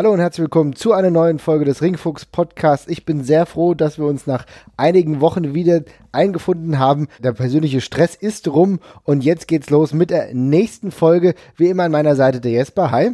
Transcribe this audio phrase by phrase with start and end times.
[0.00, 2.88] Hallo und herzlich willkommen zu einer neuen Folge des Ringfuchs Podcasts.
[2.88, 4.46] Ich bin sehr froh, dass wir uns nach
[4.78, 7.08] einigen Wochen wieder eingefunden haben.
[7.22, 11.34] Der persönliche Stress ist rum und jetzt geht's los mit der nächsten Folge.
[11.54, 12.90] Wie immer an meiner Seite der Jesper.
[12.90, 13.10] Hi.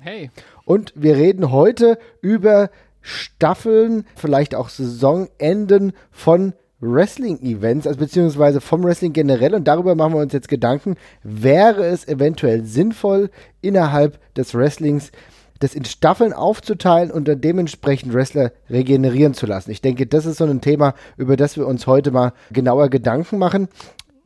[0.00, 0.30] Hey.
[0.66, 2.68] Und wir reden heute über
[3.00, 9.54] Staffeln, vielleicht auch Saisonenden von Wrestling-Events, also beziehungsweise vom Wrestling generell.
[9.54, 10.96] Und darüber machen wir uns jetzt Gedanken.
[11.22, 13.30] Wäre es eventuell sinnvoll,
[13.62, 15.10] innerhalb des Wrestlings
[15.58, 19.70] das in Staffeln aufzuteilen und dann dementsprechend Wrestler regenerieren zu lassen.
[19.70, 23.38] Ich denke, das ist so ein Thema, über das wir uns heute mal genauer Gedanken
[23.38, 23.68] machen.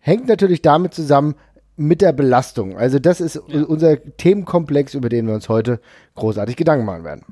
[0.00, 1.34] Hängt natürlich damit zusammen
[1.76, 2.76] mit der Belastung.
[2.76, 3.62] Also das ist ja.
[3.62, 5.80] unser Themenkomplex, über den wir uns heute
[6.14, 7.24] großartig Gedanken machen werden.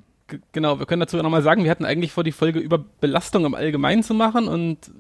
[0.53, 3.55] Genau, wir können dazu nochmal sagen, wir hatten eigentlich vor, die Folge über Belastung im
[3.55, 4.93] Allgemeinen zu machen und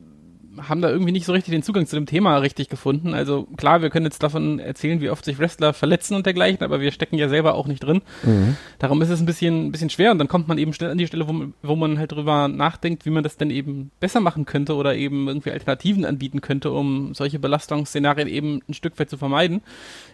[0.62, 3.14] haben da irgendwie nicht so richtig den Zugang zu dem Thema richtig gefunden.
[3.14, 6.80] Also klar, wir können jetzt davon erzählen, wie oft sich Wrestler verletzen und dergleichen, aber
[6.80, 8.02] wir stecken ja selber auch nicht drin.
[8.24, 8.56] Mhm.
[8.78, 10.98] Darum ist es ein bisschen, ein bisschen schwer und dann kommt man eben schnell an
[10.98, 14.44] die Stelle, wo, wo man halt drüber nachdenkt, wie man das denn eben besser machen
[14.44, 19.18] könnte oder eben irgendwie Alternativen anbieten könnte, um solche Belastungsszenarien eben ein Stück weit zu
[19.18, 19.62] vermeiden.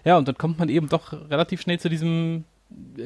[0.05, 2.45] Ja, und dann kommt man eben doch relativ schnell zu diesem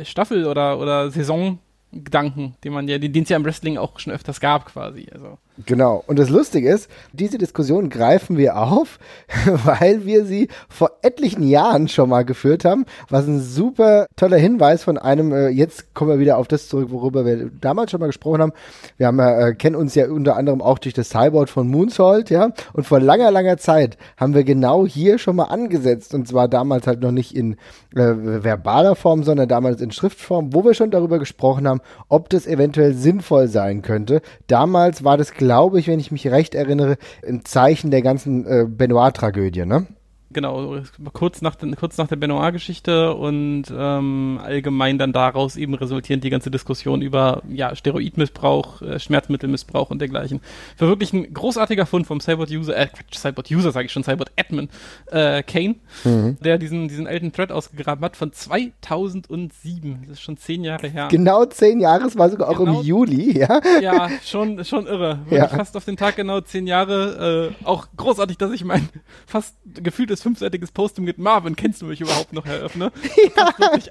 [0.03, 1.59] Staffel- oder, oder Saison-
[1.93, 5.09] Gedanken, den man ja, den es ja im Wrestling auch schon öfters gab, quasi.
[5.13, 5.39] Also.
[5.67, 6.05] Genau.
[6.07, 8.99] Und das Lustige ist, diese Diskussion greifen wir auf,
[9.65, 14.85] weil wir sie vor etlichen Jahren schon mal geführt haben, was ein super toller Hinweis
[14.85, 18.07] von einem, äh, jetzt kommen wir wieder auf das zurück, worüber wir damals schon mal
[18.07, 18.53] gesprochen haben.
[18.97, 22.51] Wir haben äh, kennen uns ja unter anderem auch durch das Cyborg von Moonsault, ja.
[22.73, 26.15] Und vor langer, langer Zeit haben wir genau hier schon mal angesetzt.
[26.15, 27.55] Und zwar damals halt noch nicht in
[27.95, 32.47] äh, verbaler Form, sondern damals in Schriftform, wo wir schon darüber gesprochen haben, ob das
[32.47, 34.23] eventuell sinnvoll sein könnte.
[34.47, 38.47] Damals war das klar, glaube ich, wenn ich mich recht erinnere, ein Zeichen der ganzen
[38.47, 39.89] äh, Benoit-Tragödie, ne?
[40.33, 40.77] Genau,
[41.13, 46.51] kurz nach, kurz nach der Benoit-Geschichte und ähm, allgemein dann daraus eben resultierend die ganze
[46.51, 50.41] Diskussion über ja, Steroidmissbrauch, äh, Schmerzmittelmissbrauch und dergleichen.
[50.77, 54.69] Für wirklich ein großartiger Fund vom Cyborg-User, äh, Cyborg-User sage ich schon, Cyborg-Admin,
[55.11, 56.39] äh, Kane, mhm.
[56.41, 60.05] der diesen, diesen alten Thread ausgegraben hat von 2007.
[60.09, 61.09] Das ist schon zehn Jahre her.
[61.11, 63.61] Genau zehn Jahre, es war sogar auch genau, im Juli, ja?
[63.81, 65.21] Ja, schon, schon irre.
[65.31, 65.47] Ja.
[65.49, 67.53] fast auf den Tag genau zehn Jahre.
[67.61, 68.89] Äh, auch großartig, dass ich mein
[69.27, 72.93] fast gefühltes kleines fünfseitiges Posting mit Marvin, kennst du mich überhaupt noch, eröffne?
[73.37, 73.59] Da, ja.
[73.59, 73.91] wirklich,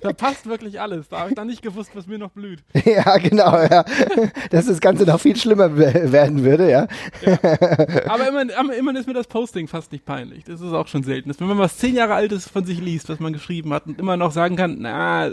[0.00, 1.08] da passt wirklich alles.
[1.08, 2.62] Da habe ich dann nicht gewusst, was mir noch blüht.
[2.84, 3.84] Ja, genau, ja.
[4.50, 6.86] Dass das Ganze noch viel schlimmer werden würde, ja.
[7.22, 7.38] ja.
[8.06, 10.44] Aber immerhin, immerhin ist mir das Posting fast nicht peinlich.
[10.44, 11.32] Das ist auch schon selten.
[11.36, 14.16] Wenn man was zehn Jahre altes von sich liest, was man geschrieben hat und immer
[14.16, 15.30] noch sagen kann, na,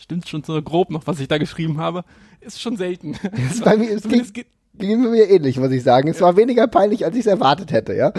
[0.00, 2.04] stimmt schon so grob noch, was ich da geschrieben habe,
[2.40, 3.16] ist schon selten.
[3.50, 4.46] Ist bei mir, es ging,
[4.78, 6.08] ging mir ähnlich, muss ich sagen.
[6.08, 8.12] Es war weniger peinlich, als ich es erwartet hätte, ja.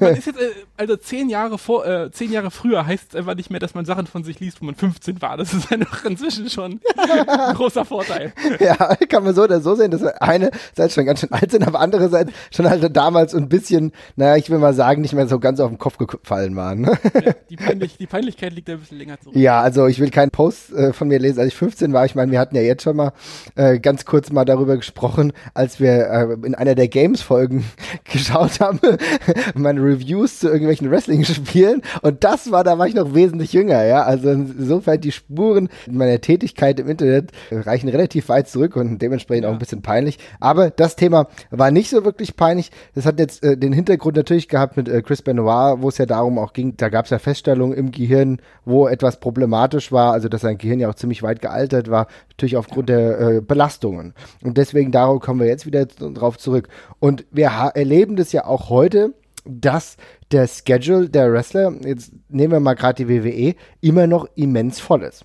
[0.00, 3.34] Man ist jetzt, äh, also zehn Jahre vor, äh, zehn Jahre früher heißt es einfach
[3.34, 5.36] nicht mehr, dass man Sachen von sich liest, wo man 15 war.
[5.36, 8.32] Das ist einfach inzwischen schon ein großer Vorteil.
[8.58, 11.66] Ja, kann man so oder so sehen, dass eine Seite schon ganz schön alt sind,
[11.66, 15.28] aber andere Seite schon halt damals ein bisschen, naja, ich will mal sagen, nicht mehr
[15.28, 16.80] so ganz auf den Kopf gefallen waren.
[16.80, 16.98] Ne?
[17.14, 19.36] Ja, die, Peinlich, die Peinlichkeit liegt ein bisschen länger zurück.
[19.36, 22.06] Ja, also ich will keinen Post äh, von mir lesen, als ich 15 war.
[22.06, 23.12] Ich meine, wir hatten ja jetzt schon mal
[23.56, 27.64] äh, ganz kurz mal darüber gesprochen, als wir äh, in einer der Games-Folgen
[28.04, 28.98] geschaut habe,
[29.54, 31.82] meine Reviews zu irgendwelchen Wrestling-Spielen.
[32.02, 34.02] Und das war, da war ich noch wesentlich jünger, ja.
[34.02, 39.50] Also insofern die Spuren meiner Tätigkeit im Internet reichen relativ weit zurück und dementsprechend ja.
[39.50, 40.18] auch ein bisschen peinlich.
[40.40, 42.70] Aber das Thema war nicht so wirklich peinlich.
[42.94, 46.06] Das hat jetzt äh, den Hintergrund natürlich gehabt mit äh, Chris Benoit, wo es ja
[46.06, 50.28] darum auch ging, da gab es ja Feststellungen im Gehirn, wo etwas problematisch war, also
[50.28, 54.14] dass sein Gehirn ja auch ziemlich weit gealtert war, natürlich aufgrund der äh, Belastungen.
[54.42, 56.68] Und deswegen darauf kommen wir jetzt wieder drauf zurück.
[56.98, 59.14] Und wir erleben das ja auch heute,
[59.44, 59.96] dass
[60.32, 65.02] der Schedule der Wrestler, jetzt nehmen wir mal gerade die WWE, immer noch immens voll
[65.02, 65.24] ist.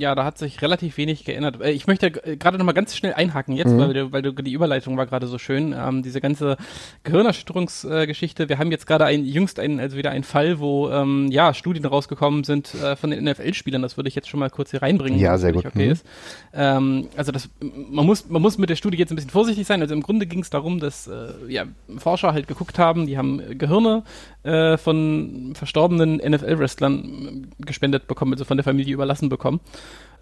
[0.00, 1.60] Ja, da hat sich relativ wenig geändert.
[1.60, 3.78] Äh, ich möchte gerade noch mal ganz schnell einhaken jetzt, mhm.
[3.78, 5.74] weil, du, weil du, die Überleitung war gerade so schön.
[5.76, 6.56] Ähm, diese ganze
[7.02, 8.44] Gehirnerschütterungsgeschichte.
[8.44, 11.54] Äh, wir haben jetzt gerade ein, jüngst ein, also wieder einen Fall, wo ähm, ja
[11.54, 13.82] Studien rausgekommen sind äh, von den NFL-Spielern.
[13.82, 15.18] Das würde ich jetzt schon mal kurz hier reinbringen.
[15.18, 15.66] Ja, sehr gut.
[15.66, 15.92] Okay mhm.
[15.92, 16.06] ist.
[16.52, 19.80] Ähm, also das, man muss, man muss mit der Studie jetzt ein bisschen vorsichtig sein.
[19.80, 21.64] Also im Grunde ging es darum, dass äh, ja,
[21.96, 24.04] Forscher halt geguckt haben, die haben Gehirne
[24.44, 29.60] äh, von verstorbenen NFL-Wrestlern gespendet bekommen, also von der Familie überlassen bekommen.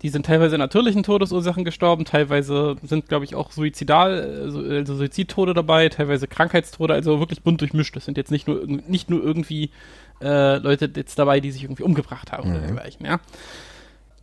[0.03, 5.89] Die sind teilweise natürlichen Todesursachen gestorben, teilweise sind, glaube ich, auch suizidal, also Suizidtode dabei,
[5.89, 7.95] teilweise Krankheitstode, also wirklich bunt durchmischt.
[7.95, 9.71] Das sind jetzt nicht nur, nicht nur irgendwie
[10.21, 12.57] äh, Leute jetzt dabei, die sich irgendwie umgebracht haben mhm.
[12.57, 13.21] oder dergleichen, ja.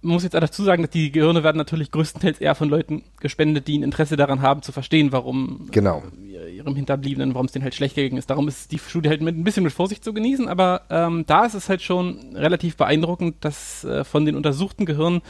[0.01, 3.03] Man muss jetzt auch dazu sagen, dass die Gehirne werden natürlich größtenteils eher von Leuten
[3.19, 6.03] gespendet, die ein Interesse daran haben, zu verstehen, warum genau.
[6.25, 6.28] Äh,
[6.69, 8.29] ihrem Hinterbliebenen, warum es denen halt schlecht gegangen ist.
[8.29, 11.45] Darum ist die Studie halt mit ein bisschen mit Vorsicht zu genießen, aber ähm, da
[11.45, 15.21] ist es halt schon relativ beeindruckend, dass äh, von den untersuchten Gehirnen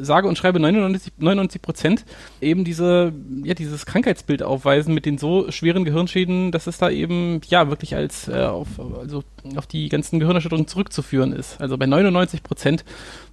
[0.00, 2.04] sage und schreibe 99 Prozent
[2.40, 3.12] eben diese,
[3.44, 7.94] ja, dieses Krankheitsbild aufweisen mit den so schweren Gehirnschäden, dass es da eben ja wirklich
[7.94, 9.24] als äh, auf, also
[9.56, 11.60] auf die ganzen Gehirnerschütterungen zurückzuführen ist.
[11.60, 12.84] Also bei 99 Prozent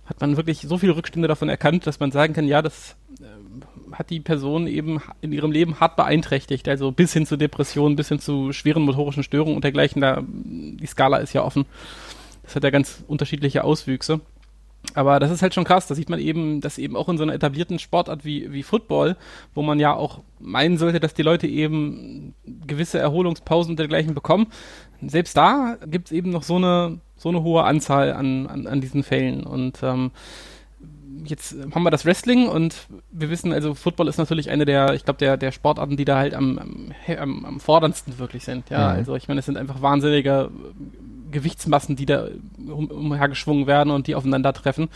[0.06, 3.15] hat man wirklich so viele Rückstände davon erkannt, dass man sagen kann, ja, das äh,
[3.98, 8.10] hat die Person eben in ihrem Leben hart beeinträchtigt, also bis hin zu Depressionen, bis
[8.10, 10.02] hin zu schweren motorischen Störungen und dergleichen.
[10.02, 11.66] Da, die Skala ist ja offen.
[12.44, 14.22] Das hat ja ganz unterschiedliche Auswüchse.
[14.94, 15.88] Aber das ist halt schon krass.
[15.88, 19.16] Da sieht man eben, dass eben auch in so einer etablierten Sportart wie, wie Football,
[19.54, 24.48] wo man ja auch meinen sollte, dass die Leute eben gewisse Erholungspausen und dergleichen bekommen,
[25.02, 28.82] selbst da gibt es eben noch so eine, so eine hohe Anzahl an, an, an
[28.82, 29.44] diesen Fällen.
[29.44, 30.12] Und ähm,
[31.24, 35.06] jetzt haben wir das Wrestling und wir wissen, also Football ist natürlich eine der, ich
[35.06, 36.60] glaube, der, der Sportarten, die da halt am,
[37.18, 38.70] am, am forderndsten wirklich sind.
[38.70, 38.96] Ja, mhm.
[38.96, 40.50] also ich meine, es sind einfach wahnsinnige
[41.32, 42.28] Gewichtsmassen, die da
[42.68, 44.90] um, umhergeschwungen werden und die aufeinandertreffen.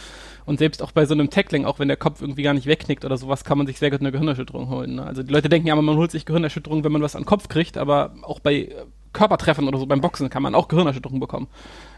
[0.45, 3.05] Und selbst auch bei so einem Tackling, auch wenn der Kopf irgendwie gar nicht wegknickt
[3.05, 4.95] oder sowas, kann man sich sehr gut eine Gehirnerschütterung holen.
[4.95, 5.05] Ne?
[5.05, 7.49] Also die Leute denken ja, man holt sich Gehirnerschütterung, wenn man was an den Kopf
[7.49, 8.69] kriegt, aber auch bei
[9.13, 11.47] Körpertreffern oder so beim Boxen kann man auch Gehirnerschütterung bekommen,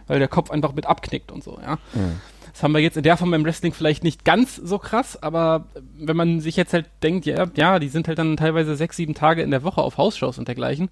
[0.07, 1.77] weil der Kopf einfach mit abknickt und so, ja.
[1.94, 2.21] Mhm.
[2.53, 5.65] Das haben wir jetzt in der Form beim Wrestling vielleicht nicht ganz so krass, aber
[5.98, 9.13] wenn man sich jetzt halt denkt, ja, ja, die sind halt dann teilweise sechs, sieben
[9.13, 10.89] Tage in der Woche auf Hausshows und dergleichen,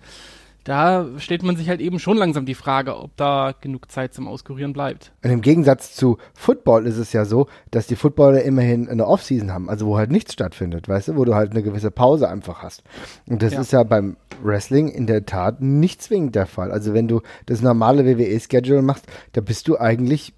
[0.63, 4.27] da stellt man sich halt eben schon langsam die Frage, ob da genug Zeit zum
[4.27, 5.11] Auskurieren bleibt.
[5.23, 9.51] Und im Gegensatz zu Football ist es ja so, dass die Footballer immerhin eine Offseason
[9.51, 12.61] haben, also wo halt nichts stattfindet, weißt du, wo du halt eine gewisse Pause einfach
[12.61, 12.83] hast.
[13.27, 13.61] Und das ja.
[13.61, 16.71] ist ja beim Wrestling in der Tat nicht zwingend der Fall.
[16.71, 20.33] Also wenn du das normale WWE-Schedule machst, da bist du eigentlich,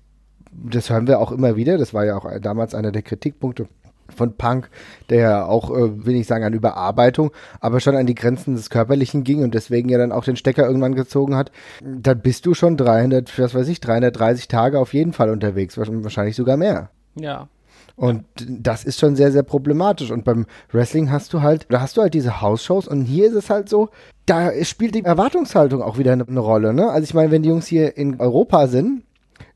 [0.52, 3.68] das hören wir auch immer wieder, das war ja auch damals einer der Kritikpunkte
[4.16, 4.70] von Punk,
[5.10, 9.24] der auch, äh, will ich sagen, an Überarbeitung, aber schon an die Grenzen des Körperlichen
[9.24, 11.52] ging und deswegen ja dann auch den Stecker irgendwann gezogen hat,
[11.82, 16.36] dann bist du schon 300, was weiß ich, 330 Tage auf jeden Fall unterwegs, wahrscheinlich
[16.36, 16.90] sogar mehr.
[17.16, 17.48] Ja.
[17.96, 20.12] Und das ist schon sehr, sehr problematisch.
[20.12, 23.36] Und beim Wrestling hast du halt, da hast du halt diese House-Shows und hier ist
[23.36, 23.90] es halt so,
[24.26, 26.90] da spielt die Erwartungshaltung auch wieder eine, eine Rolle, ne?
[26.90, 29.04] Also ich meine, wenn die Jungs hier in Europa sind,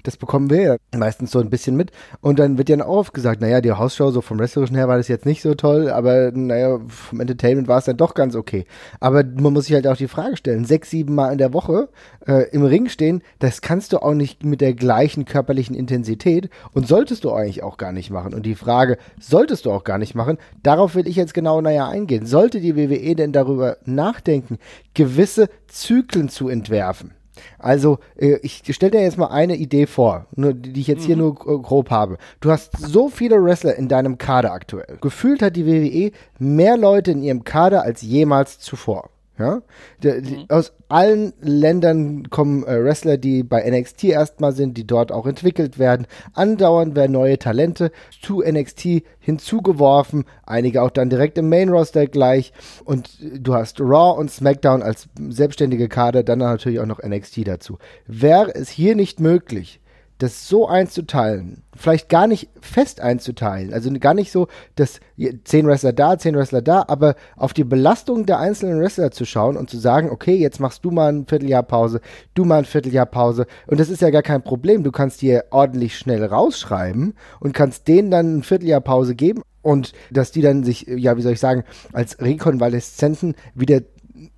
[0.08, 1.92] das bekommen wir ja meistens so ein bisschen mit.
[2.22, 4.98] Und dann wird ja auch oft gesagt, naja, die Hausshow so vom Wrestlerischen her war
[4.98, 8.66] das jetzt nicht so toll, aber naja, vom Entertainment war es dann doch ganz okay.
[9.00, 11.90] Aber man muss sich halt auch die Frage stellen, sechs, sieben Mal in der Woche
[12.28, 16.88] äh, im Ring stehen, das kannst du auch nicht mit der gleichen körperlichen Intensität und
[16.88, 18.34] solltest du eigentlich auch gar nicht machen.
[18.34, 21.88] Und die Frage, solltest du auch gar nicht machen, darauf will ich jetzt genau naja
[21.88, 22.26] eingehen.
[22.26, 24.58] Sollte die WWE denn darüber nachdenken,
[24.94, 27.12] gewisse Zyklen zu entwerfen?
[27.60, 31.06] Also, äh, ich stelle dir jetzt mal eine Idee vor, die ich jetzt mhm.
[31.06, 32.18] hier nur grob habe.
[32.40, 34.98] Du hast so viele Wrestler in deinem Kader aktuell.
[35.02, 39.10] Gefühlt hat die WWE mehr Leute in ihrem Kader als jemals zuvor.
[39.38, 39.62] Ja?
[40.02, 40.46] De, die, mhm.
[40.50, 45.78] Aus allen Ländern kommen äh, Wrestler, die bei NXT erstmal sind, die dort auch entwickelt
[45.78, 46.08] werden.
[46.34, 47.92] Andauernd werden neue Talente
[48.22, 52.54] zu NXT hinzugeworfen, einige auch dann direkt im Main Roster gleich.
[52.86, 57.78] Und du hast Raw und SmackDown als selbstständige Kader, dann natürlich auch noch NXT dazu.
[58.08, 59.82] Wäre es hier nicht möglich,
[60.18, 65.00] das so einzuteilen, vielleicht gar nicht fest einzuteilen, also gar nicht so, dass
[65.44, 69.58] zehn Wrestler da, zehn Wrestler da, aber auf die Belastung der einzelnen Wrestler zu schauen
[69.58, 72.00] und zu sagen, okay, jetzt machst du mal ein Vierteljahr Pause,
[72.34, 75.46] du mal ein Vierteljahr Pause und das ist ja gar kein Problem, du kannst dir
[75.52, 80.64] ordentlich schnell rausschreiben und kannst denen dann ein Vierteljahr Pause geben und dass die dann
[80.64, 83.82] sich, ja, wie soll ich sagen, als Rekonvaleszenten wieder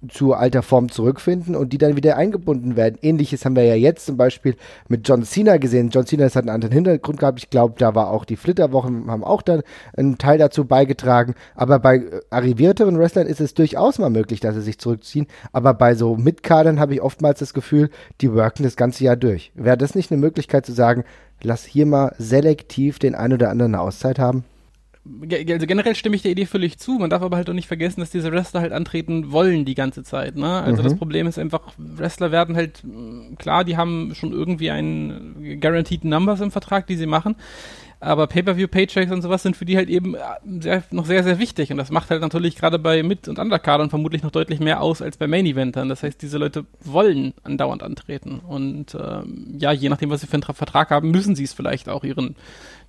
[0.10, 2.98] zu alter Form zurückfinden und die dann wieder eingebunden werden.
[3.02, 4.56] Ähnliches haben wir ja jetzt zum Beispiel
[4.88, 5.90] mit John Cena gesehen.
[5.90, 7.40] John Cena hat einen anderen Hintergrund gehabt.
[7.40, 9.62] Ich glaube, da war auch die Flitterwochen, haben auch dann
[9.96, 11.36] einen Teil dazu beigetragen.
[11.56, 15.28] Aber bei äh, arrivierteren Wrestlern ist es durchaus mal möglich, dass sie sich zurückziehen.
[15.52, 17.90] Aber bei so Mitkadern habe ich oftmals das Gefühl,
[18.22, 19.52] die worken das ganze Jahr durch.
[19.56, 21.04] Wäre das nicht eine Möglichkeit zu sagen,
[21.44, 24.44] lass hier mal selektiv den ein oder anderen eine Auszeit haben?
[25.50, 26.94] Also generell stimme ich der Idee völlig zu.
[26.94, 30.04] Man darf aber halt auch nicht vergessen, dass diese Wrestler halt antreten wollen die ganze
[30.04, 30.36] Zeit.
[30.36, 30.50] Ne?
[30.50, 30.88] Also mhm.
[30.88, 32.84] das Problem ist einfach, Wrestler werden halt,
[33.38, 37.36] klar, die haben schon irgendwie einen Guaranteed Numbers im Vertrag, die sie machen.
[38.00, 40.20] Aber Pay-Per-View-Paychecks und sowas sind für die halt eben äh,
[40.60, 41.72] sehr, noch sehr, sehr wichtig.
[41.72, 45.01] Und das macht halt natürlich gerade bei Mid- und Undercardern vermutlich noch deutlich mehr aus
[45.01, 45.89] als bei Main-Eventern.
[45.89, 48.39] Das heißt, diese Leute wollen andauernd antreten.
[48.39, 51.89] Und ähm, ja, je nachdem, was sie für einen Vertrag haben, müssen sie es vielleicht
[51.89, 52.36] auch ihren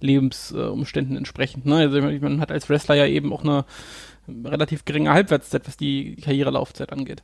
[0.00, 1.64] Lebensumständen äh, entsprechend.
[1.64, 1.76] Ne?
[1.76, 3.64] Also man hat als Wrestler ja eben auch eine
[4.44, 7.22] relativ geringe Halbwertszeit, was die Karrierelaufzeit angeht.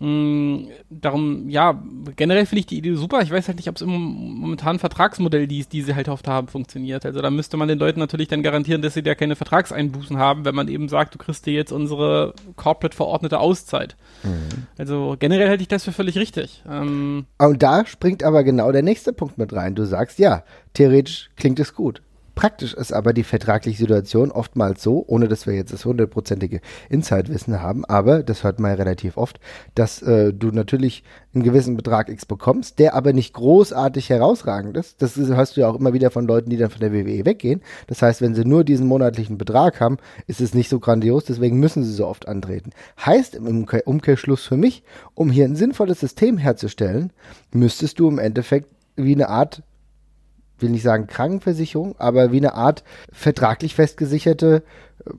[0.00, 1.82] Mm, darum, ja,
[2.14, 3.20] generell finde ich die Idee super.
[3.22, 6.46] Ich weiß halt nicht, ob es im momentanen Vertragsmodell, die, die sie halt oft haben,
[6.46, 7.04] funktioniert.
[7.04, 10.44] Also da müsste man den Leuten natürlich dann garantieren, dass sie da keine Vertragseinbußen haben,
[10.44, 13.96] wenn man eben sagt, du kriegst dir jetzt unsere corporate verordnete Auszeit.
[14.22, 14.66] Mhm.
[14.76, 16.62] Also generell halte ich das für völlig richtig.
[16.70, 19.74] Ähm, Und da springt aber genau der nächste Punkt mit rein.
[19.74, 22.02] Du sagst, ja, theoretisch klingt es gut.
[22.38, 27.60] Praktisch ist aber die vertragliche Situation oftmals so, ohne dass wir jetzt das hundertprozentige Insight-Wissen
[27.60, 29.40] haben, aber das hört man ja relativ oft,
[29.74, 31.02] dass äh, du natürlich
[31.34, 35.02] einen gewissen Betrag X bekommst, der aber nicht großartig herausragend ist.
[35.02, 37.24] Das ist, hörst du ja auch immer wieder von Leuten, die dann von der WWE
[37.24, 37.60] weggehen.
[37.88, 39.96] Das heißt, wenn sie nur diesen monatlichen Betrag haben,
[40.28, 42.70] ist es nicht so grandios, deswegen müssen sie so oft antreten.
[43.04, 44.84] Heißt im Umkehr Umkehrschluss für mich,
[45.16, 47.12] um hier ein sinnvolles System herzustellen,
[47.52, 49.64] müsstest du im Endeffekt wie eine Art
[50.60, 54.62] will nicht sagen Krankenversicherung, aber wie eine Art vertraglich festgesicherte
[55.06, 55.10] äh,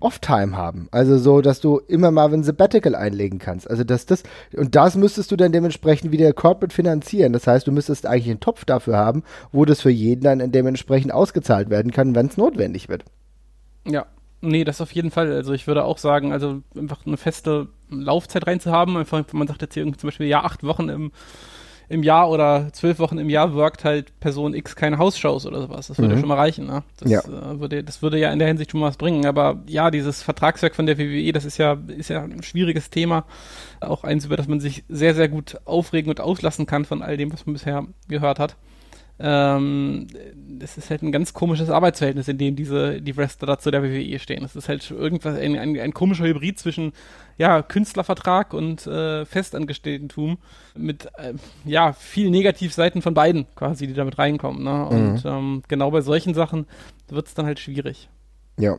[0.00, 0.88] Off-Time haben.
[0.90, 3.68] Also so, dass du immer mal ein Sabbatical einlegen kannst.
[3.70, 4.22] Also dass das,
[4.54, 7.32] und das müsstest du dann dementsprechend wieder corporate finanzieren.
[7.32, 9.22] Das heißt, du müsstest eigentlich einen Topf dafür haben,
[9.52, 13.04] wo das für jeden dann dementsprechend ausgezahlt werden kann, wenn es notwendig wird.
[13.86, 14.06] Ja,
[14.42, 15.32] Nee, das auf jeden Fall.
[15.32, 18.96] Also ich würde auch sagen, also einfach eine feste Laufzeit reinzuhaben.
[18.96, 21.10] Einfach, man sagt jetzt hier zum Beispiel, ja, acht Wochen im
[21.88, 25.88] im Jahr oder zwölf Wochen im Jahr workt halt Person X keine Hausshows oder sowas.
[25.88, 26.14] Das würde mhm.
[26.14, 26.66] ja schon mal reichen.
[26.66, 26.82] Ne?
[26.98, 27.20] Das, ja.
[27.20, 29.26] Äh, würde, das würde ja in der Hinsicht schon mal was bringen.
[29.26, 33.24] Aber ja, dieses Vertragswerk von der WWE, das ist ja, ist ja ein schwieriges Thema.
[33.80, 37.16] Auch eins, über das man sich sehr, sehr gut aufregen und auslassen kann von all
[37.16, 38.56] dem, was man bisher gehört hat.
[39.18, 40.08] Ähm,
[40.58, 43.82] das ist halt ein ganz komisches Arbeitsverhältnis, in dem diese die Wrestler da zu der
[43.82, 44.42] WWE stehen.
[44.42, 46.92] Das ist halt irgendwas, ein, ein, ein komischer Hybrid zwischen
[47.38, 50.38] ja, Künstlervertrag und äh, Festangestelltentum
[50.76, 51.32] mit äh,
[51.64, 54.62] ja, viel Negativseiten von beiden quasi, die damit reinkommen.
[54.62, 54.86] Ne?
[54.86, 55.30] Und mhm.
[55.30, 56.66] ähm, genau bei solchen Sachen
[57.08, 58.10] wird es dann halt schwierig.
[58.58, 58.76] Ja.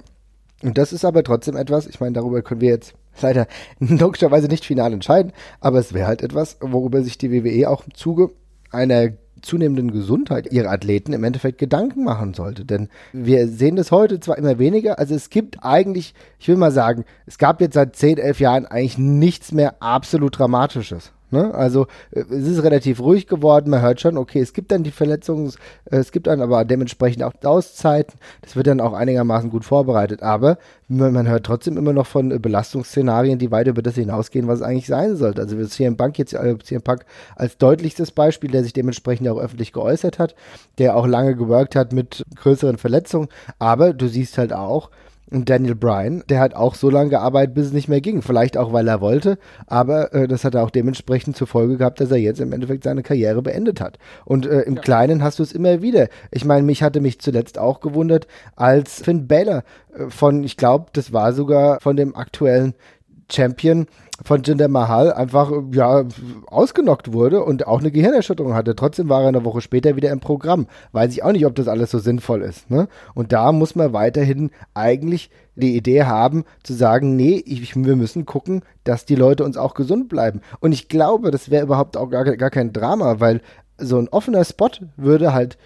[0.63, 3.47] Und das ist aber trotzdem etwas, ich meine, darüber können wir jetzt leider
[3.79, 7.93] logischerweise nicht final entscheiden, aber es wäre halt etwas, worüber sich die WWE auch im
[7.93, 8.31] Zuge
[8.71, 12.65] einer zunehmenden Gesundheit ihrer Athleten im Endeffekt Gedanken machen sollte.
[12.65, 16.71] Denn wir sehen das heute zwar immer weniger, also es gibt eigentlich, ich will mal
[16.71, 21.11] sagen, es gab jetzt seit 10, 11 Jahren eigentlich nichts mehr absolut Dramatisches.
[21.29, 21.53] Ne?
[21.53, 24.91] Also äh, es ist relativ ruhig geworden, man hört schon, okay, es gibt dann die
[24.91, 25.51] Verletzungen,
[25.91, 30.23] äh, es gibt dann aber dementsprechend auch Auszeiten, das wird dann auch einigermaßen gut vorbereitet,
[30.23, 30.57] aber
[30.87, 34.65] man hört trotzdem immer noch von äh, Belastungsszenarien, die weit über das hinausgehen, was es
[34.65, 35.41] eigentlich sein sollte.
[35.41, 37.05] Also wir CM Bank jetzt äh, CM Punk
[37.35, 40.33] als deutlichstes Beispiel, der sich dementsprechend auch öffentlich geäußert hat,
[40.77, 43.27] der auch lange geworkt hat mit größeren Verletzungen,
[43.59, 44.89] aber du siehst halt auch,
[45.29, 48.21] Daniel Bryan, der hat auch so lange gearbeitet, bis es nicht mehr ging.
[48.21, 51.99] Vielleicht auch, weil er wollte, aber äh, das hat er auch dementsprechend zur Folge gehabt,
[51.99, 53.97] dass er jetzt im Endeffekt seine Karriere beendet hat.
[54.25, 54.81] Und äh, im ja.
[54.81, 56.07] Kleinen hast du es immer wieder.
[56.31, 60.85] Ich meine, mich hatte mich zuletzt auch gewundert, als Finn Balor äh, von, ich glaube,
[60.93, 62.73] das war sogar von dem aktuellen
[63.29, 63.87] Champion
[64.23, 66.05] von Jinder Mahal einfach ja
[66.47, 68.75] ausgenockt wurde und auch eine Gehirnerschütterung hatte.
[68.75, 70.67] Trotzdem war er eine Woche später wieder im Programm.
[70.91, 72.69] Weiß ich auch nicht, ob das alles so sinnvoll ist.
[72.69, 72.87] Ne?
[73.13, 78.25] Und da muss man weiterhin eigentlich die Idee haben, zu sagen, nee, ich, wir müssen
[78.25, 80.41] gucken, dass die Leute uns auch gesund bleiben.
[80.59, 83.41] Und ich glaube, das wäre überhaupt auch gar, gar kein Drama, weil
[83.79, 85.57] so ein offener Spot würde halt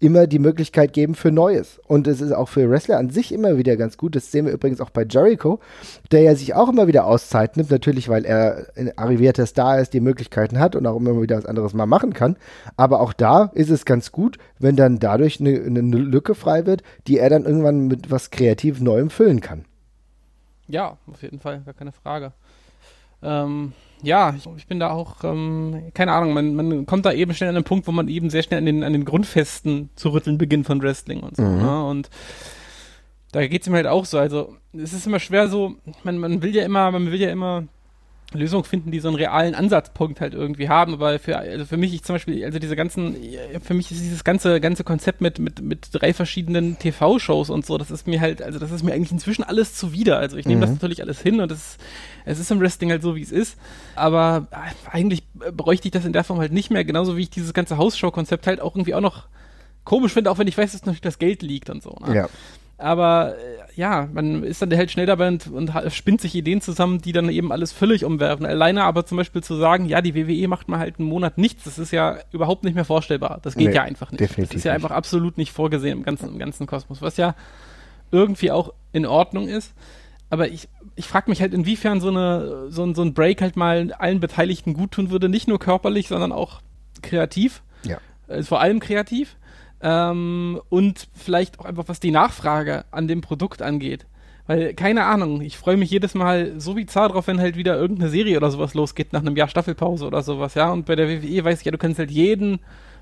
[0.00, 1.78] immer die Möglichkeit geben für Neues.
[1.86, 4.16] Und es ist auch für Wrestler an sich immer wieder ganz gut.
[4.16, 5.60] Das sehen wir übrigens auch bei Jericho,
[6.10, 7.70] der ja sich auch immer wieder Auszeit nimmt.
[7.70, 11.46] Natürlich, weil er ein arrivierter Star ist, die Möglichkeiten hat und auch immer wieder was
[11.46, 12.36] anderes mal machen kann.
[12.76, 16.82] Aber auch da ist es ganz gut, wenn dann dadurch eine, eine Lücke frei wird,
[17.06, 19.66] die er dann irgendwann mit was kreativ Neuem füllen kann.
[20.66, 22.32] Ja, auf jeden Fall, gar keine Frage.
[23.22, 27.34] Ähm, ja, ich, ich, bin da auch, ähm, keine Ahnung, man, man kommt da eben
[27.34, 30.10] schnell an den Punkt, wo man eben sehr schnell an den, an den Grundfesten zu
[30.10, 31.42] rütteln beginnt von Wrestling und so.
[31.42, 31.58] Mhm.
[31.58, 31.84] Ne?
[31.84, 32.10] Und
[33.32, 34.18] da geht es ihm halt auch so.
[34.18, 37.64] Also es ist immer schwer so, man, man will ja immer, man will ja immer
[38.32, 40.94] Lösungen finden, die so einen realen Ansatzpunkt halt irgendwie haben.
[40.94, 43.16] Aber für, also für mich, ich zum Beispiel, also diese ganzen,
[43.62, 47.78] für mich ist dieses ganze, ganze Konzept mit, mit, mit drei verschiedenen TV-Shows und so,
[47.78, 50.18] das ist mir halt, also das ist mir eigentlich inzwischen alles zuwider.
[50.18, 50.62] Also ich nehme mhm.
[50.62, 51.76] das natürlich alles hin und das,
[52.24, 53.58] es ist im Wrestling halt so, wie es ist.
[53.94, 54.48] Aber
[54.90, 57.76] eigentlich bräuchte ich das in der Form halt nicht mehr, genauso wie ich dieses ganze
[57.76, 59.24] Hausshow-Konzept halt auch irgendwie auch noch
[59.84, 61.96] komisch finde, auch wenn ich weiß, dass natürlich das Geld liegt und so.
[62.06, 62.14] Ne?
[62.14, 62.28] Ja.
[62.80, 67.00] Aber äh, ja, man ist dann halt schnell dabei und, und, spinnt sich Ideen zusammen,
[67.00, 68.46] die dann eben alles völlig umwerfen.
[68.46, 71.64] Alleine aber zum Beispiel zu sagen, ja, die WWE macht mal halt einen Monat nichts,
[71.64, 73.38] das ist ja überhaupt nicht mehr vorstellbar.
[73.42, 74.20] Das geht nee, ja einfach nicht.
[74.20, 77.34] Definitiv das ist ja einfach absolut nicht vorgesehen im ganzen, im ganzen Kosmos, was ja
[78.10, 79.72] irgendwie auch in Ordnung ist.
[80.30, 83.56] Aber ich, ich frage mich halt, inwiefern so, eine, so, ein, so ein Break halt
[83.56, 86.60] mal allen Beteiligten gut tun würde, nicht nur körperlich, sondern auch
[87.02, 87.62] kreativ.
[87.84, 87.98] Ja.
[88.28, 89.36] Also vor allem kreativ.
[89.82, 94.06] Ähm, und vielleicht auch einfach, was die Nachfrage an dem Produkt angeht.
[94.46, 98.10] Weil, keine Ahnung, ich freue mich jedes Mal so bizarr drauf, wenn halt wieder irgendeine
[98.10, 100.70] Serie oder sowas losgeht, nach einem Jahr Staffelpause oder sowas, ja.
[100.70, 102.58] Und bei der WWE weiß ich ja, du kannst halt jeden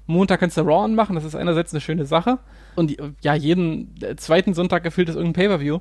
[0.09, 2.39] Montag kannst du Raw machen, das ist einerseits eine schöne Sache.
[2.77, 5.81] Und ja, jeden zweiten Sonntag gefühlt ist irgendein Pay-Per-View.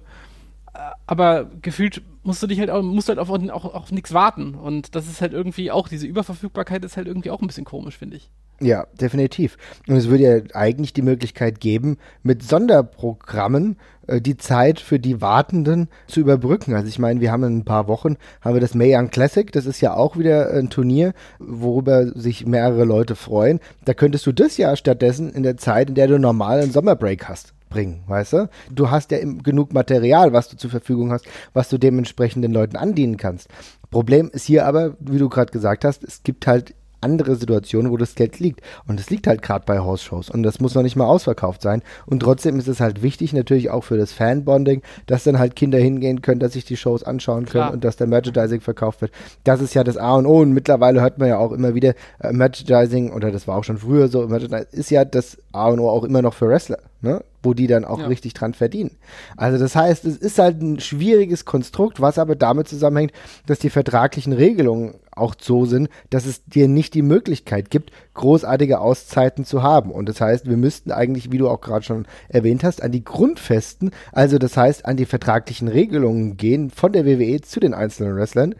[1.08, 4.54] Aber gefühlt musst du dich halt auch, musst halt auf, auch auf nichts warten.
[4.54, 7.98] Und das ist halt irgendwie auch, diese Überverfügbarkeit ist halt irgendwie auch ein bisschen komisch,
[7.98, 8.30] finde ich.
[8.60, 9.58] Ja, definitiv.
[9.88, 15.22] Und es würde ja eigentlich die Möglichkeit geben, mit Sonderprogrammen äh, die Zeit für die
[15.22, 16.74] Wartenden zu überbrücken.
[16.74, 19.52] Also ich meine, wir haben in ein paar Wochen haben wir das Mae Young Classic,
[19.52, 23.60] das ist ja auch wieder ein Turnier, worüber sich mehrere Leute freuen.
[23.86, 27.30] Da könntest du das ja stattdessen in der Zeit, in der du normal einen Sommerbreak
[27.30, 28.50] hast bringen, weißt du?
[28.72, 32.78] Du hast ja genug Material, was du zur Verfügung hast, was du dementsprechend den Leuten
[32.78, 33.50] andienen kannst.
[33.92, 37.98] Problem ist hier aber, wie du gerade gesagt hast, es gibt halt andere Situationen, wo
[37.98, 38.62] das Geld liegt.
[38.88, 40.30] Und es liegt halt gerade bei House-Shows.
[40.30, 41.82] Und das muss noch nicht mal ausverkauft sein.
[42.06, 45.78] Und trotzdem ist es halt wichtig, natürlich auch für das Fanbonding, dass dann halt Kinder
[45.78, 47.74] hingehen können, dass sich die Shows anschauen können Klar.
[47.74, 49.12] und dass der Merchandising verkauft wird.
[49.44, 50.42] Das ist ja das A und O.
[50.42, 53.78] Und mittlerweile hört man ja auch immer wieder, äh, Merchandising, oder das war auch schon
[53.78, 56.80] früher so, Merchandising ist ja das A und O auch immer noch für Wrestler.
[57.00, 57.22] Ne?
[57.44, 58.08] wo die dann auch ja.
[58.08, 58.92] richtig dran verdienen.
[59.38, 63.14] Also das heißt, es ist halt ein schwieriges Konstrukt, was aber damit zusammenhängt,
[63.46, 68.80] dass die vertraglichen Regelungen auch so sind, dass es dir nicht die Möglichkeit gibt, großartige
[68.80, 69.92] Auszeiten zu haben.
[69.92, 73.04] Und das heißt, wir müssten eigentlich, wie du auch gerade schon erwähnt hast, an die
[73.04, 78.16] Grundfesten, also das heißt an die vertraglichen Regelungen gehen von der WWE zu den einzelnen
[78.16, 78.56] Wrestlern,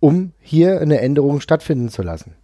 [0.00, 2.34] um hier eine Änderung stattfinden zu lassen.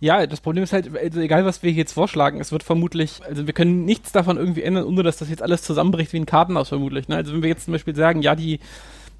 [0.00, 3.46] Ja, das Problem ist halt, also egal was wir jetzt vorschlagen, es wird vermutlich, also
[3.46, 6.68] wir können nichts davon irgendwie ändern, ohne dass das jetzt alles zusammenbricht wie ein Kartenhaus
[6.68, 7.08] vermutlich.
[7.08, 7.16] Ne?
[7.16, 8.60] Also wenn wir jetzt zum Beispiel sagen, ja, die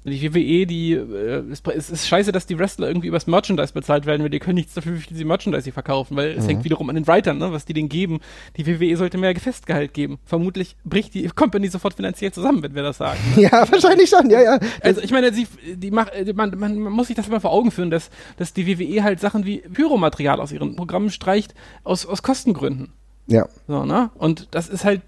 [0.05, 4.23] die WWE, die, äh, es ist scheiße, dass die Wrestler irgendwie übers Merchandise bezahlt werden,
[4.23, 6.39] weil die können nichts dafür, wie viel sie Merchandise sie verkaufen, weil mhm.
[6.39, 8.19] es hängt wiederum an den Writern, ne, was die denen geben.
[8.55, 10.19] Die WWE sollte mehr Festgehalt geben.
[10.25, 13.19] Vermutlich bricht die Company sofort finanziell zusammen, wenn wir das sagen.
[13.35, 13.43] Ne?
[13.49, 14.59] Ja, wahrscheinlich schon, ja, ja.
[14.81, 17.71] Also ich meine, sie, die macht, man, man, man muss sich das immer vor Augen
[17.71, 22.21] führen, dass, dass die WWE halt Sachen wie Pyromaterial aus ihren Programmen streicht, aus, aus
[22.21, 22.93] Kostengründen.
[23.27, 23.47] Ja.
[23.67, 24.11] So, ne?
[24.15, 25.01] Und das ist halt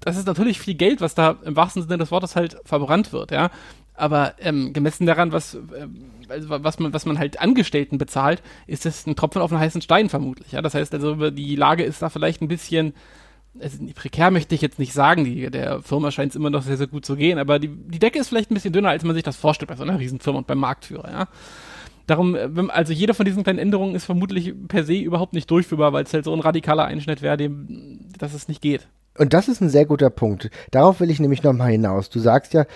[0.00, 3.32] das ist natürlich viel Geld, was da im wahrsten Sinne des Wortes halt verbrannt wird,
[3.32, 3.50] ja.
[3.96, 5.88] Aber ähm, gemessen daran, was, äh,
[6.28, 10.08] was, man, was man halt Angestellten bezahlt, ist es ein Tropfen auf einen heißen Stein
[10.08, 10.52] vermutlich.
[10.52, 10.62] Ja?
[10.62, 12.92] Das heißt also, die Lage ist da vielleicht ein bisschen,
[13.60, 16.76] also prekär möchte ich jetzt nicht sagen, die, der Firma scheint es immer noch sehr,
[16.76, 19.14] sehr gut zu gehen, aber die, die Decke ist vielleicht ein bisschen dünner, als man
[19.14, 21.10] sich das vorstellt bei so einer Riesenfirma und beim Marktführer.
[21.10, 21.28] Ja?
[22.06, 25.92] Darum, äh, also jede von diesen kleinen Änderungen ist vermutlich per se überhaupt nicht durchführbar,
[25.92, 28.88] weil es halt so ein radikaler Einschnitt wäre, dem, dass es nicht geht.
[29.18, 30.50] Und das ist ein sehr guter Punkt.
[30.70, 32.10] Darauf will ich nämlich nochmal hinaus.
[32.10, 32.66] Du sagst ja,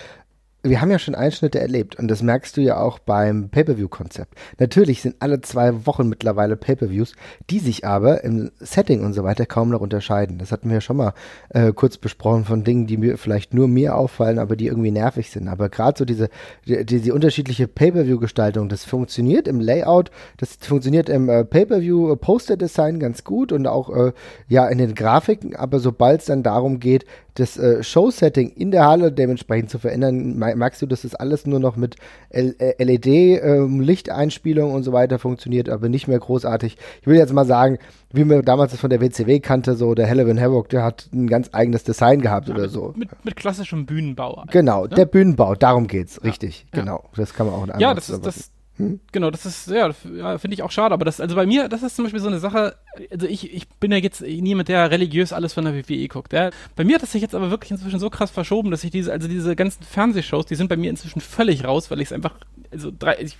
[0.62, 4.34] wir haben ja schon Einschnitte erlebt und das merkst du ja auch beim Pay-per-view-Konzept.
[4.58, 7.14] Natürlich sind alle zwei Wochen mittlerweile Pay-per-views,
[7.48, 10.38] die sich aber im Setting und so weiter kaum noch unterscheiden.
[10.38, 11.14] Das hatten wir ja schon mal
[11.48, 15.30] äh, kurz besprochen von Dingen, die mir vielleicht nur mir auffallen, aber die irgendwie nervig
[15.30, 15.48] sind.
[15.48, 16.28] Aber gerade so diese
[16.66, 23.52] die, die unterschiedliche Pay-per-view-Gestaltung, das funktioniert im Layout, das funktioniert im äh, Pay-per-view-Poster-Design ganz gut
[23.52, 24.12] und auch äh,
[24.48, 25.56] ja in den Grafiken.
[25.56, 30.38] Aber sobald es dann darum geht, das äh, Show-Setting in der Halle dementsprechend zu verändern,
[30.56, 31.96] merkst du, dass das alles nur noch mit
[32.32, 36.76] LED-Lichteinspielung äh, ähm, und so weiter funktioniert, aber nicht mehr großartig.
[37.00, 37.78] Ich will jetzt mal sagen,
[38.12, 41.28] wie man damals das von der WCW kannte, so der in Havoc, der hat ein
[41.28, 42.92] ganz eigenes Design gehabt ja, oder mit, so.
[42.96, 44.44] Mit, mit, klassischem Bühnenbau.
[44.50, 44.90] Genau, ne?
[44.90, 46.80] der Bühnenbau, darum geht's, ja, richtig, ja.
[46.80, 47.04] genau.
[47.16, 49.00] Das kann man auch in Ja, das ist, das, hm?
[49.12, 51.82] Genau, das ist, ja, ja finde ich auch schade, aber das, also bei mir, das
[51.82, 52.76] ist zum Beispiel so eine Sache,
[53.10, 56.32] also ich, ich bin ja jetzt niemand, der religiös alles von der WWE guckt.
[56.32, 56.50] Ja.
[56.76, 59.12] Bei mir hat das sich jetzt aber wirklich inzwischen so krass verschoben, dass ich diese,
[59.12, 62.34] also diese ganzen Fernsehshows, die sind bei mir inzwischen völlig raus, weil ich es einfach,
[62.72, 63.36] also drei, ich,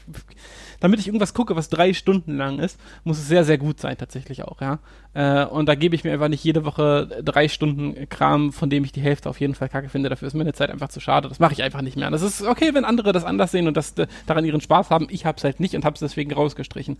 [0.81, 3.97] damit ich irgendwas gucke, was drei Stunden lang ist, muss es sehr, sehr gut sein,
[3.97, 4.79] tatsächlich auch, ja.
[5.13, 8.85] Äh, und da gebe ich mir einfach nicht jede Woche drei Stunden Kram, von dem
[8.85, 10.09] ich die Hälfte auf jeden Fall kacke finde.
[10.09, 11.29] Dafür ist meine Zeit einfach zu schade.
[11.29, 12.11] Das mache ich einfach nicht mehr.
[12.11, 13.95] Das ist okay, wenn andere das anders sehen und das,
[14.27, 15.09] daran ihren Spaß haben.
[15.11, 16.99] Ich habe es halt nicht und habe es deswegen rausgestrichen.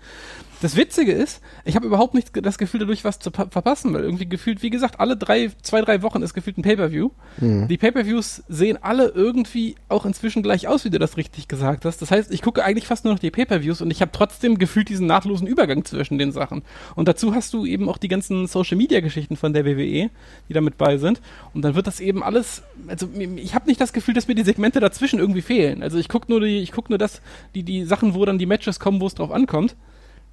[0.61, 4.29] Das Witzige ist, ich habe überhaupt nicht das Gefühl, dadurch was zu verpassen, weil irgendwie
[4.29, 7.11] gefühlt, wie gesagt, alle drei, zwei, drei Wochen ist gefühlt ein Pay-Per-View.
[7.39, 7.69] Mhm.
[7.69, 12.03] Die Pay-Per-Views sehen alle irgendwie auch inzwischen gleich aus, wie du das richtig gesagt hast.
[12.03, 14.89] Das heißt, ich gucke eigentlich fast nur noch die Pay-Per-Views und ich habe trotzdem gefühlt
[14.89, 16.63] diesen nahtlosen Übergang zwischen den Sachen.
[16.97, 20.11] Und dazu hast du eben auch die ganzen Social-Media-Geschichten von der WWE,
[20.49, 21.21] die da mit bei sind.
[21.55, 24.43] Und dann wird das eben alles, also ich habe nicht das Gefühl, dass mir die
[24.43, 25.83] Segmente dazwischen irgendwie fehlen.
[25.83, 27.23] Also ich gucke nur die, ich gucke nur das,
[27.55, 29.77] die, die Sachen, wo dann die Matches kommen, wo es drauf ankommt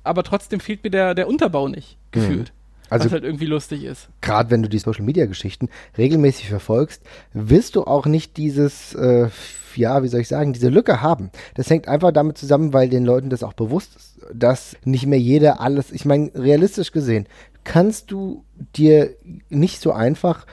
[0.08, 2.46] aber trotzdem fehlt mir der, der Unterbau nicht, mhm.
[2.90, 4.10] Also, was halt irgendwie lustig ist.
[4.22, 7.02] Gerade wenn du die Social Media Geschichten regelmäßig verfolgst,
[7.34, 9.30] wirst du auch nicht dieses, äh,
[9.76, 11.30] ja, wie soll ich sagen, diese Lücke haben.
[11.56, 15.20] Das hängt einfach damit zusammen, weil den Leuten das auch bewusst ist, dass nicht mehr
[15.20, 17.28] jeder alles, ich meine, realistisch gesehen,
[17.64, 18.44] kannst du
[18.76, 19.12] dir
[19.50, 20.46] nicht so einfach,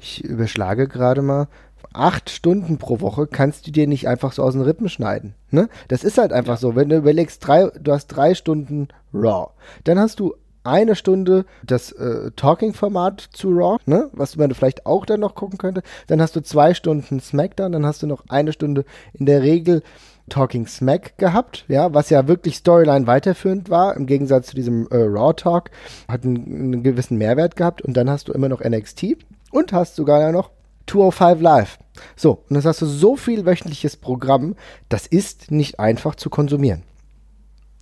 [0.00, 1.48] ich überschlage gerade mal,
[1.92, 5.34] acht Stunden pro Woche kannst du dir nicht einfach so aus den Rippen schneiden.
[5.50, 5.68] Ne?
[5.88, 6.74] Das ist halt einfach so.
[6.74, 9.50] Wenn du überlegst, drei, du hast drei Stunden Raw,
[9.84, 14.10] dann hast du eine Stunde das äh, Talking-Format zu Raw, ne?
[14.12, 15.82] was man vielleicht auch dann noch gucken könnte.
[16.06, 19.82] Dann hast du zwei Stunden SmackDown, dann hast du noch eine Stunde in der Regel
[20.28, 24.96] Talking Smack gehabt, ja, was ja wirklich Storyline weiterführend war, im Gegensatz zu diesem äh,
[24.96, 25.70] Raw Talk,
[26.08, 29.16] hat einen, einen, gewissen Mehrwert gehabt und dann hast du immer noch NXT
[29.50, 30.50] und hast sogar noch
[30.86, 31.78] 205 Live.
[32.16, 34.54] So, und das hast du so viel wöchentliches Programm,
[34.88, 36.82] das ist nicht einfach zu konsumieren.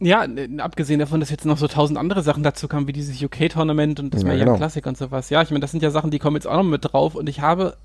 [0.00, 0.26] Ja,
[0.58, 4.14] abgesehen davon, dass jetzt noch so tausend andere Sachen dazu kamen, wie dieses UK-Tournament und
[4.14, 4.56] das ja, Mayhem genau.
[4.56, 5.28] Classic und sowas.
[5.28, 7.28] Ja, ich meine, das sind ja Sachen, die kommen jetzt auch noch mit drauf und
[7.28, 7.76] ich habe,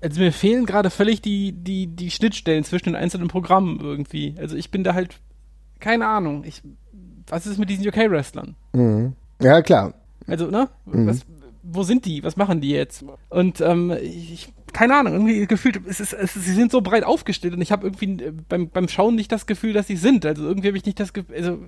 [0.00, 4.34] also mir fehlen gerade völlig die, die, die Schnittstellen zwischen den einzelnen Programmen irgendwie.
[4.38, 5.20] Also ich bin da halt,
[5.78, 6.62] keine Ahnung, ich,
[7.28, 8.56] was ist mit diesen UK-Wrestlern?
[8.72, 9.12] Mhm.
[9.40, 9.94] Ja, klar.
[10.26, 10.68] Also, ne?
[10.86, 11.06] Mhm.
[11.06, 11.20] Was,
[11.62, 12.24] wo sind die?
[12.24, 13.04] Was machen die jetzt?
[13.28, 17.04] Und ähm, ich, keine Ahnung, irgendwie gefühlt, es ist, es ist, sie sind so breit
[17.04, 20.26] aufgestellt und ich habe irgendwie äh, beim, beim Schauen nicht das Gefühl, dass sie sind.
[20.26, 21.58] Also irgendwie habe ich nicht das Gefühl, also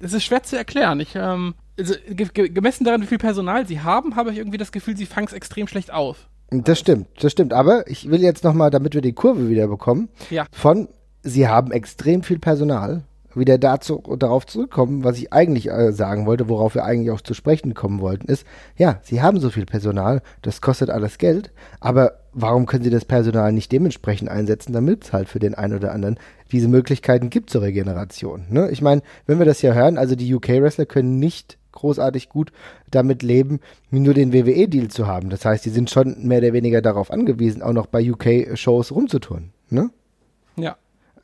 [0.00, 1.00] es ist schwer zu erklären.
[1.00, 4.72] Ich, ähm, also ge gemessen daran, wie viel Personal sie haben, habe ich irgendwie das
[4.72, 6.28] Gefühl, sie fangen es extrem schlecht auf.
[6.50, 7.52] Das stimmt, das stimmt.
[7.52, 10.46] Aber ich will jetzt nochmal, damit wir die Kurve wieder bekommen, ja.
[10.52, 10.88] von
[11.22, 16.48] sie haben extrem viel Personal wieder dazu, darauf zurückkommen, was ich eigentlich äh, sagen wollte,
[16.48, 20.22] worauf wir eigentlich auch zu sprechen kommen wollten, ist, ja, sie haben so viel Personal,
[20.42, 25.12] das kostet alles Geld, aber warum können sie das Personal nicht dementsprechend einsetzen, damit es
[25.12, 26.18] halt für den einen oder anderen
[26.50, 28.44] diese Möglichkeiten gibt zur Regeneration.
[28.50, 28.70] Ne?
[28.70, 32.52] Ich meine, wenn wir das hier hören, also die UK-Wrestler können nicht großartig gut
[32.90, 35.30] damit leben, nur den WWE-Deal zu haben.
[35.30, 39.50] Das heißt, die sind schon mehr oder weniger darauf angewiesen, auch noch bei UK-Shows rumzutun.
[39.70, 39.90] Ne?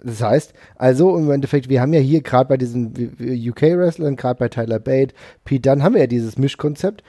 [0.02, 4.48] Das heißt, also im Endeffekt, wir haben ja hier gerade bei diesen UK-Wrestlern, gerade bei
[4.48, 7.02] Tyler Bate, Pete Dunne, haben wir ja dieses Mischkonzept,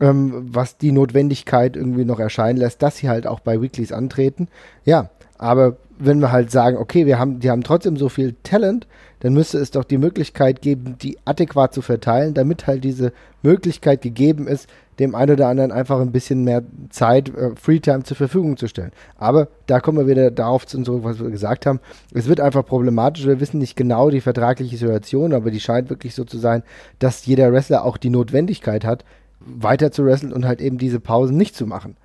[0.00, 4.48] ähm, was die Notwendigkeit irgendwie noch erscheinen lässt, dass sie halt auch bei Weeklies antreten.
[4.84, 8.86] Ja, aber wenn wir halt sagen, okay, wir haben, die haben trotzdem so viel Talent,
[9.20, 14.02] dann müsste es doch die Möglichkeit geben, die adäquat zu verteilen, damit halt diese Möglichkeit
[14.02, 18.56] gegeben ist, dem einen oder anderen einfach ein bisschen mehr Zeit, äh, Freetime zur Verfügung
[18.56, 18.92] zu stellen.
[19.16, 21.80] Aber da kommen wir wieder darauf zurück, was wir gesagt haben.
[22.12, 23.26] Es wird einfach problematisch.
[23.26, 26.62] Wir wissen nicht genau die vertragliche Situation, aber die scheint wirklich so zu sein,
[26.98, 29.04] dass jeder Wrestler auch die Notwendigkeit hat,
[29.40, 31.96] weiter zu wresteln und halt eben diese Pausen nicht zu machen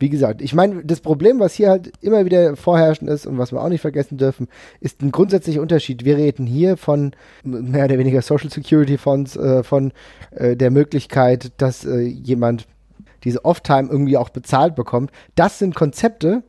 [0.00, 3.52] wie gesagt, ich meine, das Problem, was hier halt immer wieder vorherrschend ist und was
[3.52, 4.48] wir auch nicht vergessen dürfen,
[4.80, 6.06] ist ein grundsätzlicher Unterschied.
[6.06, 7.12] Wir reden hier von
[7.44, 9.92] mehr oder weniger Social Security Fonds, äh, von
[10.30, 12.66] äh, der Möglichkeit, dass äh, jemand
[13.24, 15.10] diese Off-Time irgendwie auch bezahlt bekommt.
[15.34, 16.42] Das sind Konzepte,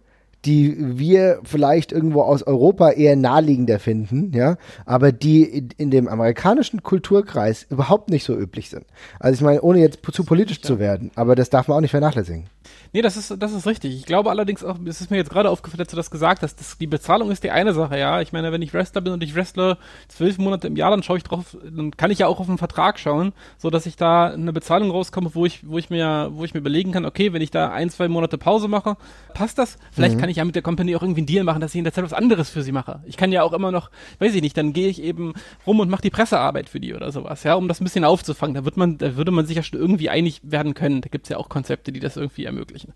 [0.46, 6.08] die wir vielleicht irgendwo aus Europa eher naheliegender finden, ja, aber die in, in dem
[6.08, 8.86] amerikanischen Kulturkreis überhaupt nicht so üblich sind.
[9.20, 11.92] Also ich meine, ohne jetzt zu politisch zu werden, aber das darf man auch nicht
[11.92, 12.46] vernachlässigen.
[12.94, 13.96] Nee, das ist, das ist richtig.
[13.96, 16.60] Ich glaube allerdings auch, es ist mir jetzt gerade aufgefallen, dass du das gesagt hast,
[16.60, 18.22] dass die Bezahlung ist die eine Sache, ja.
[18.22, 21.18] Ich meine, wenn ich Wrestler bin und ich wrestle zwölf Monate im Jahr, dann schaue
[21.18, 24.28] ich drauf, dann kann ich ja auch auf den Vertrag schauen, so dass ich da
[24.28, 27.42] eine Bezahlung rauskomme, wo ich, wo ich mir, wo ich mir überlegen kann, okay, wenn
[27.42, 28.98] ich da ein, zwei Monate Pause mache,
[29.34, 29.78] passt das?
[29.92, 30.20] Vielleicht mhm.
[30.20, 31.94] kann ich ja mit der Company auch irgendwie einen Deal machen, dass ich in der
[31.94, 33.02] Zeit was anderes für sie mache.
[33.06, 35.34] Ich kann ja auch immer noch, weiß ich nicht, dann gehe ich eben
[35.66, 38.56] rum und mache die Pressearbeit für die oder sowas, ja, um das ein bisschen aufzufangen.
[38.56, 41.02] Da wird man, da würde man sich ja schon irgendwie einig werden können.
[41.02, 42.94] Da gibt's ja auch Konzepte, die das irgendwie ermöglichen.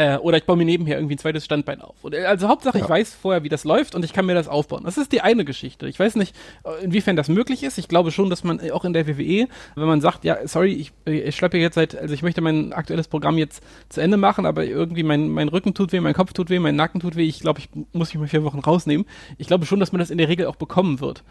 [0.00, 1.96] Äh, oder ich baue mir nebenher irgendwie ein zweites Standbein auf.
[2.02, 2.84] Und, äh, also Hauptsache, ja.
[2.84, 4.84] ich weiß vorher, wie das läuft und ich kann mir das aufbauen.
[4.84, 5.88] Das ist die eine Geschichte.
[5.88, 7.76] Ich weiß nicht, äh, inwiefern das möglich ist.
[7.76, 10.92] Ich glaube schon, dass man auch in der WWE, wenn man sagt, ja, sorry, ich,
[11.04, 14.64] ich schleppe jetzt seit, also ich möchte mein aktuelles Programm jetzt zu Ende machen, aber
[14.64, 17.40] irgendwie mein, mein Rücken tut weh, mein Kopf tut weh, mein Nacken tut weh, ich
[17.40, 19.06] glaube, ich muss mich mal vier Wochen rausnehmen.
[19.36, 21.24] Ich glaube schon, dass man das in der Regel auch bekommen wird.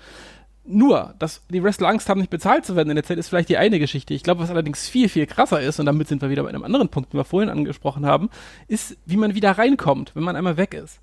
[0.71, 3.49] Nur, dass die Wrestler Angst haben, nicht bezahlt zu werden in der Zeit, ist vielleicht
[3.49, 4.13] die eine Geschichte.
[4.13, 6.63] Ich glaube, was allerdings viel, viel krasser ist, und damit sind wir wieder bei einem
[6.63, 8.29] anderen Punkt, den wir vorhin angesprochen haben,
[8.67, 10.99] ist, wie man wieder reinkommt, wenn man einmal weg ist.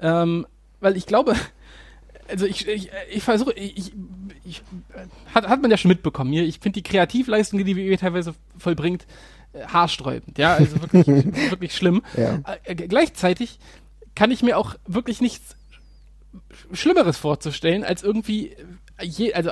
[0.00, 0.48] Ähm,
[0.80, 1.36] weil ich glaube,
[2.28, 3.92] also ich, ich, ich versuche, ich,
[4.44, 4.62] ich,
[5.32, 8.34] hat, hat man ja schon mitbekommen hier, ich finde die Kreativleistung, die die WWE teilweise
[8.58, 9.06] vollbringt,
[9.52, 11.06] äh, haarsträubend, ja, also wirklich,
[11.50, 12.02] wirklich schlimm.
[12.16, 12.40] Ja.
[12.64, 13.60] Äh, gleichzeitig
[14.16, 15.54] kann ich mir auch wirklich nichts
[16.72, 18.56] Schlimmeres vorzustellen, als irgendwie
[19.02, 19.50] je, also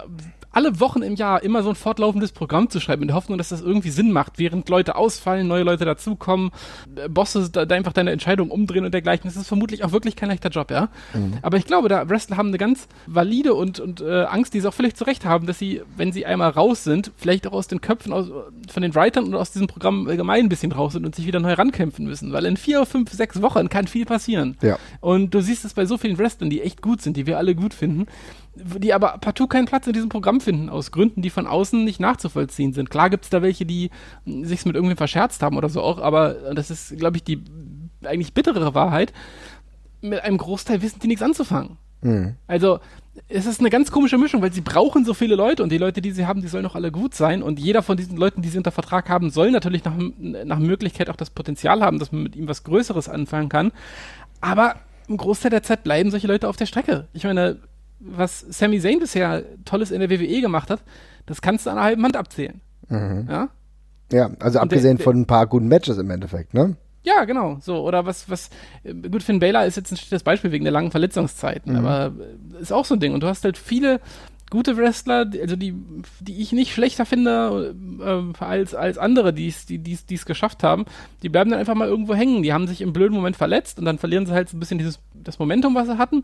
[0.53, 3.49] alle Wochen im Jahr immer so ein fortlaufendes Programm zu schreiben, in der Hoffnung, dass
[3.49, 6.51] das irgendwie Sinn macht, während Leute ausfallen, neue Leute dazukommen,
[6.95, 9.25] äh, Bosse da, da einfach deine Entscheidung umdrehen und dergleichen.
[9.25, 10.89] Das ist vermutlich auch wirklich kein leichter Job, ja.
[11.15, 11.39] Mhm.
[11.43, 14.69] Aber ich glaube, da Wrestler haben eine ganz valide und, und äh, Angst, die sie
[14.69, 17.81] auch völlig zurecht haben, dass sie, wenn sie einmal raus sind, vielleicht auch aus den
[17.81, 18.31] Köpfen aus,
[18.71, 21.41] von den Writern und aus diesem Programm allgemein ein bisschen raus sind und sich wieder
[21.41, 22.33] neu rankämpfen müssen.
[22.33, 24.57] Weil in vier, fünf, sechs Wochen kann viel passieren.
[24.61, 24.79] Ja.
[25.01, 27.55] Und du siehst es bei so vielen Wrestlern, die echt gut sind, die wir alle
[27.55, 28.07] gut finden
[28.55, 32.01] die aber partout keinen Platz in diesem Programm finden, aus Gründen, die von außen nicht
[32.01, 32.91] nachzuvollziehen sind.
[32.91, 33.91] Klar gibt es da welche, die
[34.27, 37.43] sich mit irgendwem verscherzt haben oder so auch, aber das ist, glaube ich, die
[38.05, 39.13] eigentlich bittere Wahrheit,
[40.03, 41.79] mit einem Großteil wissen die nichts anzufangen.
[42.03, 42.35] Mhm.
[42.47, 42.81] Also
[43.29, 46.03] es ist eine ganz komische Mischung, weil sie brauchen so viele Leute und die Leute,
[46.03, 48.49] die sie haben, die sollen auch alle gut sein und jeder von diesen Leuten, die
[48.49, 49.95] sie unter Vertrag haben, soll natürlich nach,
[50.45, 53.73] nach Möglichkeit auch das Potenzial haben, dass man mit ihm was Größeres anfangen kann.
[54.41, 54.77] Aber
[55.09, 57.07] im Großteil der Zeit bleiben solche Leute auf der Strecke.
[57.13, 57.59] Ich meine,
[58.05, 60.83] was Sami Zayn bisher Tolles in der WWE gemacht hat,
[61.27, 62.61] das kannst du an einer halben Hand abzählen.
[62.89, 63.27] Mhm.
[63.31, 63.49] Ja?
[64.13, 66.77] Ja, also und abgesehen der, der, von ein paar guten Matches im Endeffekt, ne?
[67.05, 67.59] Ja, genau.
[67.61, 68.51] So, oder was, was,
[68.85, 71.79] gut, Finn Baylor ist jetzt ein schlechtes Beispiel wegen der langen Verletzungszeiten, mhm.
[71.79, 72.13] aber
[72.61, 73.13] ist auch so ein Ding.
[73.15, 74.01] Und du hast halt viele
[74.51, 75.75] gute Wrestler, also die,
[76.21, 80.63] die ich nicht schlechter finde äh, als, als andere, die es die, die's, die's geschafft
[80.63, 80.85] haben,
[81.23, 82.43] die bleiben dann einfach mal irgendwo hängen.
[82.43, 84.79] Die haben sich im blöden Moment verletzt und dann verlieren sie halt so ein bisschen
[84.79, 86.23] dieses, das Momentum, was sie hatten.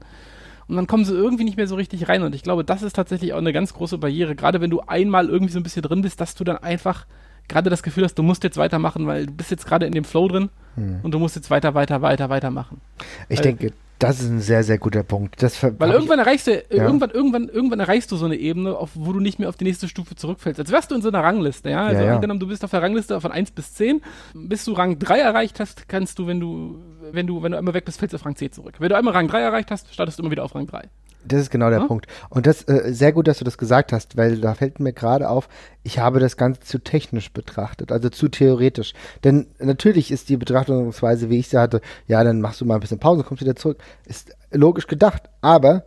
[0.68, 2.22] Und dann kommen sie irgendwie nicht mehr so richtig rein.
[2.22, 4.36] Und ich glaube, das ist tatsächlich auch eine ganz große Barriere.
[4.36, 7.06] Gerade wenn du einmal irgendwie so ein bisschen drin bist, dass du dann einfach
[7.48, 10.04] gerade das Gefühl hast, du musst jetzt weitermachen, weil du bist jetzt gerade in dem
[10.04, 11.00] Flow drin hm.
[11.02, 12.82] und du musst jetzt weiter, weiter, weiter, weitermachen.
[13.30, 15.42] Ich weil, denke, das ist ein sehr, sehr guter Punkt.
[15.42, 16.84] Das weil irgendwann erreichst du, ja.
[16.84, 19.64] irgendwann, irgendwann, irgendwann erreichst du so eine Ebene, auf, wo du nicht mehr auf die
[19.64, 20.60] nächste Stufe zurückfällst.
[20.60, 21.86] Als wärst du in so einer Rangliste, ja.
[21.86, 22.14] Also ja, ja.
[22.14, 24.00] angenommen, du bist auf der Rangliste von 1 bis 10.
[24.34, 26.80] Bis du Rang 3 erreicht hast, kannst du, wenn du,
[27.12, 28.74] wenn du, wenn du einmal weg bist, fällst du auf Rang 10 zurück.
[28.78, 30.88] Wenn du einmal Rang 3 erreicht hast, startest du immer wieder auf Rang 3.
[31.24, 31.86] Das ist genau der ja?
[31.86, 32.06] Punkt.
[32.30, 35.28] Und das äh, sehr gut, dass du das gesagt hast, weil da fällt mir gerade
[35.28, 35.48] auf,
[35.82, 38.94] ich habe das Ganze zu technisch betrachtet, also zu theoretisch.
[39.24, 42.80] Denn natürlich ist die Betrachtungsweise, wie ich sie hatte, ja, dann machst du mal ein
[42.80, 45.28] bisschen Pause, kommst wieder zurück, ist logisch gedacht.
[45.40, 45.84] Aber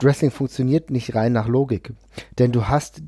[0.00, 1.92] Wrestling funktioniert nicht rein nach Logik.
[2.38, 3.02] Denn du hast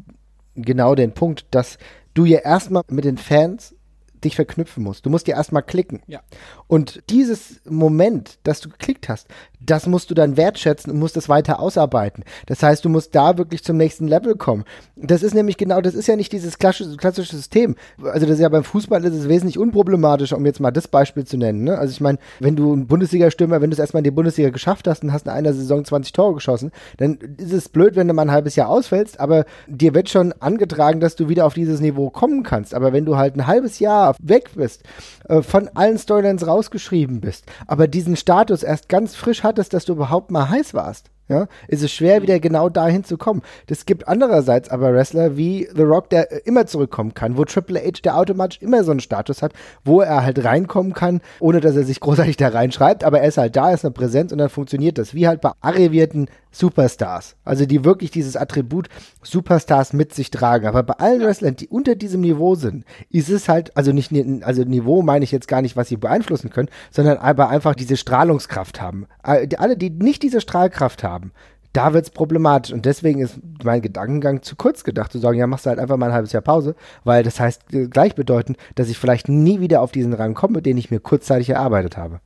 [0.54, 1.78] genau den Punkt, dass
[2.14, 3.74] du ja erstmal mit den Fans
[4.24, 5.06] dich verknüpfen musst.
[5.06, 6.02] Du musst dir erstmal klicken.
[6.06, 6.20] Ja.
[6.66, 9.28] Und dieses Moment, dass du geklickt hast,
[9.66, 12.24] das musst du dann wertschätzen und musst es weiter ausarbeiten.
[12.46, 14.64] Das heißt, du musst da wirklich zum nächsten Level kommen.
[14.96, 17.76] Das ist nämlich genau, das ist ja nicht dieses klassische, klassische System.
[18.02, 21.24] Also das ist ja beim Fußball ist es wesentlich unproblematischer, um jetzt mal das Beispiel
[21.24, 21.64] zu nennen.
[21.64, 21.78] Ne?
[21.78, 24.88] Also ich meine, wenn du ein Bundesliga-Stürmer, wenn du es erstmal in die Bundesliga geschafft
[24.88, 28.14] hast und hast in einer Saison 20 Tore geschossen, dann ist es blöd, wenn du
[28.14, 31.80] mal ein halbes Jahr ausfällst, aber dir wird schon angetragen, dass du wieder auf dieses
[31.80, 32.74] Niveau kommen kannst.
[32.74, 34.82] Aber wenn du halt ein halbes Jahr weg bist,
[35.28, 39.92] äh, von allen Storylines rausgeschrieben bist, aber diesen Status erst ganz frisch hattest, dass du
[39.92, 43.40] überhaupt mal heiß warst, ja, ist es schwer, wieder genau dahin zu kommen.
[43.68, 47.80] Das gibt andererseits aber Wrestler wie The Rock, der äh, immer zurückkommen kann, wo Triple
[47.80, 49.52] H, der automatisch immer so einen Status hat,
[49.84, 53.38] wo er halt reinkommen kann, ohne dass er sich großartig da reinschreibt, aber er ist
[53.38, 55.14] halt da, ist eine Präsenz und dann funktioniert das.
[55.14, 57.34] Wie halt bei arrivierten Superstars.
[57.44, 58.88] Also die wirklich dieses Attribut
[59.22, 60.66] Superstars mit sich tragen.
[60.66, 64.12] Aber bei allen Wrestlern, die unter diesem Niveau sind, ist es halt, also nicht,
[64.42, 67.96] also Niveau meine ich jetzt gar nicht, was sie beeinflussen können, sondern aber einfach diese
[67.96, 69.06] Strahlungskraft haben.
[69.24, 71.32] Äh, alle, die nicht diese Strahlkraft haben,
[71.72, 72.72] da wird es problematisch.
[72.72, 75.96] Und deswegen ist mein Gedankengang zu kurz gedacht, zu sagen, ja, machst du halt einfach
[75.96, 79.82] mal ein halbes Jahr Pause, weil das heißt äh, gleichbedeutend, dass ich vielleicht nie wieder
[79.82, 82.20] auf diesen Rang komme, den ich mir kurzzeitig erarbeitet habe.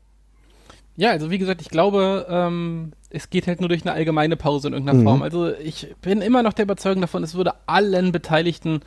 [0.99, 4.67] Ja, also wie gesagt, ich glaube, ähm, es geht halt nur durch eine allgemeine Pause
[4.67, 5.05] in irgendeiner mhm.
[5.05, 5.23] Form.
[5.23, 8.81] Also ich bin immer noch der Überzeugung davon, es würde allen Beteiligten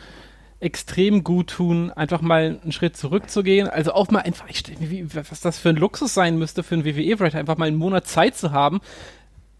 [0.59, 3.69] extrem gut tun, einfach mal einen Schritt zurückzugehen.
[3.69, 6.63] Also auch mal einfach, ich stelle mir, wie, was das für ein Luxus sein müsste
[6.63, 8.81] für einen WWE-Writer, einfach mal einen Monat Zeit zu haben,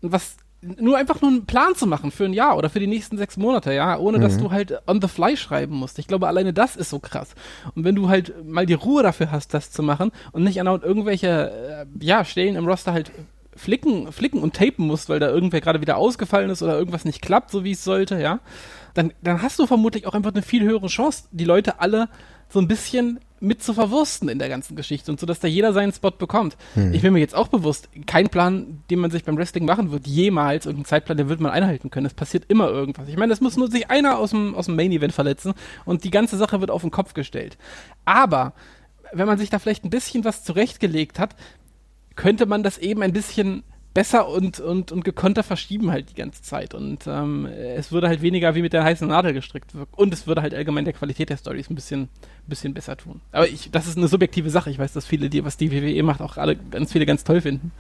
[0.02, 3.18] was nur einfach nur einen Plan zu machen für ein Jahr oder für die nächsten
[3.18, 4.22] sechs Monate, ja, ohne mhm.
[4.22, 5.98] dass du halt on the fly schreiben musst.
[5.98, 7.34] Ich glaube, alleine das ist so krass.
[7.76, 10.84] Und wenn du halt mal die Ruhe dafür hast, das zu machen und nicht andauernd
[10.84, 13.12] irgendwelche, äh, ja, Stellen im Roster halt
[13.56, 17.22] flicken, flicken und tapen musst, weil da irgendwer gerade wieder ausgefallen ist oder irgendwas nicht
[17.22, 18.40] klappt, so wie es sollte, ja,
[18.94, 22.08] dann, dann hast du vermutlich auch einfach eine viel höhere Chance, die Leute alle
[22.50, 25.74] so ein bisschen mit zu verwursten in der ganzen Geschichte und so, dass da jeder
[25.74, 26.56] seinen Spot bekommt.
[26.76, 26.94] Hm.
[26.94, 30.08] Ich bin mir jetzt auch bewusst, kein Plan, den man sich beim Wrestling machen wird,
[30.08, 32.06] jemals, irgendein Zeitplan, den wird man einhalten können.
[32.06, 33.08] Es passiert immer irgendwas.
[33.08, 35.54] Ich meine, es muss nur sich einer aus dem, aus dem Main Event verletzen
[35.86, 37.58] und die ganze Sache wird auf den Kopf gestellt.
[38.06, 38.54] Aber,
[39.12, 41.36] wenn man sich da vielleicht ein bisschen was zurechtgelegt hat,
[42.16, 46.42] könnte man das eben ein bisschen besser und, und, und gekonter verschieben halt die ganze
[46.42, 46.74] Zeit.
[46.74, 49.94] Und ähm, es würde halt weniger wie mit der heißen Nadel gestrickt wirken.
[49.96, 52.10] Und es würde halt allgemein der Qualität der Stories ein bisschen,
[52.48, 53.22] bisschen besser tun.
[53.32, 54.70] Aber ich, das ist eine subjektive Sache.
[54.70, 57.42] Ich weiß, dass viele, die, was die WWE macht, auch alle ganz viele ganz toll
[57.42, 57.72] finden.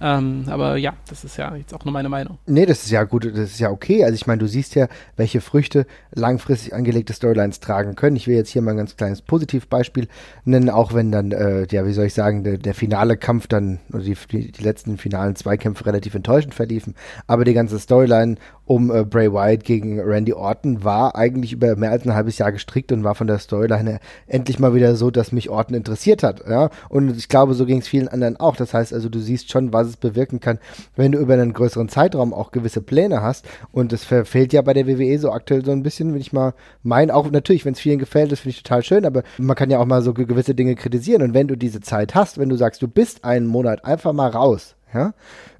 [0.00, 2.38] Ähm, aber ja, das ist ja jetzt auch nur meine Meinung.
[2.46, 4.04] Nee, das ist ja gut, das ist ja okay.
[4.04, 8.16] Also ich meine, du siehst ja, welche Früchte langfristig angelegte Storylines tragen können.
[8.16, 10.08] Ich will jetzt hier mal ein ganz kleines Positivbeispiel
[10.44, 13.78] nennen, auch wenn dann, äh, ja, wie soll ich sagen, der, der finale Kampf dann,
[13.92, 16.94] oder die, die, die letzten finalen Zweikämpfe relativ enttäuschend verliefen.
[17.26, 21.90] Aber die ganze Storyline um äh, Bray Wyatt gegen Randy Orton war eigentlich über mehr
[21.90, 25.32] als ein halbes Jahr gestrickt und war von der Storyline endlich mal wieder so, dass
[25.32, 26.48] mich Orton interessiert hat.
[26.48, 26.70] Ja?
[26.88, 28.56] Und ich glaube, so ging es vielen anderen auch.
[28.56, 30.58] Das heißt also, du siehst schon, was es bewirken kann,
[30.96, 33.46] wenn du über einen größeren Zeitraum auch gewisse Pläne hast.
[33.72, 36.54] Und das verfehlt ja bei der WWE so aktuell so ein bisschen, wenn ich mal
[36.82, 39.70] meinen, auch natürlich, wenn es vielen gefällt, das finde ich total schön, aber man kann
[39.70, 41.22] ja auch mal so gewisse Dinge kritisieren.
[41.22, 44.30] Und wenn du diese Zeit hast, wenn du sagst, du bist einen Monat einfach mal
[44.30, 45.12] raus, ja,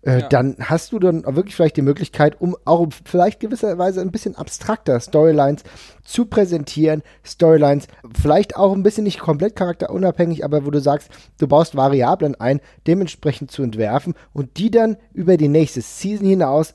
[0.03, 0.29] äh, ja.
[0.29, 5.01] dann hast du dann wirklich vielleicht die Möglichkeit, um auch vielleicht gewisserweise ein bisschen abstrakter
[5.01, 5.65] Storylines
[6.05, 7.89] zu präsentieren, Storylines
[8.21, 12.61] vielleicht auch ein bisschen nicht komplett charakterunabhängig, aber wo du sagst, du baust Variablen ein,
[12.87, 16.75] dementsprechend zu entwerfen und die dann über die nächste Season hinaus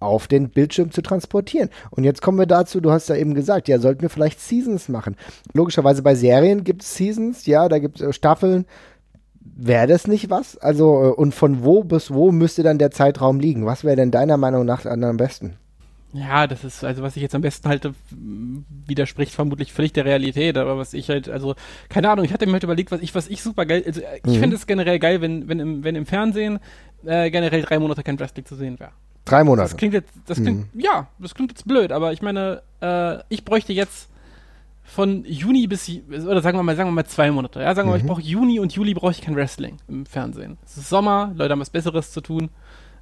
[0.00, 1.70] auf den Bildschirm zu transportieren.
[1.90, 4.88] Und jetzt kommen wir dazu, du hast ja eben gesagt, ja, sollten wir vielleicht Seasons
[4.88, 5.16] machen.
[5.52, 8.66] Logischerweise bei Serien gibt es Seasons, ja, da gibt es äh, Staffeln,
[9.56, 10.56] Wäre das nicht was?
[10.58, 13.66] Also, äh, und von wo bis wo müsste dann der Zeitraum liegen?
[13.66, 15.56] Was wäre denn deiner Meinung nach am besten?
[16.12, 17.94] Ja, das ist, also was ich jetzt am besten halte,
[18.86, 21.54] widerspricht vermutlich völlig der Realität, aber was ich halt, also,
[21.90, 24.36] keine Ahnung, ich hatte mir halt überlegt, was ich, was ich super geil, also ich
[24.36, 24.40] mhm.
[24.40, 26.60] finde es generell geil, wenn, wenn im, wenn im Fernsehen
[27.04, 28.92] äh, generell drei Monate kein Wrestling zu sehen wäre.
[29.26, 29.68] Drei Monate.
[29.68, 30.80] Das klingt jetzt, das klingt, mhm.
[30.80, 34.08] ja, das klingt jetzt blöd, aber ich meine, äh, ich bräuchte jetzt
[34.88, 37.60] von Juni bis, oder sagen wir mal, sagen wir mal zwei Monate.
[37.60, 37.90] Ja, sagen wir mhm.
[37.90, 38.08] mal, ich mhm.
[38.08, 40.56] brauche Juni und Juli brauche ich kein Wrestling im Fernsehen.
[40.64, 42.50] Es ist Sommer, Leute haben was Besseres zu tun.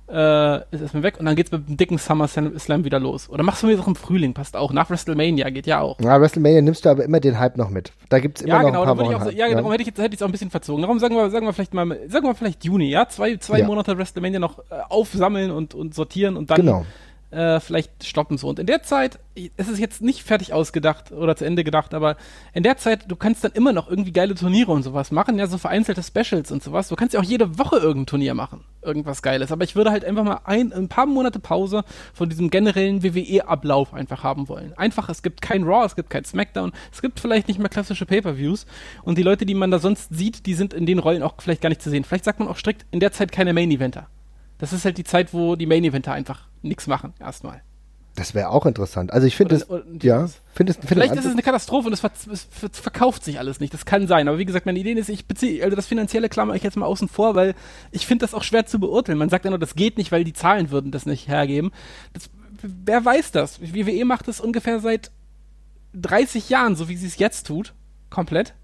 [0.09, 3.29] Äh, ist erstmal weg und dann geht's mit dem dicken Summer Slam wieder los.
[3.29, 4.73] Oder machst du mir auch im Frühling, passt auch.
[4.73, 5.99] Nach WrestleMania geht ja auch.
[6.01, 7.93] Ja, WrestleMania nimmst du aber immer den Hype noch mit.
[8.09, 9.25] Da gibt's immer ja, noch genau, ein paar Wochen.
[9.25, 10.83] So, ja, genau, darum hätte ich es auch ein bisschen verzogen.
[10.83, 13.09] Darum sagen wir, sagen wir vielleicht mal, sagen wir vielleicht Juni, ja?
[13.09, 13.67] Zwei, zwei ja.
[13.67, 16.87] Monate WrestleMania noch äh, aufsammeln und, und sortieren und dann genau
[17.31, 18.49] äh, vielleicht stoppen so.
[18.49, 19.19] Und in der Zeit,
[19.57, 22.17] es ist jetzt nicht fertig ausgedacht oder zu Ende gedacht, aber
[22.55, 25.47] in der Zeit, du kannst dann immer noch irgendwie geile Turniere und sowas machen, ja,
[25.47, 26.89] so vereinzelte Specials und sowas.
[26.89, 29.53] Du kannst ja auch jede Woche irgendein Turnier machen, irgendwas Geiles.
[29.53, 31.85] Aber ich würde halt einfach mal ein, ein paar Monate Pause
[32.15, 34.73] von diesem generellen WWE-Ablauf einfach haben wollen.
[34.77, 38.07] Einfach, es gibt kein Raw, es gibt kein SmackDown, es gibt vielleicht nicht mehr klassische
[38.07, 38.67] Pay-Per-Views
[39.03, 41.61] und die Leute, die man da sonst sieht, die sind in den Rollen auch vielleicht
[41.61, 42.05] gar nicht zu sehen.
[42.05, 44.09] Vielleicht sagt man auch strikt, in der Zeit keine Main-Eventer.
[44.59, 47.63] Das ist halt die Zeit, wo die Main-Eventer einfach nichts machen, erstmal.
[48.17, 49.13] Das wäre auch interessant.
[49.13, 49.67] Also ich finde es,
[50.03, 53.39] ja, find es, find Vielleicht ist es eine Katastrophe und es, ver es, verkauft sich
[53.39, 53.75] alles nicht.
[53.75, 54.27] Das kann sein.
[54.27, 56.87] Aber wie gesagt, meine Idee ist, ich beziehe, also das Finanzielle klammer ich jetzt mal
[56.87, 57.55] außen vor, weil
[57.91, 59.19] ich finde das auch schwer zu beurteilen.
[59.19, 61.73] Man sagt ja nur, das geht nicht, weil die Zahlen würden das nicht hergeben.
[62.15, 62.31] Das,
[62.63, 63.61] wer weiß das?
[63.61, 65.11] WWE macht es ungefähr seit
[65.93, 67.75] 30 Jahren, so wie sie es jetzt tut.
[68.09, 68.55] Komplett.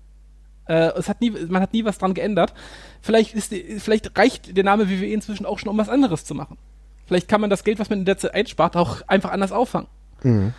[0.67, 2.55] Äh, es hat nie, man hat nie was dran geändert.
[3.01, 6.59] Vielleicht, ist, vielleicht reicht der Name WWE inzwischen auch schon, um was anderes zu machen.
[7.07, 9.89] Vielleicht kann man das Geld, was man in der Zeit einspart, auch einfach anders auffangen.
[10.23, 10.55] Mhm.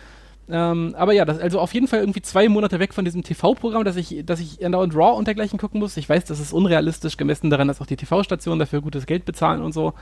[0.48, 3.84] Ähm, aber ja, das, also auf jeden Fall irgendwie zwei Monate weg von diesem TV-Programm,
[3.84, 5.96] dass ich, dass ich andauernd Raw und dergleichen gucken muss.
[5.96, 9.62] Ich weiß, das ist unrealistisch, gemessen daran, dass auch die TV-Stationen dafür gutes Geld bezahlen
[9.62, 9.94] und so.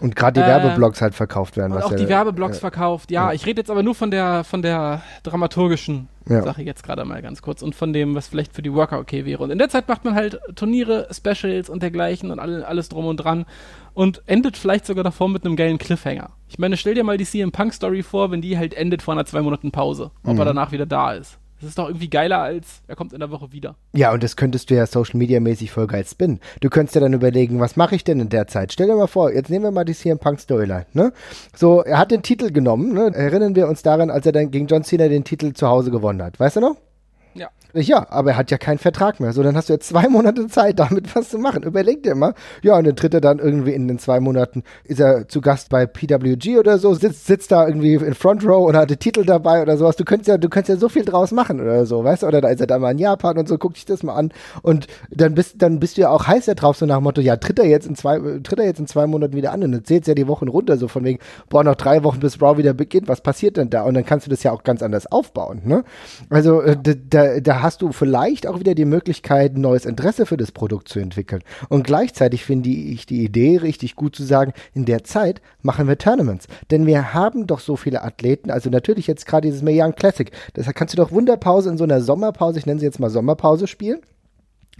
[0.00, 1.72] Und gerade die äh, Werbeblocks halt verkauft werden.
[1.72, 3.10] Und auch ja, die Werbeblocks äh, verkauft.
[3.10, 6.42] Ja, ja, ich rede jetzt aber nur von der, von der dramaturgischen ja.
[6.42, 9.24] Sache jetzt gerade mal ganz kurz und von dem, was vielleicht für die Worker okay
[9.24, 9.42] wäre.
[9.42, 13.06] Und in der Zeit macht man halt Turniere, Specials und dergleichen und alle, alles drum
[13.06, 13.46] und dran
[13.94, 16.30] und endet vielleicht sogar davor mit einem geilen Cliffhanger.
[16.48, 19.14] Ich meine, stell dir mal die CM Punk Story vor, wenn die halt endet vor
[19.14, 20.38] einer zwei Monaten Pause, ob mhm.
[20.38, 21.38] er danach wieder da ist.
[21.60, 23.74] Das ist doch irgendwie geiler als, er kommt in der Woche wieder.
[23.92, 26.38] Ja, und das könntest du ja Social Media mäßig voll geil spinnen.
[26.60, 28.72] Du könntest ja dann überlegen, was mache ich denn in der Zeit?
[28.72, 31.12] Stell dir mal vor, jetzt nehmen wir mal die CM Punk Storyline, ne?
[31.56, 33.12] So, er hat den Titel genommen, ne?
[33.12, 36.22] Erinnern wir uns daran, als er dann gegen John Cena den Titel zu Hause gewonnen
[36.22, 36.38] hat.
[36.38, 36.76] Weißt du noch?
[37.74, 37.98] Ja.
[37.98, 39.32] Ja, aber er hat ja keinen Vertrag mehr.
[39.32, 41.62] So, dann hast du jetzt zwei Monate Zeit, damit was zu machen.
[41.62, 42.34] Überleg dir mal.
[42.62, 45.68] Ja, und dann tritt er dann irgendwie in den zwei Monaten, ist er zu Gast
[45.68, 49.24] bei PWG oder so, sitzt, sitzt da irgendwie in Front Row und hat den Titel
[49.24, 49.96] dabei oder sowas.
[49.96, 52.26] Du könntest ja, du könntest ja so viel draus machen oder so, weißt du?
[52.26, 54.32] Oder da ist er dann mal in Japan und so, guck dich das mal an.
[54.62, 57.20] Und dann bist, dann bist du ja auch heiß da drauf, so nach dem Motto,
[57.20, 59.72] ja, tritt er jetzt in zwei, tritt er jetzt in zwei Monaten wieder an und
[59.72, 62.58] dann zählt ja die Wochen runter, so von wegen, boah, noch drei Wochen bis Raw
[62.58, 63.82] wieder beginnt, was passiert denn da?
[63.82, 65.84] Und dann kannst du das ja auch ganz anders aufbauen, ne?
[66.30, 70.26] Also, äh, da, da, da hast du vielleicht auch wieder die Möglichkeit, ein neues Interesse
[70.26, 71.42] für das Produkt zu entwickeln.
[71.68, 75.98] Und gleichzeitig finde ich die Idee richtig gut zu sagen, in der Zeit machen wir
[75.98, 76.46] Tournaments.
[76.70, 80.30] Denn wir haben doch so viele Athleten, also natürlich jetzt gerade dieses Young Classic.
[80.56, 83.66] Deshalb kannst du doch Wunderpause in so einer Sommerpause, ich nenne sie jetzt mal Sommerpause
[83.66, 84.00] spielen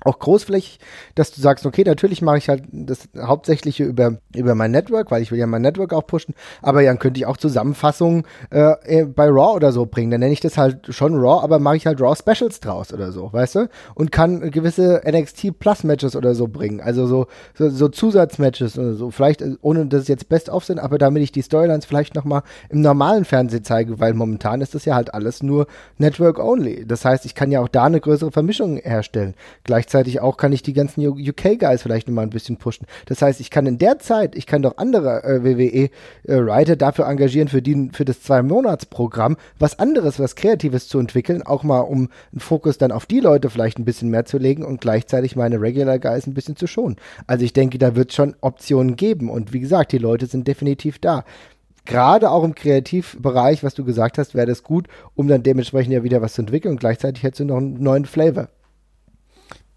[0.04, 0.78] auch großflächig,
[1.14, 5.22] dass du sagst, okay, natürlich mache ich halt das Hauptsächliche über, über mein Network, weil
[5.22, 9.28] ich will ja mein Network auch pushen, aber dann könnte ich auch Zusammenfassungen äh, bei
[9.28, 10.10] Raw oder so bringen.
[10.10, 13.12] Dann nenne ich das halt schon Raw, aber mache ich halt Raw Specials draus oder
[13.12, 13.68] so, weißt du?
[13.94, 18.94] Und kann gewisse NXT Plus Matches oder so bringen, also so, so, so Zusatzmatches oder
[18.94, 19.10] so.
[19.10, 22.14] Vielleicht, äh, ohne dass es jetzt best of sind, aber damit ich die Storylines vielleicht
[22.14, 26.86] nochmal im normalen Fernsehen zeige, weil momentan ist das ja halt alles nur Network only.
[26.86, 29.34] Das heißt, ich kann ja auch da eine größere Vermischung herstellen.
[29.64, 32.86] Gleich gleichzeitig auch kann ich die ganzen UK-Guys vielleicht nochmal ein bisschen pushen.
[33.06, 37.06] Das heißt, ich kann in der Zeit, ich kann doch andere äh, WWE-Writer äh, dafür
[37.06, 42.10] engagieren, für, die, für das Zwei-Monats-Programm, was anderes, was Kreatives zu entwickeln, auch mal um
[42.32, 45.60] einen Fokus dann auf die Leute vielleicht ein bisschen mehr zu legen und gleichzeitig meine
[45.60, 46.96] Regular Guys ein bisschen zu schonen.
[47.26, 50.98] Also ich denke, da wird schon Optionen geben und wie gesagt, die Leute sind definitiv
[50.98, 51.24] da
[51.86, 56.04] gerade auch im Kreativbereich, was du gesagt hast, wäre das gut, um dann dementsprechend ja
[56.04, 58.50] wieder was zu entwickeln und gleichzeitig hättest du noch einen neuen Flavor.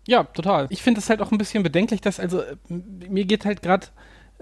[0.07, 0.67] Ja, total.
[0.69, 3.87] Ich finde es halt auch ein bisschen bedenklich, dass, also, mir geht halt gerade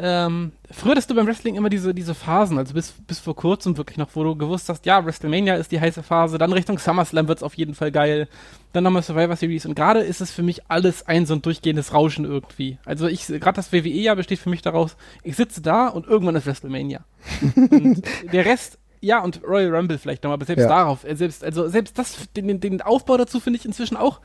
[0.01, 3.75] ähm, früher hattest du beim Wrestling immer diese, diese Phasen, also bis, bis vor kurzem
[3.75, 7.27] wirklich noch, wo du gewusst hast, ja, WrestleMania ist die heiße Phase, dann Richtung SummerSlam
[7.27, 8.29] wird es auf jeden Fall geil,
[8.71, 11.93] dann nochmal Survivor Series und gerade ist es für mich alles ein so ein durchgehendes
[11.93, 12.77] Rauschen irgendwie.
[12.85, 16.45] Also ich, gerade das WWE-Jahr besteht für mich daraus, ich sitze da und irgendwann ist
[16.45, 17.03] WrestleMania.
[17.69, 18.01] und
[18.31, 20.69] der Rest ja, und Royal Rumble vielleicht nochmal, aber selbst ja.
[20.69, 24.21] darauf, äh, selbst, also selbst das, den, den Aufbau dazu finde ich inzwischen auch,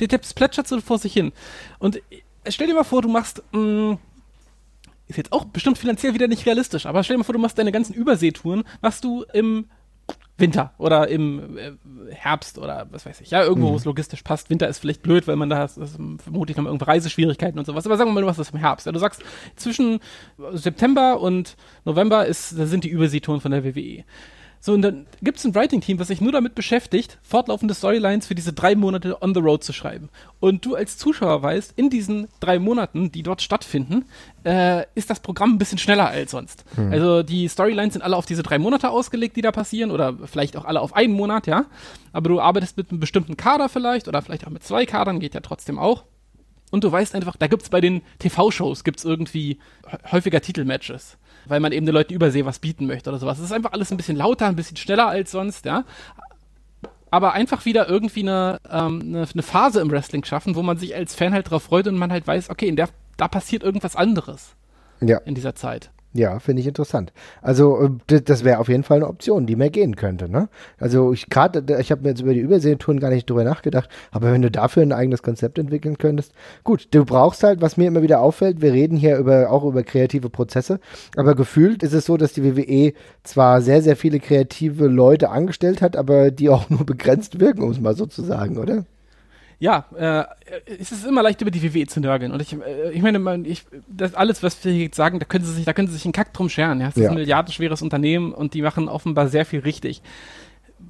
[0.00, 1.32] der, der plätschert so vor sich hin.
[1.78, 3.98] Und äh, stell dir mal vor, du machst, mh, mm,
[5.08, 7.58] ist jetzt auch bestimmt finanziell wieder nicht realistisch, aber stell dir mal vor, du machst
[7.58, 9.66] deine ganzen Überseetouren, machst du im
[10.38, 11.72] Winter oder im äh,
[12.10, 13.72] Herbst oder was weiß ich, ja, irgendwo, mhm.
[13.72, 14.50] wo es logistisch passt.
[14.50, 17.86] Winter ist vielleicht blöd, weil man da vermutlich noch irgendwo Reiseschwierigkeiten und sowas.
[17.86, 18.86] Aber sagen wir mal, du machst das im Herbst.
[18.86, 19.22] Ja, du sagst,
[19.56, 19.98] zwischen
[20.52, 24.04] September und November ist, da sind die Überseetouren von der WWE.
[24.60, 28.34] So, und dann gibt es ein Writing-Team, was sich nur damit beschäftigt, fortlaufende Storylines für
[28.34, 30.08] diese drei Monate on the road zu schreiben.
[30.40, 34.04] Und du als Zuschauer weißt, in diesen drei Monaten, die dort stattfinden,
[34.44, 36.64] äh, ist das Programm ein bisschen schneller als sonst.
[36.74, 36.92] Hm.
[36.92, 40.56] Also die Storylines sind alle auf diese drei Monate ausgelegt, die da passieren, oder vielleicht
[40.56, 41.66] auch alle auf einen Monat, ja.
[42.12, 45.34] Aber du arbeitest mit einem bestimmten Kader vielleicht, oder vielleicht auch mit zwei Kadern, geht
[45.34, 46.04] ja trotzdem auch.
[46.70, 49.58] Und du weißt einfach, da gibt es bei den TV-Shows gibt's irgendwie
[50.10, 51.16] häufiger Titelmatches
[51.48, 53.38] weil man eben den Leuten übersee was bieten möchte oder sowas.
[53.38, 55.84] Es ist einfach alles ein bisschen lauter, ein bisschen schneller als sonst, ja.
[57.10, 60.94] Aber einfach wieder irgendwie eine, ähm, eine, eine, Phase im Wrestling schaffen, wo man sich
[60.94, 63.96] als Fan halt drauf freut und man halt weiß, okay, in der, da passiert irgendwas
[63.96, 64.54] anderes.
[65.00, 65.18] Ja.
[65.18, 65.90] In dieser Zeit.
[66.14, 67.12] Ja, finde ich interessant.
[67.42, 70.30] Also äh, das wäre auf jeden Fall eine Option, die mehr gehen könnte.
[70.30, 70.48] Ne?
[70.78, 74.32] Also ich gerade, ich habe mir jetzt über die Überseetouren gar nicht drüber nachgedacht, aber
[74.32, 76.32] wenn du dafür ein eigenes Konzept entwickeln könntest,
[76.64, 79.82] gut, du brauchst halt, was mir immer wieder auffällt, wir reden hier über auch über
[79.82, 80.80] kreative Prozesse,
[81.14, 85.82] aber gefühlt ist es so, dass die WWE zwar sehr, sehr viele kreative Leute angestellt
[85.82, 88.86] hat, aber die auch nur begrenzt wirken, um es mal so zu sagen, oder?
[89.60, 90.24] Ja, äh,
[90.78, 92.32] es ist immer leicht über die WWE zu nörgeln.
[92.32, 95.44] Und ich, äh, ich meine, man, ich, das alles, was wir jetzt sagen, da können
[95.44, 96.80] sie sich, da können sie sich einen Kack drum scheren.
[96.80, 97.04] Ja, es ja.
[97.04, 100.02] ist ein milliardenschweres Unternehmen und die machen offenbar sehr viel richtig.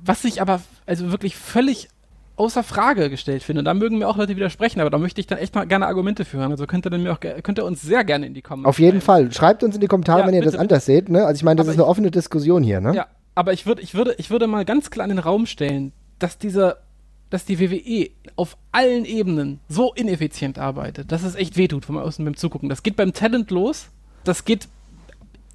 [0.04, 1.88] Was ich aber also wirklich völlig
[2.38, 3.60] außer Frage gestellt finde.
[3.60, 5.86] Und da mögen mir auch Leute widersprechen, aber da möchte ich dann echt mal gerne
[5.86, 6.52] Argumente für hören.
[6.52, 8.70] Also könnt ihr dann mir auch könnt ihr uns sehr gerne in die Kommentare.
[8.70, 9.32] Auf jeden Fall.
[9.32, 11.08] Schreibt uns in die Kommentare, ja, wenn ihr bitte, das anders seht.
[11.08, 11.24] Ne?
[11.24, 12.80] Also ich meine, das ist eine ich, offene Diskussion hier.
[12.80, 12.94] Ne?
[12.94, 15.92] Ja, aber ich würde, ich würde, ich würde mal ganz klar in den Raum stellen,
[16.18, 16.76] dass diese
[17.30, 22.24] dass die WWE auf allen Ebenen so ineffizient arbeitet, dass es echt wehtut von außen
[22.24, 22.68] beim Zugucken.
[22.68, 23.88] Das geht beim Talent los,
[24.24, 24.68] das geht,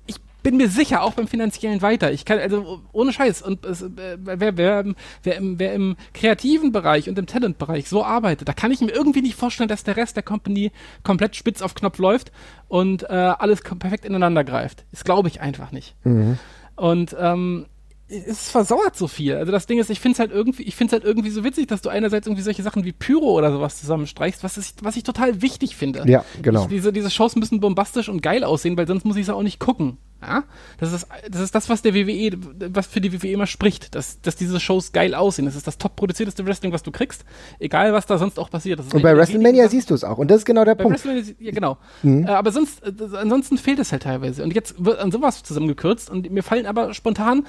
[0.05, 2.11] ich bin mir sicher, auch beim Finanziellen weiter.
[2.11, 4.85] Ich kann, also ohne Scheiß, und es, äh, wer, wer,
[5.23, 8.91] wer, im, wer im kreativen Bereich und im Talentbereich so arbeitet, da kann ich mir
[8.91, 10.71] irgendwie nicht vorstellen, dass der Rest der Company
[11.03, 12.31] komplett spitz auf Knopf läuft
[12.67, 14.85] und äh, alles perfekt ineinander greift.
[14.91, 15.95] Das glaube ich einfach nicht.
[16.03, 16.37] Mhm.
[16.75, 17.67] Und ähm,
[18.07, 19.35] es versauert so viel.
[19.35, 21.43] Also das Ding ist, ich finde es halt irgendwie, ich finde es halt irgendwie so
[21.43, 24.95] witzig, dass du einerseits irgendwie solche Sachen wie Pyro oder sowas zusammenstreichst, was, ist, was
[24.97, 26.03] ich total wichtig finde.
[26.05, 26.63] Ja, genau.
[26.63, 29.43] Ich, diese, diese Shows müssen bombastisch und geil aussehen, weil sonst muss ich es auch
[29.43, 29.97] nicht gucken.
[30.25, 30.43] Ja?
[30.79, 32.31] Das ist, das ist das, was der WWE,
[32.73, 35.45] was für die WWE immer spricht, dass, dass diese Shows geil aussehen.
[35.45, 37.25] Das ist das top produzierteste Wrestling, was du kriegst,
[37.59, 38.79] egal was da sonst auch passiert.
[38.79, 40.17] und bei WrestleMania siehst du es auch.
[40.17, 41.03] Und das ist genau der Punkt.
[41.39, 41.77] Ja, genau.
[42.01, 42.25] Mhm.
[42.25, 44.43] Äh, aber sonst, äh, ansonsten fehlt es halt teilweise.
[44.43, 47.45] Und jetzt wird an sowas zusammengekürzt und mir fallen aber spontan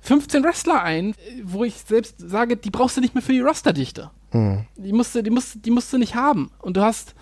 [0.00, 4.10] 15 Wrestler ein, wo ich selbst sage, die brauchst du nicht mehr für die Rosterdichte.
[4.32, 4.66] Mhm.
[4.76, 6.50] Die, musst du, die, musst, die musst du nicht haben.
[6.60, 7.14] Und du hast,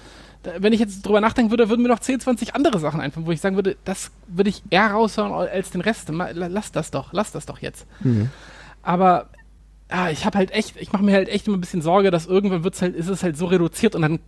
[0.58, 3.32] wenn ich jetzt drüber nachdenken würde, würden mir noch 10, 20 andere Sachen einfallen, wo
[3.32, 6.10] ich sagen würde, das würde ich eher raushauen als den Rest.
[6.10, 7.86] Lass das doch, lass das doch jetzt.
[8.00, 8.30] Mhm.
[8.82, 9.28] Aber
[9.90, 12.26] ja, ich habe halt echt, ich mache mir halt echt immer ein bisschen Sorge, dass
[12.26, 14.18] irgendwann wird's halt, ist es halt so reduziert und dann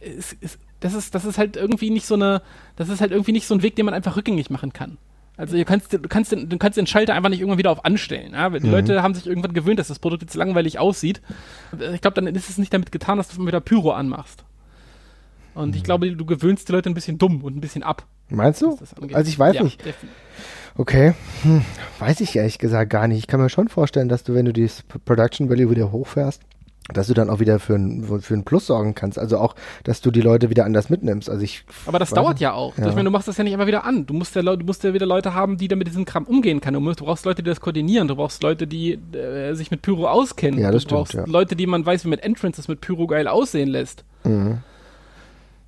[0.00, 2.42] ist, ist, das ist, das ist halt irgendwie nicht so eine,
[2.76, 4.96] das ist halt irgendwie nicht so ein Weg, den man einfach rückgängig machen kann.
[5.36, 7.84] Also du kannst, du kannst, den, du kannst den Schalter einfach nicht irgendwann wieder auf
[7.84, 8.32] anstellen.
[8.32, 8.50] Ja?
[8.50, 8.72] Die mhm.
[8.72, 11.20] Leute haben sich irgendwann gewöhnt, dass das Produkt jetzt langweilig aussieht.
[11.94, 14.44] Ich glaube, dann ist es nicht damit getan, dass du wieder Pyro anmachst.
[15.54, 18.06] Und ich glaube, du gewöhnst die Leute ein bisschen dumm und ein bisschen ab.
[18.28, 18.78] Meinst du?
[19.12, 19.82] Also ich weiß ja, nicht.
[20.76, 21.62] Okay, hm,
[21.98, 23.18] weiß ich ehrlich gesagt gar nicht.
[23.18, 26.42] Ich kann mir schon vorstellen, dass du, wenn du dieses Production Value wieder hochfährst,
[26.92, 29.18] dass du dann auch wieder für ein, für ein Plus sorgen kannst.
[29.18, 31.30] Also auch, dass du die Leute wieder anders mitnimmst.
[31.30, 31.64] Also ich.
[31.86, 32.76] Aber das dauert ja auch.
[32.78, 32.88] Ja.
[32.88, 34.06] Ich meine, du machst das ja nicht immer wieder an.
[34.06, 36.60] Du musst ja, du musst ja wieder Leute haben, die da mit diesem Kram umgehen
[36.60, 36.82] können.
[36.82, 38.08] Du, brauchst Leute, die das koordinieren.
[38.08, 40.58] Du brauchst Leute, die äh, sich mit Pyro auskennen.
[40.58, 41.24] Ja, das du stimmt, brauchst ja.
[41.26, 44.04] Leute, die man weiß, wie mit Entrances mit Pyro geil aussehen lässt.
[44.24, 44.58] Mhm.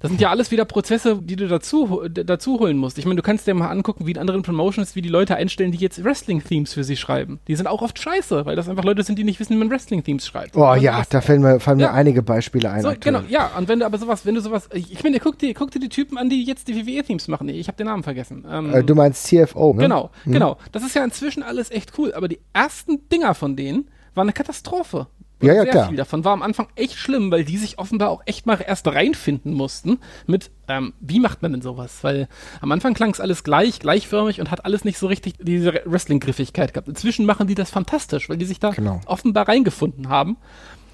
[0.03, 2.99] Das sind ja alles wieder Prozesse, die du dazu, dazu holen musst.
[2.99, 5.71] Ich meine, du kannst dir mal angucken, wie in anderen Promotions, wie die Leute einstellen,
[5.71, 7.39] die jetzt Wrestling-Themes für sie schreiben.
[7.47, 9.71] Die sind auch oft scheiße, weil das einfach Leute sind, die nicht wissen, wie man
[9.71, 10.57] Wrestling-Themes schreibt.
[10.57, 11.93] Oh ja, das, da fallen mir, fallen mir ja.
[11.93, 12.83] einige Beispiele ein.
[12.83, 15.39] So, genau, ja, und wenn du aber sowas, wenn du sowas, ich, ich meine, guck
[15.39, 17.49] dir, guck dir die Typen an, die jetzt die WWE-Themes machen.
[17.49, 18.45] Ich habe den Namen vergessen.
[18.51, 19.83] Ähm, äh, du meinst CFO, ne?
[19.83, 20.33] Genau, hm.
[20.33, 20.59] genau.
[20.73, 24.33] Das ist ja inzwischen alles echt cool, aber die ersten Dinger von denen waren eine
[24.33, 25.07] Katastrophe.
[25.43, 25.89] Ja, ja, sehr klar.
[25.89, 28.87] viel davon war am Anfang echt schlimm, weil die sich offenbar auch echt mal erst
[28.87, 31.99] reinfinden mussten mit, ähm, wie macht man denn sowas?
[32.03, 32.29] Weil
[32.61, 36.73] am Anfang klang es alles gleich, gleichförmig und hat alles nicht so richtig diese Wrestling-Griffigkeit
[36.73, 36.89] gehabt.
[36.89, 39.01] Inzwischen machen die das fantastisch, weil die sich da genau.
[39.07, 40.37] offenbar reingefunden haben.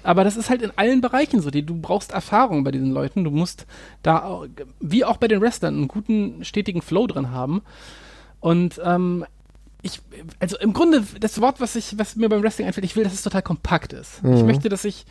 [0.03, 1.51] Aber das ist halt in allen Bereichen so.
[1.51, 3.23] Die, du brauchst Erfahrung bei diesen Leuten.
[3.23, 3.65] Du musst
[4.01, 4.43] da,
[4.79, 7.61] wie auch bei den Wrestlern, einen guten, stetigen Flow drin haben.
[8.39, 9.25] Und ähm,
[9.81, 10.01] ich,
[10.39, 13.13] also im Grunde, das Wort, was ich, was mir beim Wrestling einfällt, ich will, dass
[13.13, 14.23] es total kompakt ist.
[14.23, 14.33] Mhm.
[14.33, 15.05] Ich möchte, dass ich,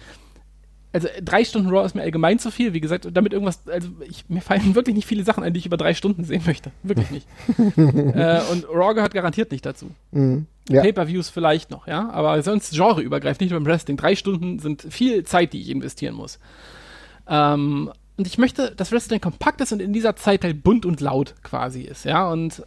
[0.93, 4.29] also drei Stunden Raw ist mir allgemein zu viel, wie gesagt, damit irgendwas, also ich,
[4.29, 6.71] mir fallen wirklich nicht viele Sachen ein, die ich über drei Stunden sehen möchte.
[6.83, 7.27] Wirklich nicht.
[7.59, 9.91] äh, und Raw gehört garantiert nicht dazu.
[10.13, 10.47] Mhm.
[10.69, 10.83] Ja.
[10.83, 13.97] Pay-Per-Views vielleicht noch, ja, aber sonst genreübergreifend, nicht beim Wrestling.
[13.97, 16.39] Drei Stunden sind viel Zeit, die ich investieren muss.
[17.27, 21.01] Ähm, und ich möchte, dass Wrestling kompakt ist und in dieser Zeit halt bunt und
[21.01, 22.63] laut quasi ist, ja, und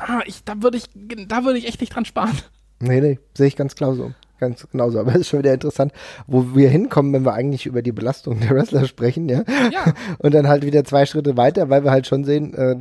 [0.00, 0.84] ah, ich, da würde ich,
[1.28, 2.36] da würde ich echt nicht dran sparen.
[2.80, 4.12] Nee, nee, sehe ich ganz klar so.
[4.40, 4.98] Ganz genauso.
[4.98, 5.92] Aber es ist schon wieder interessant,
[6.26, 9.44] wo wir hinkommen, wenn wir eigentlich über die Belastung der Wrestler sprechen, ja.
[9.70, 9.92] ja.
[10.18, 12.76] Und dann halt wieder zwei Schritte weiter, weil wir halt schon sehen, äh,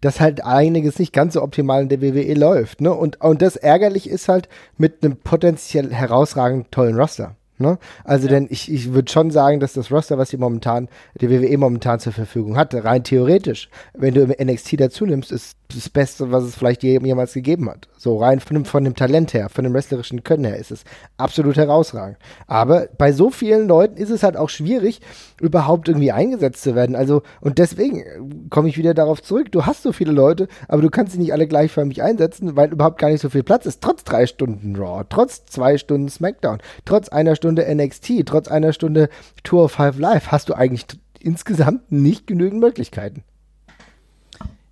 [0.00, 2.94] dass halt einiges nicht ganz so optimal in der WWE läuft, ne?
[2.94, 4.48] Und, und das ärgerlich ist halt
[4.78, 7.34] mit einem potenziell herausragend tollen Roster.
[7.58, 7.78] Ne?
[8.04, 8.34] Also, ja.
[8.34, 10.88] denn ich, ich würde schon sagen, dass das Roster, was die momentan,
[11.20, 15.88] die WWE momentan zur Verfügung hat, rein theoretisch, wenn du NXT dazu nimmst, ist das
[15.88, 17.88] Beste, was es vielleicht jemals gegeben hat.
[17.96, 20.84] So rein von dem, von dem Talent her, von dem wrestlerischen Können her ist es
[21.16, 22.18] absolut herausragend.
[22.46, 25.00] Aber bei so vielen Leuten ist es halt auch schwierig,
[25.40, 26.96] überhaupt irgendwie eingesetzt zu werden.
[26.96, 29.52] Also, und deswegen komme ich wieder darauf zurück.
[29.52, 32.98] Du hast so viele Leute, aber du kannst sie nicht alle gleichförmig einsetzen, weil überhaupt
[32.98, 33.80] gar nicht so viel Platz ist.
[33.82, 39.08] Trotz drei Stunden Raw, trotz zwei Stunden SmackDown, trotz einer Stunde NXT, trotz einer Stunde
[39.42, 40.86] Tour of Five Live hast du eigentlich
[41.20, 43.24] insgesamt nicht genügend Möglichkeiten.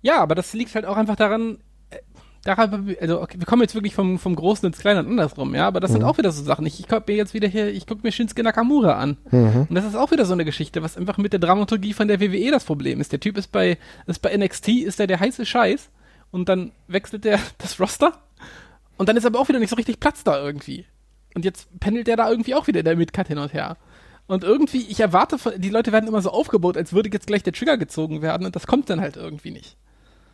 [0.01, 1.97] Ja, aber das liegt halt auch einfach daran, äh,
[2.43, 5.67] daran, also okay, wir kommen jetzt wirklich vom, vom Großen ins Kleine und andersrum, ja,
[5.67, 5.95] aber das mhm.
[5.95, 6.65] sind auch wieder so Sachen.
[6.65, 9.17] Ich, ich gucke mir jetzt wieder hier, ich gucke mir Shinsuke Nakamura an.
[9.29, 9.67] Mhm.
[9.69, 12.19] Und das ist auch wieder so eine Geschichte, was einfach mit der Dramaturgie von der
[12.19, 13.11] WWE das Problem ist.
[13.11, 13.77] Der Typ ist bei,
[14.07, 15.89] ist bei NXT, ist der der heiße Scheiß
[16.31, 18.13] und dann wechselt der das Roster
[18.97, 20.85] und dann ist aber auch wieder nicht so richtig Platz da irgendwie.
[21.33, 23.77] Und jetzt pendelt der da irgendwie auch wieder in der Midcard hin und her.
[24.27, 27.53] Und irgendwie, ich erwarte, die Leute werden immer so aufgebaut, als würde jetzt gleich der
[27.53, 29.75] Trigger gezogen werden und das kommt dann halt irgendwie nicht.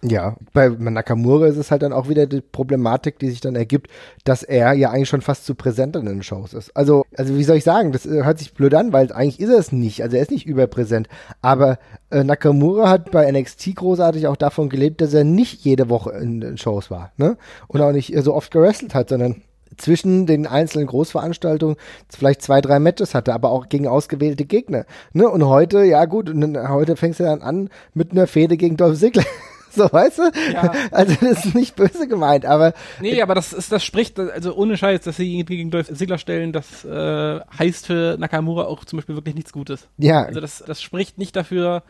[0.04, 3.90] Ja, bei Nakamura ist es halt dann auch wieder die Problematik, die sich dann ergibt,
[4.26, 6.76] dass er ja eigentlich schon fast zu präsent in den Shows ist.
[6.76, 9.50] Also, also wie soll ich sagen, das äh, hört sich blöd an, weil eigentlich ist
[9.50, 10.04] er es nicht.
[10.04, 11.08] Also er ist nicht überpräsent.
[11.42, 11.80] Aber
[12.12, 16.42] äh, Nakamura hat bei NXT großartig auch davon gelebt, dass er nicht jede Woche in
[16.42, 17.38] den Shows war, ne?
[17.68, 19.42] Und auch nicht so oft gewrestelt hat, sondern
[19.78, 21.78] zwischen den einzelnen Großveranstaltungen
[22.10, 24.86] vielleicht zwei, drei Matches hatte, aber auch gegen ausgewählte Gegner.
[25.14, 25.28] Ne?
[25.30, 26.32] Und heute, ja gut,
[26.70, 29.24] heute fängst du dann an mit einer Fehde gegen Dolph Ziggler.
[29.78, 30.32] so, weißt du?
[30.54, 30.74] Ja.
[30.92, 32.74] Also das ist nicht böse gemeint, aber.
[33.00, 36.52] Nee, aber das ist, das spricht, also ohne Scheiß, dass sie gegen Dolph Ziggler stellen,
[36.52, 39.88] das äh, heißt für Nakamura auch zum Beispiel wirklich nichts Gutes.
[39.98, 40.24] Ja.
[40.24, 41.84] Also das, das spricht nicht dafür,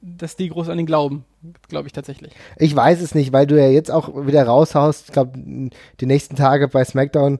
[0.00, 1.24] dass die groß an ihn glauben,
[1.68, 2.32] glaube ich tatsächlich.
[2.56, 6.36] Ich weiß es nicht, weil du ja jetzt auch wieder raushaust, ich glaube, die nächsten
[6.36, 7.38] Tage bei SmackDown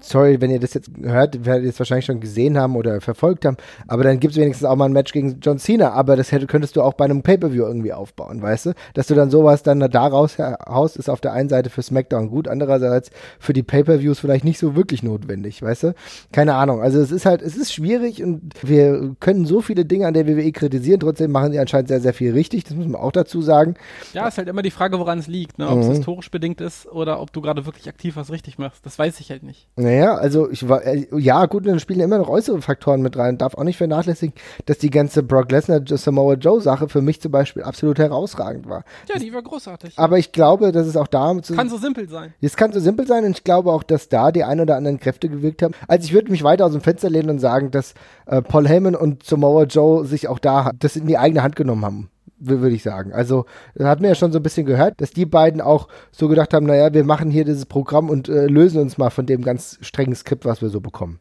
[0.00, 3.44] sorry, wenn ihr das jetzt hört, werdet ihr es wahrscheinlich schon gesehen haben oder verfolgt
[3.44, 3.56] haben,
[3.88, 6.46] aber dann gibt es wenigstens auch mal ein Match gegen John Cena, aber das hätte,
[6.46, 8.72] könntest du auch bei einem Pay-Per-View irgendwie aufbauen, weißt du?
[8.94, 12.46] Dass du dann sowas dann daraus haust, ist auf der einen Seite für SmackDown gut,
[12.46, 13.10] andererseits
[13.40, 15.94] für die Pay-Per-Views vielleicht nicht so wirklich notwendig, weißt du?
[16.30, 20.06] Keine Ahnung, also es ist halt, es ist schwierig und wir können so viele Dinge
[20.06, 23.00] an der WWE kritisieren, trotzdem machen sie anscheinend sehr, sehr viel richtig, das muss man
[23.00, 23.74] auch dazu sagen.
[24.12, 25.68] Ja, ist halt immer die Frage, woran es liegt, ne?
[25.68, 25.92] ob es mhm.
[25.92, 29.30] historisch bedingt ist oder ob du gerade wirklich aktiv was richtig machst, das weiß ich
[29.30, 29.68] halt nicht nicht.
[29.76, 33.38] Naja, also ich war, äh, ja gut, dann spielen immer noch äußere Faktoren mit rein.
[33.38, 34.34] Darf auch nicht vernachlässigen,
[34.66, 38.84] dass die ganze Brock Lesnar Samoa Joe Sache für mich zum Beispiel absolut herausragend war.
[39.08, 39.98] Ja, die war großartig.
[39.98, 42.34] Aber ich glaube, dass es auch da kann so simpel sein.
[42.40, 45.00] Es kann so simpel sein und ich glaube auch, dass da die ein oder anderen
[45.00, 45.74] Kräfte gewirkt haben.
[45.88, 47.94] Also ich würde mich weiter aus dem Fenster lehnen und sagen, dass
[48.26, 51.84] äh, Paul Heyman und Samoa Joe sich auch da das in die eigene Hand genommen
[51.84, 53.12] haben würde ich sagen.
[53.12, 56.28] Also, das hat mir ja schon so ein bisschen gehört, dass die beiden auch so
[56.28, 59.42] gedacht haben, naja, wir machen hier dieses Programm und äh, lösen uns mal von dem
[59.42, 61.20] ganz strengen Skript, was wir so bekommen.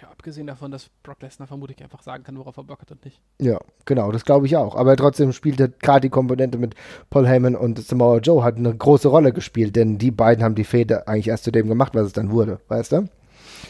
[0.00, 3.04] Ja, Abgesehen davon, dass Brock Lesnar vermutlich einfach sagen kann, worauf er Bock hat und
[3.04, 3.20] nicht.
[3.42, 4.74] Ja, genau, das glaube ich auch.
[4.74, 6.74] Aber trotzdem spielte gerade die Komponente mit
[7.10, 10.64] Paul Heyman und Samoa Joe hat eine große Rolle gespielt, denn die beiden haben die
[10.64, 13.08] Fehde eigentlich erst zu dem gemacht, was es dann wurde, weißt du?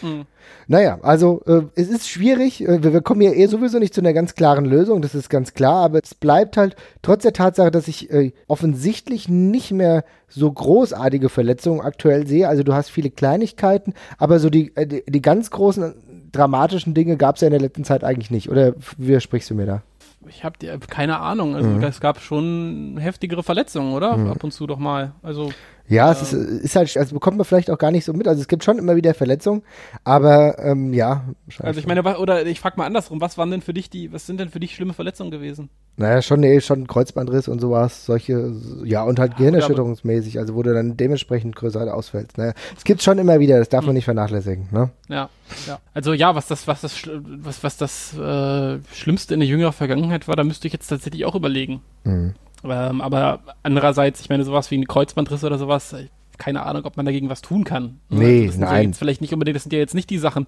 [0.02, 0.26] Mhm.
[0.66, 2.62] Naja, also äh, es ist schwierig.
[2.62, 5.28] Äh, wir, wir, kommen ja eh sowieso nicht zu einer ganz klaren Lösung, das ist
[5.28, 5.84] ganz klar.
[5.84, 11.28] Aber es bleibt halt trotz der Tatsache, dass ich äh, offensichtlich nicht mehr so großartige
[11.28, 12.48] Verletzungen aktuell sehe.
[12.48, 15.94] Also du hast viele Kleinigkeiten, aber so die, äh, die, die ganz großen
[16.32, 18.50] dramatischen Dinge gab es ja in der letzten Zeit eigentlich nicht.
[18.50, 19.82] Oder widersprichst du mir da?
[20.28, 20.56] Ich habe
[20.88, 21.54] keine Ahnung.
[21.54, 21.82] Also mhm.
[21.82, 24.16] es gab schon heftigere Verletzungen, oder?
[24.16, 24.30] Mhm.
[24.30, 25.12] Ab und zu doch mal.
[25.22, 25.50] Also
[25.86, 28.26] ja, es ist, ist, halt, also bekommt man vielleicht auch gar nicht so mit.
[28.26, 29.62] Also es gibt schon immer wieder Verletzungen,
[30.02, 31.24] aber ähm, ja.
[31.58, 34.26] Also ich meine, oder ich frage mal andersrum, was waren denn für dich die, was
[34.26, 35.68] sind denn für dich schlimme Verletzungen gewesen?
[35.96, 40.62] Naja, schon, nee, schon Kreuzbandriss und sowas, solche, ja, und halt ja, Gehirnerschütterungsmäßig, also wo
[40.62, 42.38] du dann dementsprechend größer ausfällst.
[42.38, 43.88] Naja, es gibt schon immer wieder, das darf hm.
[43.88, 44.90] man nicht vernachlässigen, ne?
[45.08, 45.28] Ja,
[45.66, 45.80] ja.
[45.92, 50.28] Also ja, was das, was das, was, was das äh, Schlimmste in der jüngeren Vergangenheit
[50.28, 51.82] war, da müsste ich jetzt tatsächlich auch überlegen.
[52.04, 52.34] Mhm.
[52.64, 55.94] Ähm, aber andererseits, ich meine, sowas wie ein Kreuzbandriss oder sowas,
[56.38, 58.00] keine Ahnung, ob man dagegen was tun kann.
[58.08, 58.90] Nee, also nein.
[58.90, 60.46] Ja vielleicht nicht unbedingt, das sind ja jetzt nicht die Sachen,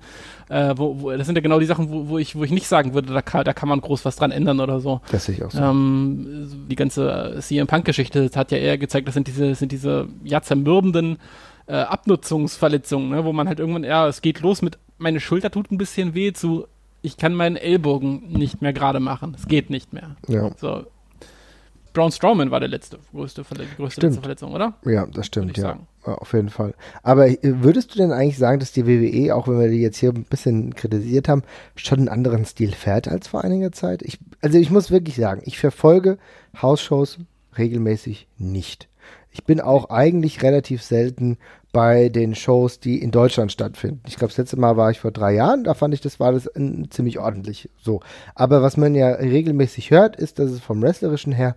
[0.49, 2.67] äh, wo, wo, das sind ja genau die Sachen, wo, wo, ich, wo ich nicht
[2.67, 5.01] sagen würde, da kann, da kann man groß was dran ändern oder so.
[5.11, 5.63] Das sehe ich auch so.
[5.63, 10.41] Ähm, die ganze CM Punk-Geschichte hat ja eher gezeigt, das sind diese, sind diese ja
[10.43, 11.19] zermürbenden
[11.67, 15.71] äh, Abnutzungsverletzungen, ne, wo man halt irgendwann, ja, es geht los mit, meine Schulter tut
[15.71, 16.67] ein bisschen weh, zu,
[17.03, 19.35] ich kann meinen Ellbogen nicht mehr gerade machen.
[19.37, 20.17] Es geht nicht mehr.
[20.29, 20.51] Ja.
[20.57, 20.85] So,
[21.97, 23.43] Braun Strowman war der letzte größte,
[23.77, 24.75] größte letzte Verletzung, oder?
[24.85, 25.79] Ja, das stimmt, ja.
[26.05, 26.15] ja.
[26.15, 26.75] Auf jeden Fall.
[27.03, 29.97] Aber äh, würdest du denn eigentlich sagen, dass die WWE, auch wenn wir die jetzt
[29.97, 31.43] hier ein bisschen kritisiert haben,
[31.75, 34.03] schon einen anderen Stil fährt als vor einiger Zeit?
[34.03, 36.19] Ich, also ich muss wirklich sagen, ich verfolge
[36.61, 37.19] Hausshows
[37.57, 38.89] regelmäßig nicht.
[39.37, 41.37] Ich bin auch eigentlich relativ selten
[41.71, 44.01] bei den Shows, die in Deutschland stattfinden.
[44.07, 46.33] Ich glaube, das letzte Mal war ich vor drei Jahren, da fand ich, das war
[46.33, 48.01] das in, ziemlich ordentlich so.
[48.35, 51.55] Aber was man ja regelmäßig hört, ist, dass es vom Wrestlerischen her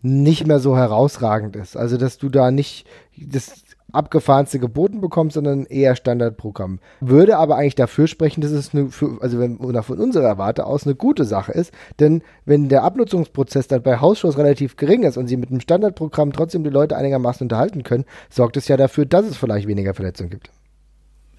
[0.00, 1.76] nicht mehr so herausragend ist.
[1.76, 3.62] Also, dass du da nicht das
[3.92, 6.78] abgefahrenste geboten bekommst, sondern eher Standardprogramm.
[7.00, 10.86] Würde aber eigentlich dafür sprechen, dass es eine, für, also wenn von unserer Warte aus
[10.86, 15.28] eine gute Sache ist, denn wenn der Abnutzungsprozess dann bei Hausshows relativ gering ist und
[15.28, 19.26] sie mit einem Standardprogramm trotzdem die Leute einigermaßen unterhalten können, sorgt es ja dafür, dass
[19.26, 20.50] es vielleicht weniger Verletzungen gibt.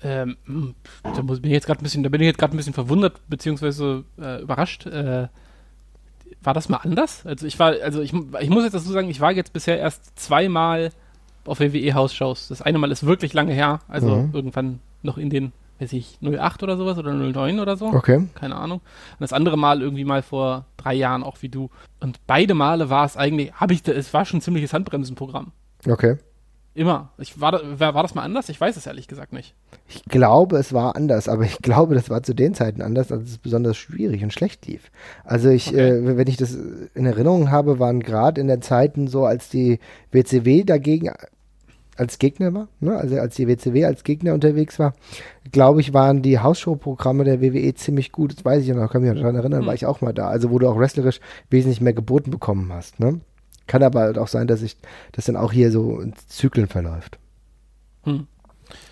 [0.01, 0.37] Ähm,
[1.03, 3.19] da bin ich jetzt gerade ein bisschen, da bin ich jetzt gerade ein bisschen verwundert
[3.27, 4.85] beziehungsweise äh, überrascht.
[4.85, 5.27] Äh,
[6.41, 7.25] war das mal anders?
[7.25, 10.17] Also ich war, also ich, ich muss jetzt dazu sagen, ich war jetzt bisher erst
[10.17, 10.91] zweimal
[11.45, 12.47] auf WWE-Hausshows.
[12.47, 14.29] Das eine Mal ist wirklich lange her, also mhm.
[14.33, 17.87] irgendwann noch in den, weiß ich, 08 oder sowas oder 09 oder so.
[17.87, 18.27] Okay.
[18.35, 18.79] Keine Ahnung.
[18.79, 21.69] Und das andere Mal irgendwie mal vor drei Jahren, auch wie du.
[21.99, 25.51] Und beide Male war es eigentlich, habe ich, es war schon ein ziemliches Handbremsenprogramm.
[25.87, 26.17] Okay.
[26.75, 27.11] Immer.
[27.17, 28.47] Ich, war, war, war das mal anders?
[28.49, 29.55] Ich weiß es ehrlich gesagt nicht.
[29.87, 33.29] Ich glaube, es war anders, aber ich glaube, das war zu den Zeiten anders, als
[33.29, 34.91] es besonders schwierig und schlecht lief.
[35.23, 35.89] Also ich, okay.
[35.89, 36.55] äh, wenn ich das
[36.93, 39.79] in Erinnerung habe, waren gerade in der Zeiten so, als die
[40.11, 41.11] WCW dagegen
[41.99, 42.95] als Gegner war, ne?
[42.95, 44.93] also als die WCW als Gegner unterwegs war,
[45.51, 48.37] glaube ich, waren die Hausshow-Programme der WWE ziemlich gut.
[48.37, 49.67] Das weiß ich noch, kann mich daran erinnern, hm.
[49.67, 50.29] war ich auch mal da.
[50.29, 52.99] Also wo du auch wrestlerisch wesentlich mehr geboten bekommen hast.
[52.99, 53.19] Ne?
[53.69, 54.77] Kann aber halt auch sein, dass ich
[55.11, 57.19] das dann auch hier so in Zyklen verläuft.
[58.03, 58.25] Hm.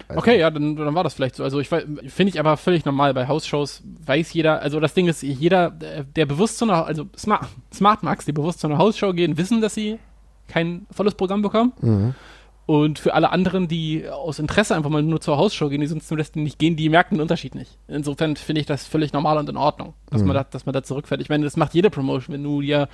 [0.08, 0.20] Also.
[0.20, 1.44] Okay, ja, dann, dann war das vielleicht so.
[1.44, 3.16] Also ich finde ich aber völlig normal.
[3.16, 7.48] Bei Hausshows weiß jeder, also das Ding ist, jeder, der bewusst zu einer, also Smart,
[7.74, 9.98] Smart Max, die bewusst zu einer Hausshow gehen, wissen, dass sie
[10.48, 11.74] kein volles Programm bekommen.
[11.82, 12.14] Mhm.
[12.68, 16.10] Und für alle anderen, die aus Interesse einfach mal nur zur Hausshow gehen, die sonst
[16.10, 17.78] zum Wrestling nicht gehen, die merken den Unterschied nicht.
[17.88, 20.28] Insofern finde ich das völlig normal und in Ordnung, dass, mhm.
[20.28, 21.22] man da, dass man da zurückfährt.
[21.22, 22.90] Ich meine, das macht jede Promotion, wenn du dir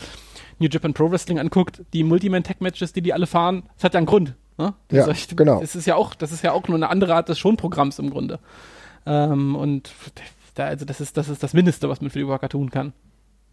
[0.60, 4.06] New Japan Pro Wrestling anguckt, die Multiman-Tech-Matches, die die alle fahren, das hat ja einen
[4.06, 4.36] Grund.
[4.60, 4.76] Ne?
[4.92, 5.60] Ja, ich, genau.
[5.60, 8.12] Das ist ja auch, das ist ja auch nur eine andere Art des Schonprogramms im
[8.12, 8.38] Grunde.
[9.08, 9.92] Ähm, und
[10.54, 12.94] da, also das ist, das ist das Mindeste, was man für die Worker tun kann.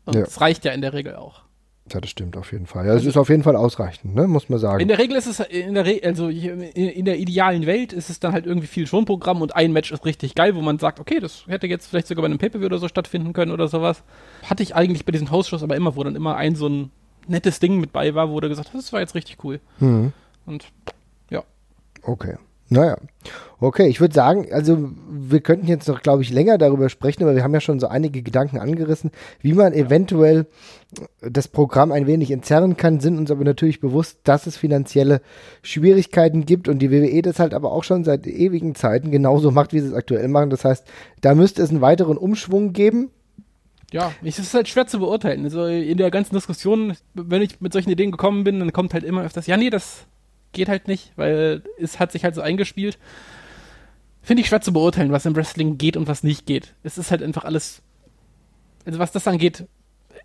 [0.04, 0.20] Und ja.
[0.24, 1.44] das reicht ja in der Regel auch.
[1.92, 2.86] Ja, das stimmt auf jeden Fall.
[2.86, 4.28] Ja, es ist auf jeden Fall ausreichend, ne?
[4.28, 4.80] muss man sagen.
[4.80, 8.20] In der Regel ist es, in der, Re also in der idealen Welt ist es
[8.20, 11.18] dann halt irgendwie viel Schonprogramm und ein Match ist richtig geil, wo man sagt, okay,
[11.18, 14.04] das hätte jetzt vielleicht sogar bei einem Pay-Per-View oder so stattfinden können oder sowas.
[14.44, 16.90] Hatte ich eigentlich bei diesen Hausshows aber immer, wo dann immer ein so ein
[17.26, 19.60] nettes Ding mit bei war, wo du gesagt hast, das war jetzt richtig cool.
[19.80, 20.12] Mhm.
[20.46, 20.66] Und
[21.30, 21.42] ja.
[22.02, 22.36] Okay.
[22.68, 22.96] Naja,
[23.60, 27.34] okay, ich würde sagen, also wir könnten jetzt noch, glaube ich, länger darüber sprechen, aber
[27.34, 30.46] wir haben ja schon so einige Gedanken angerissen, wie man eventuell
[31.20, 35.20] das Programm ein wenig entzerren kann, sind uns aber natürlich bewusst, dass es finanzielle
[35.62, 39.72] Schwierigkeiten gibt und die WWE das halt aber auch schon seit ewigen Zeiten genauso macht,
[39.72, 40.50] wie sie es aktuell machen.
[40.50, 40.86] Das heißt,
[41.20, 43.10] da müsste es einen weiteren Umschwung geben.
[43.92, 45.44] Ja, es ist halt schwer zu beurteilen.
[45.44, 49.04] Also in der ganzen Diskussion, wenn ich mit solchen Ideen gekommen bin, dann kommt halt
[49.04, 50.06] immer öfters, ja, nee, das
[50.52, 52.98] geht halt nicht, weil es hat sich halt so eingespielt.
[54.22, 56.74] Finde ich schwer zu beurteilen, was im Wrestling geht und was nicht geht.
[56.82, 57.82] Es ist halt einfach alles,
[58.84, 59.66] also was das angeht,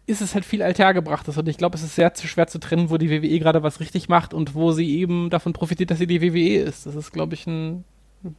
[0.08, 2.90] ist es halt viel althergebrachtes und ich glaube, es ist sehr zu schwer zu trennen,
[2.90, 6.08] wo die WWE gerade was richtig macht und wo sie eben davon profitiert, dass sie
[6.08, 6.86] die WWE ist.
[6.86, 7.84] Das ist, glaube ich, ein,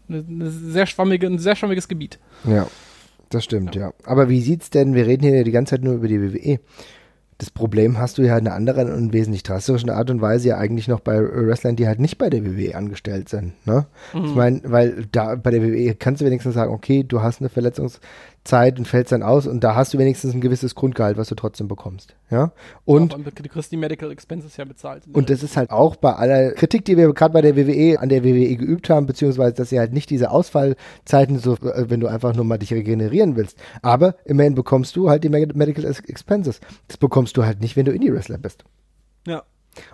[0.08, 2.18] eine, sehr schwammige, ein sehr schwammiges Gebiet.
[2.44, 2.68] Ja,
[3.30, 3.88] das stimmt, ja.
[3.88, 3.92] ja.
[4.04, 6.60] Aber wie sieht's denn, wir reden hier die ganze Zeit nur über die WWE.
[7.38, 10.56] Das Problem hast du ja in einer anderen und wesentlich drastischen Art und Weise ja
[10.56, 13.52] eigentlich noch bei Wrestlern, die halt nicht bei der WWE angestellt sind.
[13.66, 13.86] Ne?
[14.14, 14.24] Mhm.
[14.24, 17.50] Ich meine, weil da bei der WWE kannst du wenigstens sagen, okay, du hast eine
[17.50, 18.00] Verletzungs
[18.46, 21.34] Zeit und fällst dann aus und da hast du wenigstens ein gewisses Grundgehalt, was du
[21.34, 22.14] trotzdem bekommst.
[22.30, 22.52] Ja.
[22.84, 25.02] Und ja, du kriegst die Medical Expenses ja bezahlt.
[25.12, 28.08] Und das ist halt auch bei aller Kritik, die wir gerade bei der WWE an
[28.08, 32.06] der WWE geübt haben, beziehungsweise dass sie halt nicht diese Ausfallzeiten so, äh, wenn du
[32.06, 33.58] einfach nur mal dich regenerieren willst.
[33.82, 36.60] Aber immerhin bekommst du halt die Medical Expenses.
[36.88, 38.64] Das bekommst du halt nicht, wenn du Indie-Wrestler bist.
[39.26, 39.42] Ja.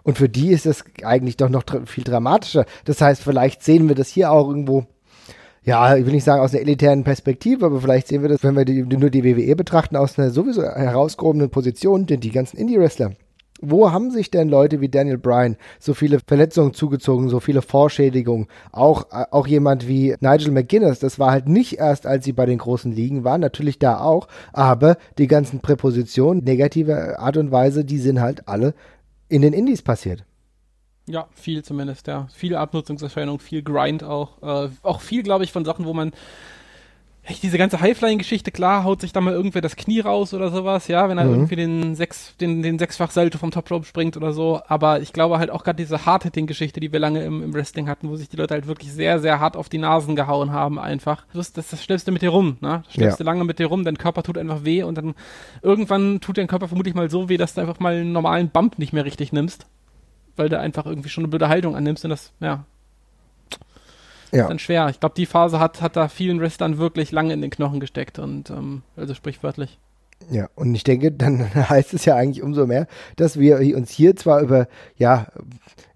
[0.02, 2.66] Und für die ist es eigentlich doch noch viel dramatischer.
[2.84, 4.86] Das heißt, vielleicht sehen wir das hier auch irgendwo
[5.64, 8.56] ja, ich will nicht sagen aus einer elitären Perspektive, aber vielleicht sehen wir das, wenn
[8.56, 13.12] wir die, nur die WWE betrachten, aus einer sowieso herausgehobenen Position, denn die ganzen Indie-Wrestler.
[13.64, 18.48] Wo haben sich denn Leute wie Daniel Bryan so viele Verletzungen zugezogen, so viele Vorschädigungen?
[18.72, 22.58] Auch, auch jemand wie Nigel McGuinness, das war halt nicht erst, als sie bei den
[22.58, 27.98] großen Ligen waren, natürlich da auch, aber die ganzen Präpositionen, negative Art und Weise, die
[27.98, 28.74] sind halt alle
[29.28, 30.24] in den Indies passiert.
[31.06, 32.28] Ja, viel zumindest, ja.
[32.32, 34.42] Viele Abnutzungserscheinungen, viel Grind auch.
[34.42, 36.12] Äh, auch viel, glaube ich, von Sachen, wo man
[37.42, 41.08] diese ganze Highflying-Geschichte, klar, haut sich da mal irgendwer das Knie raus oder sowas, ja,
[41.08, 41.34] wenn er mhm.
[41.34, 44.60] irgendwie den sechs, den, den Sechsfach-Salto vom Top Rope springt oder so.
[44.66, 48.08] Aber ich glaube halt auch gerade diese Hard-Hitting-Geschichte, die wir lange im, im, Wrestling hatten,
[48.08, 51.24] wo sich die Leute halt wirklich sehr, sehr hart auf die Nasen gehauen haben, einfach.
[51.32, 52.82] Das, das, das stellst du mit dir rum, ne?
[52.84, 53.24] Das stellst ja.
[53.24, 55.14] du lange mit dir rum, dein Körper tut einfach weh und dann
[55.62, 58.80] irgendwann tut dein Körper vermutlich mal so weh, dass du einfach mal einen normalen Bump
[58.80, 59.66] nicht mehr richtig nimmst
[60.36, 62.64] weil du einfach irgendwie schon eine blöde Haltung annimmst und das, ja.
[64.32, 64.44] Ja.
[64.44, 64.88] Ist dann schwer.
[64.88, 68.18] Ich glaube, die Phase hat, hat da vielen Wrestlern wirklich lange in den Knochen gesteckt
[68.18, 69.78] und ähm, also sprichwörtlich.
[70.30, 74.16] Ja, und ich denke, dann heißt es ja eigentlich umso mehr, dass wir uns hier
[74.16, 75.26] zwar über ja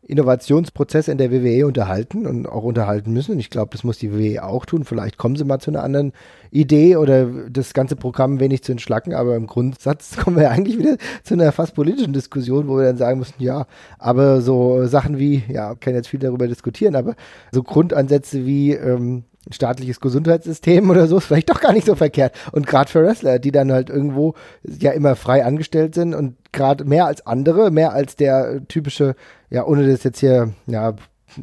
[0.06, 3.32] Innovationsprozesse in der WWE unterhalten und auch unterhalten müssen.
[3.32, 4.84] Und ich glaube, das muss die WWE auch tun.
[4.84, 6.12] Vielleicht kommen sie mal zu einer anderen
[6.50, 9.14] Idee oder das ganze Programm wenig zu entschlacken.
[9.14, 12.96] Aber im Grundsatz kommen wir eigentlich wieder zu einer fast politischen Diskussion, wo wir dann
[12.96, 13.66] sagen müssen, ja,
[13.98, 17.16] aber so Sachen wie, ja, kann jetzt viel darüber diskutieren, aber
[17.52, 21.94] so Grundansätze wie, ähm, ein staatliches Gesundheitssystem oder so ist vielleicht doch gar nicht so
[21.94, 22.34] verkehrt.
[22.52, 24.34] Und gerade für Wrestler, die dann halt irgendwo
[24.64, 29.14] ja immer frei angestellt sind und gerade mehr als andere, mehr als der typische,
[29.50, 30.94] ja, ohne das jetzt hier, ja,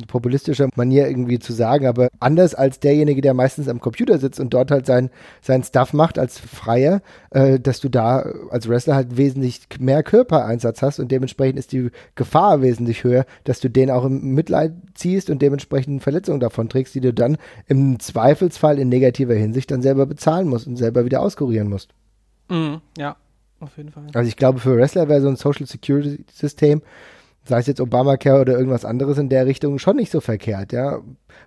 [0.08, 4.54] populistischer Manier irgendwie zu sagen, aber anders als derjenige, der meistens am Computer sitzt und
[4.54, 5.10] dort halt sein,
[5.42, 8.20] sein Stuff macht als Freier, äh, dass du da
[8.50, 13.60] als Wrestler halt wesentlich mehr Körpereinsatz hast und dementsprechend ist die Gefahr wesentlich höher, dass
[13.60, 17.38] du den auch im Mitleid ziehst und dementsprechend Verletzungen davon trägst, die du dann
[17.68, 21.90] im Zweifelsfall in negativer Hinsicht dann selber bezahlen musst und selber wieder auskurieren musst.
[22.50, 23.16] Mhm, ja,
[23.60, 24.04] auf jeden Fall.
[24.14, 26.82] Also ich glaube, für Wrestler wäre so ein Social Security System
[27.46, 31.02] sei es jetzt Obamacare oder irgendwas anderes in der Richtung, schon nicht so verkehrt, ja.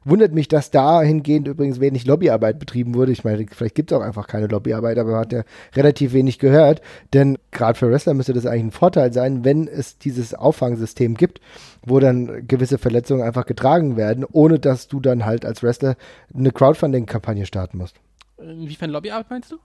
[0.04, 3.12] Wundert mich, dass dahingehend übrigens wenig Lobbyarbeit betrieben wurde.
[3.12, 5.42] Ich meine, vielleicht gibt es auch einfach keine Lobbyarbeit, aber man hat ja
[5.74, 6.80] relativ wenig gehört.
[7.14, 11.40] Denn gerade für Wrestler müsste das eigentlich ein Vorteil sein, wenn es dieses Auffangsystem gibt,
[11.84, 15.96] wo dann gewisse Verletzungen einfach getragen werden, ohne dass du dann halt als Wrestler
[16.34, 17.96] eine Crowdfunding-Kampagne starten musst.
[18.38, 19.56] Inwiefern Lobbyarbeit meinst du?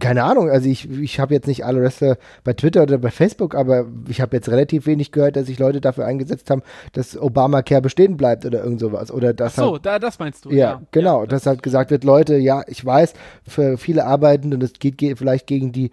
[0.00, 3.54] Keine Ahnung, also ich, ich habe jetzt nicht alle Wrestler bei Twitter oder bei Facebook,
[3.54, 7.80] aber ich habe jetzt relativ wenig gehört, dass sich Leute dafür eingesetzt haben, dass Obamacare
[7.80, 9.10] bestehen bleibt oder irgend sowas.
[9.10, 10.50] Oder dass Ach so, halt, da, das meinst du.
[10.50, 13.14] Ja, ja genau, ja, das dass halt gesagt wird, Leute, ja, ich weiß,
[13.46, 15.90] für viele Arbeitende, und es geht, geht vielleicht gegen die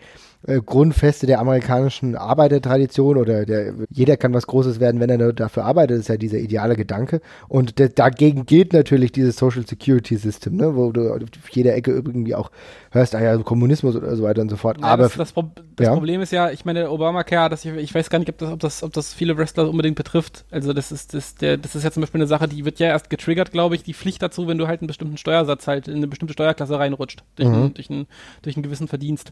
[0.47, 5.33] äh, Grundfeste der amerikanischen Arbeitertradition oder der, jeder kann was Großes werden, wenn er nur
[5.33, 7.21] dafür arbeitet, ist ja dieser ideale Gedanke.
[7.47, 11.91] Und de, dagegen geht natürlich dieses Social Security System, ne, wo du auf jeder Ecke
[11.91, 12.49] irgendwie auch
[12.91, 14.79] hörst, ah ja, Kommunismus oder so weiter und so fort.
[14.79, 15.93] Ja, Aber das, das, Pro das ja.
[15.93, 18.59] Problem ist ja, ich meine, Obamacare, das, ich, ich weiß gar nicht, ob das, ob,
[18.59, 20.45] das, ob das viele Wrestler unbedingt betrifft.
[20.51, 22.87] Also das ist, das, der, das ist ja zum Beispiel eine Sache, die wird ja
[22.87, 25.97] erst getriggert, glaube ich, die Pflicht dazu, wenn du halt einen bestimmten Steuersatz halt in
[25.97, 27.55] eine bestimmte Steuerklasse reinrutscht, durch, mhm.
[27.55, 28.07] einen, durch, einen,
[28.41, 29.31] durch einen gewissen Verdienst.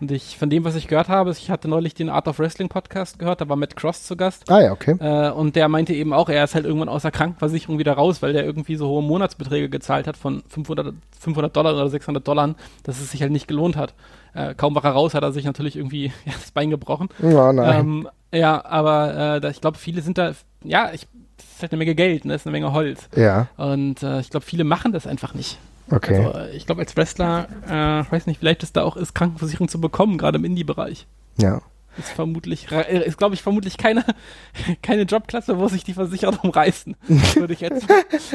[0.00, 2.68] Und ich, von dem, was ich gehört habe, ich hatte neulich den Art of Wrestling
[2.68, 4.50] Podcast gehört, da war Matt Cross zu Gast.
[4.50, 4.96] Ah ja, okay.
[4.98, 8.32] Äh, und der meinte eben auch, er ist halt irgendwann außer Krankenversicherung wieder raus, weil
[8.32, 13.00] der irgendwie so hohe Monatsbeträge gezahlt hat von 500, 500 Dollar oder 600 Dollar, dass
[13.00, 13.94] es sich halt nicht gelohnt hat.
[14.34, 17.10] Äh, kaum war er raus, hat er sich natürlich irgendwie ja, das Bein gebrochen.
[17.22, 17.80] Ja, nein.
[17.80, 20.32] Ähm, ja, aber äh, da, ich glaube, viele sind da,
[20.64, 22.32] ja, ich, das ist halt eine Menge Geld, ne?
[22.32, 23.08] das ist eine Menge Holz.
[23.14, 23.46] Ja.
[23.56, 25.60] Und äh, ich glaube, viele machen das einfach nicht.
[25.90, 26.24] Okay.
[26.24, 29.80] Also, ich glaube, als Wrestler, äh, weiß nicht, vielleicht ist da auch ist Krankenversicherung zu
[29.80, 31.06] bekommen, gerade im Indie-Bereich.
[31.36, 31.62] Ja.
[31.98, 34.04] Ist vermutlich, äh, ist glaube ich vermutlich keine,
[34.82, 36.96] keine Jobklasse, wo sich die Versicherer reißen.
[37.34, 37.88] Würde ich jetzt,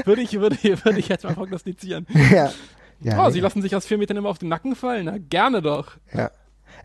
[0.06, 2.06] würde ich, würde, würde ich jetzt mal prognostizieren.
[2.32, 2.52] Ja.
[3.00, 5.06] ja oh, sie lassen sich aus vier Metern immer auf den Nacken fallen.
[5.06, 5.94] Na, gerne doch.
[6.14, 6.32] Ja.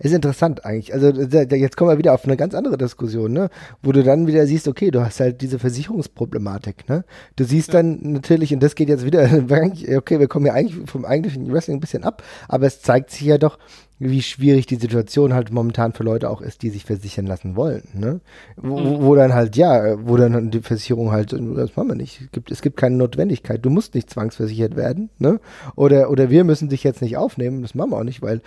[0.03, 0.95] Ist interessant eigentlich.
[0.95, 3.51] Also jetzt kommen wir wieder auf eine ganz andere Diskussion, ne?
[3.83, 7.05] Wo du dann wieder siehst, okay, du hast halt diese Versicherungsproblematik, ne?
[7.37, 9.25] Du siehst dann natürlich, und das geht jetzt wieder,
[9.97, 13.21] okay, wir kommen ja eigentlich vom eigentlichen Wrestling ein bisschen ab, aber es zeigt sich
[13.23, 13.59] ja doch,
[14.01, 17.83] wie schwierig die Situation halt momentan für Leute auch ist, die sich versichern lassen wollen,
[17.93, 18.21] ne?
[18.57, 22.23] Wo, wo dann halt, ja, wo dann die Versicherung halt, das machen wir nicht.
[22.23, 23.65] Es gibt, es gibt keine Notwendigkeit.
[23.65, 25.39] Du musst nicht zwangsversichert werden, ne?
[25.77, 27.61] Oder, oder wir müssen dich jetzt nicht aufnehmen.
[27.61, 28.41] Das machen wir auch nicht, weil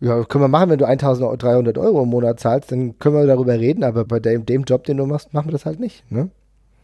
[0.00, 3.58] ja, können wir machen, wenn du 1300 Euro im Monat zahlst, dann können wir darüber
[3.58, 6.10] reden, aber bei dem, dem Job, den du machst, machen wir das halt nicht.
[6.10, 6.30] Ne?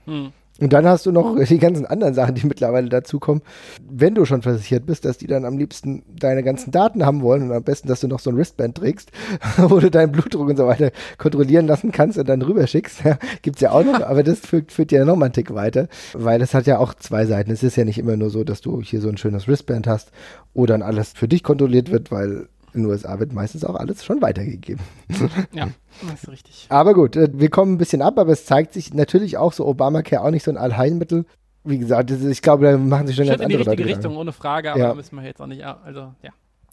[0.05, 0.33] Hm.
[0.61, 3.43] Und dann hast du noch die ganzen anderen Sachen, die mittlerweile dazukommen.
[3.89, 7.43] Wenn du schon versichert bist, dass die dann am liebsten deine ganzen Daten haben wollen
[7.43, 9.11] und am besten, dass du noch so ein Wristband trägst,
[9.57, 13.03] wo du deinen Blutdruck und so weiter kontrollieren lassen kannst und dann rüberschickst.
[13.43, 16.41] Gibt's ja auch noch, aber das führt, führt ja noch mal einen Tick weiter, weil
[16.41, 17.51] es hat ja auch zwei Seiten.
[17.51, 20.11] Es ist ja nicht immer nur so, dass du hier so ein schönes Wristband hast,
[20.55, 24.05] wo dann alles für dich kontrolliert wird, weil in den USA wird meistens auch alles
[24.05, 24.85] schon weitergegeben.
[25.53, 25.69] Ja,
[26.03, 26.67] das ist richtig.
[26.69, 29.67] Aber gut, äh, wir kommen ein bisschen ab, aber es zeigt sich natürlich auch so
[29.67, 31.25] Obamacare auch nicht so ein Allheilmittel.
[31.65, 34.33] Wie gesagt, ich glaube, da machen sich schon ganz andere in die richtige Richtung, ohne
[34.33, 34.89] Frage, aber ja.
[34.89, 36.31] da müssen wir jetzt auch nicht, also, ja.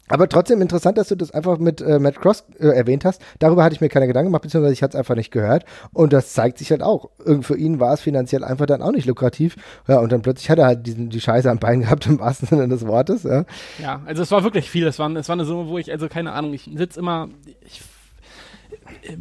[0.08, 3.22] Aber trotzdem interessant, dass du das einfach mit äh, Matt Cross äh, erwähnt hast.
[3.38, 5.64] Darüber hatte ich mir keine Gedanken gemacht, beziehungsweise ich hatte es einfach nicht gehört.
[5.94, 7.08] Und das zeigt sich halt auch.
[7.24, 9.56] Irgend für ihn war es finanziell einfach dann auch nicht lukrativ.
[9.88, 12.48] Ja, und dann plötzlich hat er halt diesen, die Scheiße am Bein gehabt, im wahrsten
[12.48, 13.22] Sinne des Wortes.
[13.22, 13.44] Ja,
[13.80, 14.86] ja also es war wirklich viel.
[14.86, 17.30] Es war, es war eine Summe, wo ich, also keine Ahnung, ich sitze immer,
[17.64, 17.80] ich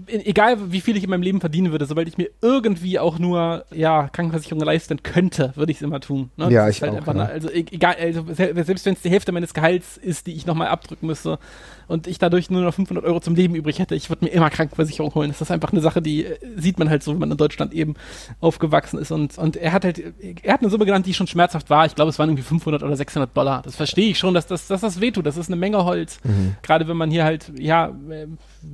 [0.08, 3.66] egal wie viel ich in meinem Leben verdienen würde, sobald ich mir irgendwie auch nur
[3.72, 6.32] ja Krankenversicherung leisten könnte, würde ich es immer tun.
[6.38, 6.52] Ne?
[6.52, 7.12] Ja, ich halt auch, ja.
[7.12, 10.46] eine, also e-, egal, also selbst wenn es die Hälfte meines Gehalts ist, die ich
[10.46, 11.40] nochmal abdrücken müsste
[11.88, 14.50] und ich dadurch nur noch 500 Euro zum Leben übrig hätte, ich würde mir immer
[14.50, 15.30] Krankenversicherung holen.
[15.30, 17.74] Das ist einfach eine Sache, die äh, sieht man halt so, wenn man in Deutschland
[17.74, 17.96] eben
[18.40, 20.02] aufgewachsen ist und und er hat halt,
[20.44, 21.86] er hat eine Summe genannt, die schon schmerzhaft war.
[21.86, 23.62] Ich glaube, es waren irgendwie 500 oder 600 Dollar.
[23.64, 25.26] Das verstehe ich schon, dass das, dass das wehtut.
[25.26, 26.20] Das ist eine Menge Holz.
[26.24, 26.56] Mhm.
[26.62, 28.28] Gerade wenn man hier halt ja äh,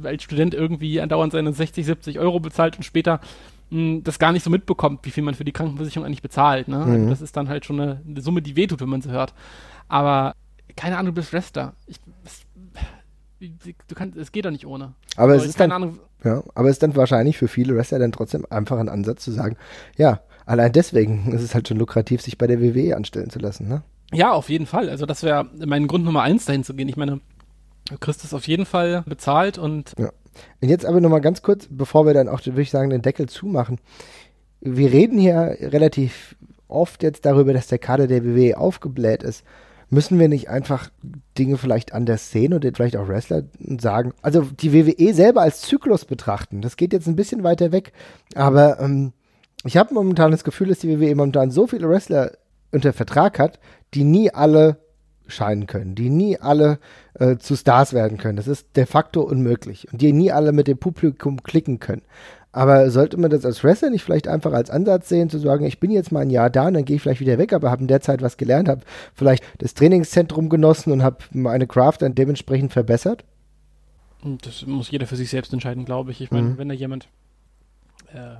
[0.03, 3.19] als Student irgendwie andauernd seine 60, 70 Euro bezahlt und später
[3.69, 6.67] hm, das gar nicht so mitbekommt, wie viel man für die Krankenversicherung eigentlich bezahlt.
[6.67, 6.77] Ne?
[6.77, 6.95] Also mhm.
[6.95, 9.33] Also das ist dann halt schon eine, eine, Summe, die wehtut, wenn man sie hört.
[9.87, 10.35] Aber
[10.75, 11.73] keine Ahnung, du bist Wrestler.
[11.87, 12.45] Ich, es,
[13.87, 14.93] du kannst, es geht doch nicht ohne.
[15.15, 17.99] Aber also es ist dann, Ahnung, ja, aber es ist dann wahrscheinlich für viele Wrestler
[17.99, 19.55] dann trotzdem einfach ein Ansatz zu sagen,
[19.97, 23.67] ja, allein deswegen ist es halt schon lukrativ, sich bei der WWE anstellen zu lassen,
[23.67, 23.83] ne?
[24.11, 24.89] Ja, auf jeden Fall.
[24.89, 26.89] Also das wäre mein Grund Nummer eins, dahin zu gehen.
[26.89, 27.19] Ich meine,
[27.89, 29.93] du kriegst es auf jeden Fall bezahlt und.
[29.97, 30.11] Ja.
[30.61, 33.27] Und jetzt aber nochmal ganz kurz, bevor wir dann auch, würde ich sagen, den Deckel
[33.27, 33.77] zumachen.
[34.61, 36.37] Wir reden hier relativ
[36.69, 39.43] oft jetzt darüber, dass der Kader der WWE aufgebläht ist.
[39.89, 40.91] Müssen wir nicht einfach
[41.37, 43.43] Dinge vielleicht anders sehen und vielleicht auch Wrestler
[43.79, 46.61] sagen, also die WWE selber als Zyklus betrachten?
[46.61, 47.91] Das geht jetzt ein bisschen weiter weg,
[48.35, 49.13] aber ähm,
[49.65, 52.31] ich habe momentan das Gefühl, dass die WWE momentan so viele Wrestler
[52.71, 53.59] unter Vertrag hat,
[53.95, 54.77] die nie alle
[55.29, 56.79] scheinen können, die nie alle
[57.13, 58.37] äh, zu Stars werden können.
[58.37, 62.01] Das ist de facto unmöglich und die nie alle mit dem Publikum klicken können.
[62.51, 65.79] Aber sollte man das als Wrestler nicht vielleicht einfach als Ansatz sehen, zu sagen, ich
[65.79, 67.81] bin jetzt mal ein Jahr da und dann gehe ich vielleicht wieder weg, aber habe
[67.81, 68.81] in der Zeit was gelernt, habe
[69.13, 73.23] vielleicht das Trainingszentrum genossen und habe meine Craft dann dementsprechend verbessert?
[74.23, 76.21] Das muss jeder für sich selbst entscheiden, glaube ich.
[76.21, 76.57] Ich meine, mhm.
[76.57, 77.07] wenn da jemand
[78.13, 78.37] äh,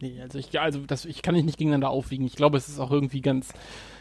[0.00, 2.26] Nee, also ich, also das, ich kann nicht gegeneinander aufwiegen.
[2.26, 3.48] Ich glaube, es ist auch irgendwie ganz,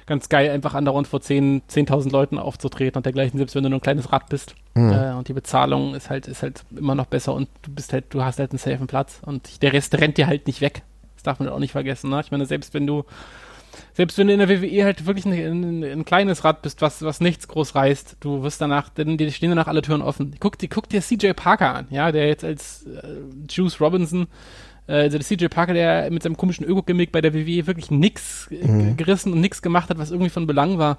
[0.05, 3.79] ganz geil, einfach andauernd vor 10.000 10 Leuten aufzutreten und dergleichen, selbst wenn du nur
[3.79, 4.55] ein kleines Rad bist.
[4.75, 4.91] Mhm.
[4.91, 8.05] Äh, und die Bezahlung ist halt, ist halt immer noch besser und du bist halt,
[8.09, 10.83] du hast halt einen safen Platz und der Rest rennt dir halt nicht weg.
[11.15, 12.09] Das darf man auch nicht vergessen.
[12.09, 12.21] Ne?
[12.23, 13.03] Ich meine, selbst wenn du,
[13.93, 17.01] selbst wenn du in der WWE halt wirklich ein, ein, ein, kleines Rad bist, was,
[17.01, 20.35] was nichts groß reißt, du wirst danach, denn dir stehen danach alle Türen offen.
[20.39, 23.17] Guck, die, guck dir CJ Parker an, ja, der jetzt als äh,
[23.49, 24.27] Juice Robinson
[24.87, 28.97] also der CJ Parker, der mit seinem komischen Öko-Gimmick bei der WWE wirklich nix mhm.
[28.97, 30.97] gerissen und nix gemacht hat, was irgendwie von Belang war.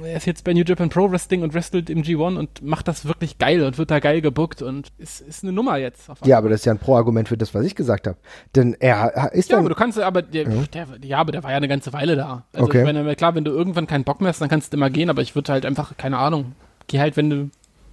[0.00, 3.04] Er ist jetzt bei New Japan Pro Wrestling und wrestelt im G1 und macht das
[3.04, 6.08] wirklich geil und wird da geil gebuckt und ist, ist eine Nummer jetzt.
[6.24, 8.16] ja, aber das ist ja ein Pro-Argument für das, was ich gesagt habe.
[8.54, 10.70] Denn er ist ja, aber du kannst, aber der, mhm.
[10.72, 12.44] der, ja, aber der war ja eine ganze Weile da.
[12.52, 12.78] Also okay.
[12.78, 15.10] ich meine, klar, wenn du irgendwann keinen Bock mehr hast, dann kannst du immer gehen,
[15.10, 16.52] aber ich würde halt einfach, keine Ahnung,
[16.86, 17.50] geh halt, wenn du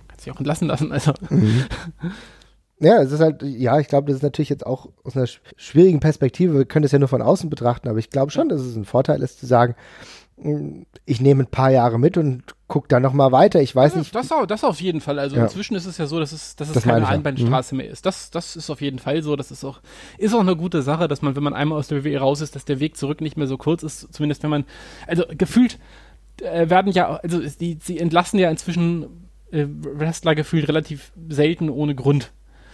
[0.08, 0.92] kannst dich auch entlassen lassen.
[0.92, 1.14] Also.
[1.30, 1.66] Mhm.
[2.80, 5.28] Ja, es ist halt, ja, ich glaube, das ist natürlich jetzt auch aus einer
[5.58, 6.54] schwierigen Perspektive.
[6.54, 8.86] Wir können das ja nur von außen betrachten, aber ich glaube schon, dass es ein
[8.86, 9.76] Vorteil ist, zu sagen,
[10.42, 13.62] hm, ich nehme ein paar Jahre mit und gucke dann nochmal weiter.
[13.62, 14.16] Ich weiß ja, nicht.
[14.16, 15.20] Das, das auf jeden Fall.
[15.20, 15.44] Also ja.
[15.44, 17.82] inzwischen ist es ja so, dass es, dass es das keine Einbahnstraße mhm.
[17.82, 18.06] mehr ist.
[18.06, 19.36] Das, das ist auf jeden Fall so.
[19.36, 19.82] Das ist auch,
[20.18, 22.56] ist auch eine gute Sache, dass man, wenn man einmal aus der WWE raus ist,
[22.56, 24.14] dass der Weg zurück nicht mehr so kurz ist.
[24.14, 24.66] Zumindest wenn man,
[25.08, 25.80] also gefühlt
[26.42, 31.96] äh, werden ja, also die, sie entlassen ja inzwischen äh, Wrestler gefühlt relativ selten ohne
[31.96, 32.32] Grund.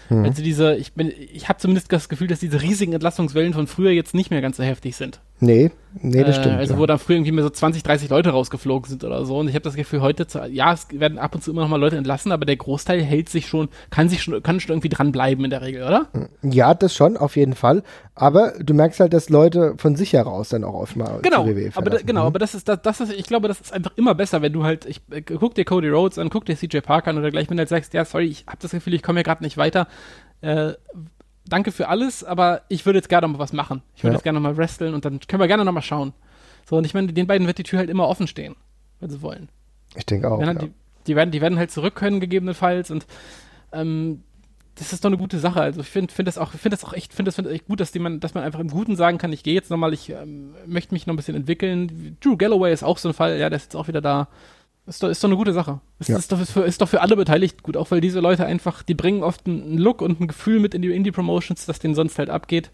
[0.09, 0.23] Hm.
[0.23, 3.91] Also diese, ich bin, ich habe zumindest das Gefühl, dass diese riesigen Entlassungswellen von früher
[3.91, 5.21] jetzt nicht mehr ganz so heftig sind.
[5.39, 5.71] Nee,
[6.01, 6.57] nee, das äh, stimmt.
[6.57, 6.79] Also ja.
[6.79, 9.37] wo dann früher irgendwie mehr so 20, 30 Leute rausgeflogen sind oder so.
[9.37, 11.67] Und ich habe das Gefühl, heute, zu, ja, es werden ab und zu immer noch
[11.67, 14.89] mal Leute entlassen, aber der Großteil hält sich schon, kann sich schon, kann schon irgendwie
[14.89, 16.07] dranbleiben in der Regel, oder?
[16.41, 17.83] Ja, das schon, auf jeden Fall.
[18.15, 21.71] Aber du merkst halt, dass Leute von sich heraus dann auch oft mal genau, WWE
[21.75, 22.27] aber da, Genau, mhm.
[22.27, 24.63] aber das ist, das, das ist, ich glaube, das ist einfach immer besser, wenn du
[24.63, 27.49] halt, ich äh, guck dir Cody Rhodes an, guck dir CJ Parker an oder gleich,
[27.49, 29.57] wenn du halt sagst, ja, sorry, ich habe das Gefühl, ich komme ja gerade nicht
[29.57, 29.87] weiter.
[30.39, 30.73] Äh,
[31.47, 33.81] danke für alles, aber ich würde jetzt gerne noch mal was machen.
[33.95, 34.17] Ich würde ja.
[34.17, 36.13] jetzt gerne noch mal wresteln und dann können wir gerne noch mal schauen.
[36.67, 38.55] So, und ich meine, den beiden wird die Tür halt immer offen stehen,
[38.99, 39.49] wenn sie wollen.
[39.95, 40.41] Ich denke auch.
[40.41, 40.67] Halt ja.
[40.67, 40.73] die,
[41.07, 42.89] die, werden, die werden halt zurück können, gegebenenfalls.
[42.89, 43.05] Und
[43.71, 44.23] ähm,
[44.75, 45.61] das ist doch eine gute Sache.
[45.61, 47.79] Also ich finde find das auch, finde das auch echt, finde das find echt gut,
[47.79, 50.09] dass, die man, dass man einfach im Guten sagen kann, ich gehe jetzt nochmal, ich
[50.09, 52.17] ähm, möchte mich noch ein bisschen entwickeln.
[52.19, 54.27] Drew Galloway ist auch so ein Fall, ja, der ist jetzt auch wieder da.
[54.87, 55.79] Ist doch, ist doch eine gute Sache.
[55.99, 56.17] Ist, ja.
[56.17, 58.93] ist, doch für, ist doch für alle beteiligt gut, auch weil diese Leute einfach, die
[58.93, 62.29] bringen oft einen Look und ein Gefühl mit in die Indie-Promotions, das denen sonst halt
[62.29, 62.71] abgeht.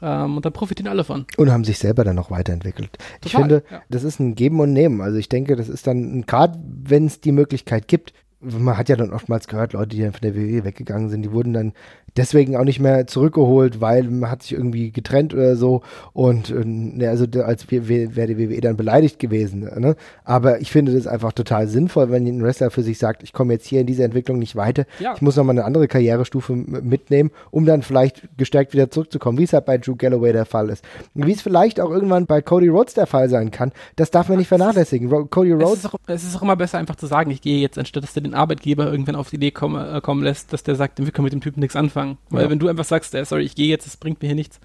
[0.00, 1.26] Ähm, und da profitieren alle von.
[1.36, 2.92] Und haben sich selber dann noch weiterentwickelt.
[2.92, 3.82] Total, ich finde, ja.
[3.90, 5.00] das ist ein Geben und Nehmen.
[5.00, 8.96] Also ich denke, das ist dann, gerade wenn es die Möglichkeit gibt, man hat ja
[8.96, 11.72] dann oftmals gehört, Leute, die dann von der WWE weggegangen sind, die wurden dann
[12.16, 15.82] deswegen auch nicht mehr zurückgeholt, weil man hat sich irgendwie getrennt oder so
[16.12, 19.60] und äh, also als wäre die WWE dann beleidigt gewesen.
[19.60, 19.96] Ne?
[20.24, 23.54] Aber ich finde das einfach total sinnvoll, wenn ein Wrestler für sich sagt, ich komme
[23.54, 25.14] jetzt hier in dieser Entwicklung nicht weiter, ja.
[25.14, 29.44] ich muss noch mal eine andere Karrierestufe mitnehmen, um dann vielleicht gestärkt wieder zurückzukommen, wie
[29.44, 30.84] es halt bei Drew Galloway der Fall ist.
[31.14, 34.38] Wie es vielleicht auch irgendwann bei Cody Rhodes der Fall sein kann, das darf man
[34.38, 35.08] nicht vernachlässigen.
[35.30, 35.72] Cody Rhodes.
[35.72, 38.02] Es ist, auch, es ist auch immer besser einfach zu sagen, ich gehe jetzt, anstatt
[38.02, 40.98] dass du den Arbeitgeber irgendwann auf die Idee kommen, äh, kommen lässt, dass der sagt,
[40.98, 42.18] wir können mit dem Typen nichts anfangen anfangen.
[42.30, 42.50] Weil ja.
[42.50, 44.60] wenn du einfach sagst, äh, sorry, ich gehe jetzt, das bringt mir hier nichts.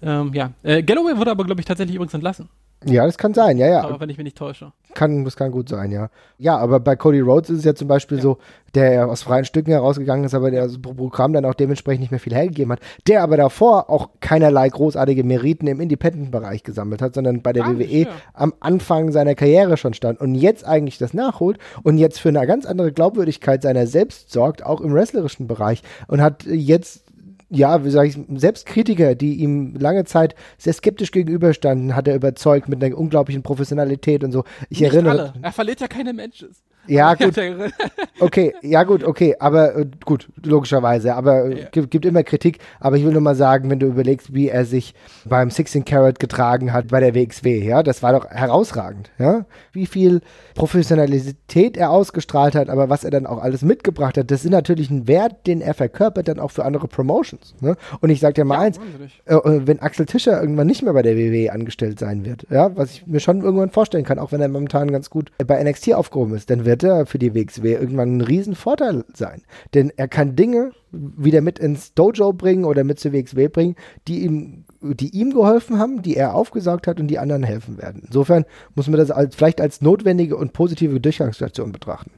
[0.00, 0.52] Ähm, ja.
[0.62, 2.48] Äh, Galloway wurde aber, glaube ich, tatsächlich übrigens entlassen.
[2.84, 3.82] Ja, das kann sein, ja, ja.
[3.82, 4.72] Aber wenn ich mich nicht täusche.
[4.94, 6.10] Kann, das kann gut sein, ja.
[6.38, 8.22] Ja, aber bei Cody Rhodes ist es ja zum Beispiel ja.
[8.22, 8.38] so,
[8.74, 12.20] der aus freien Stücken herausgegangen ist, aber der das Programm dann auch dementsprechend nicht mehr
[12.20, 17.42] viel hergegeben hat, der aber davor auch keinerlei großartige Meriten im Independent-Bereich gesammelt hat, sondern
[17.42, 18.08] bei der ah, WWE ja.
[18.32, 22.46] am Anfang seiner Karriere schon stand und jetzt eigentlich das nachholt und jetzt für eine
[22.46, 27.07] ganz andere Glaubwürdigkeit seiner selbst sorgt, auch im wrestlerischen Bereich und hat jetzt
[27.50, 32.14] ja, wie sage ich, selbst Kritiker, die ihm lange Zeit sehr skeptisch gegenüberstanden, hat er
[32.14, 34.44] überzeugt mit einer unglaublichen Professionalität und so.
[34.68, 35.10] Ich Nicht erinnere.
[35.10, 35.32] Alle.
[35.40, 36.50] Er verliert ja keine Menschen.
[36.88, 37.34] Ja, gut.
[38.20, 41.14] Okay, ja, gut, okay, aber äh, gut, logischerweise.
[41.14, 41.68] Aber äh, ja.
[41.70, 42.58] gibt, gibt immer Kritik.
[42.80, 46.18] Aber ich will nur mal sagen, wenn du überlegst, wie er sich beim 16 Carat
[46.18, 49.44] getragen hat bei der WXW, ja, das war doch herausragend, ja.
[49.72, 50.20] Wie viel
[50.56, 54.90] Professionalität er ausgestrahlt hat, aber was er dann auch alles mitgebracht hat, das ist natürlich
[54.90, 57.54] ein Wert, den er verkörpert dann auch für andere Promotions.
[57.60, 57.76] Ne?
[58.00, 58.80] Und ich sag dir mal ja, eins,
[59.26, 62.74] äh, äh, wenn Axel Tischer irgendwann nicht mehr bei der WWE angestellt sein wird, ja,
[62.76, 65.94] was ich mir schon irgendwann vorstellen kann, auch wenn er momentan ganz gut bei NXT
[65.94, 69.42] aufgehoben ist, dann wird er für die WXW irgendwann ein Riesenvorteil sein.
[69.74, 73.76] Denn er kann Dinge wieder mit ins Dojo bringen oder mit zur WXW bringen,
[74.06, 78.02] die ihm, die ihm geholfen haben, die er aufgesaugt hat und die anderen helfen werden.
[78.06, 82.12] Insofern muss man das als, vielleicht als notwendige und positive Durchgangsstation betrachten.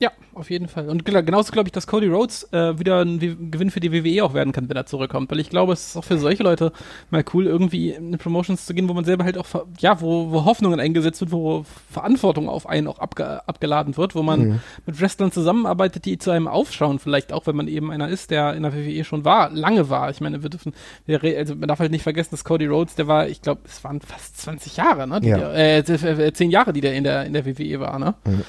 [0.00, 0.88] Ja, auf jeden Fall.
[0.88, 3.18] Und genauso glaube ich, dass Cody Rhodes äh, wieder ein
[3.50, 5.30] Gewinn für die WWE auch werden kann, wenn er zurückkommt.
[5.30, 6.72] Weil ich glaube, es ist auch für solche Leute
[7.10, 9.46] mal cool, irgendwie in Promotions zu gehen, wo man selber halt auch,
[9.78, 14.22] ja, wo, wo Hoffnungen eingesetzt wird, wo Verantwortung auf einen auch abge abgeladen wird, wo
[14.22, 14.60] man mhm.
[14.86, 18.54] mit Wrestlern zusammenarbeitet, die zu einem aufschauen, vielleicht auch, wenn man eben einer ist, der
[18.54, 20.08] in der WWE schon war, lange war.
[20.08, 20.72] Ich meine, wir dürfen,
[21.04, 23.84] wir, also man darf halt nicht vergessen, dass Cody Rhodes, der war, ich glaube, es
[23.84, 25.20] waren fast 20 Jahre, ne?
[25.20, 25.52] Die, ja.
[25.52, 28.14] äh, 10 Jahre, die der in der, in der WWE war, ne?
[28.24, 28.44] Mhm.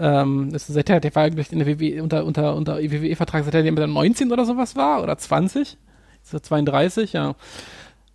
[0.00, 3.54] Ähm, das ist seither, der war eigentlich in der WWE unter, unter, unter WWE-Vertrag, seit
[3.54, 5.76] er 19 oder sowas war, oder 20.
[6.22, 7.34] Ist er 32, ja.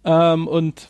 [0.03, 0.89] Ähm, und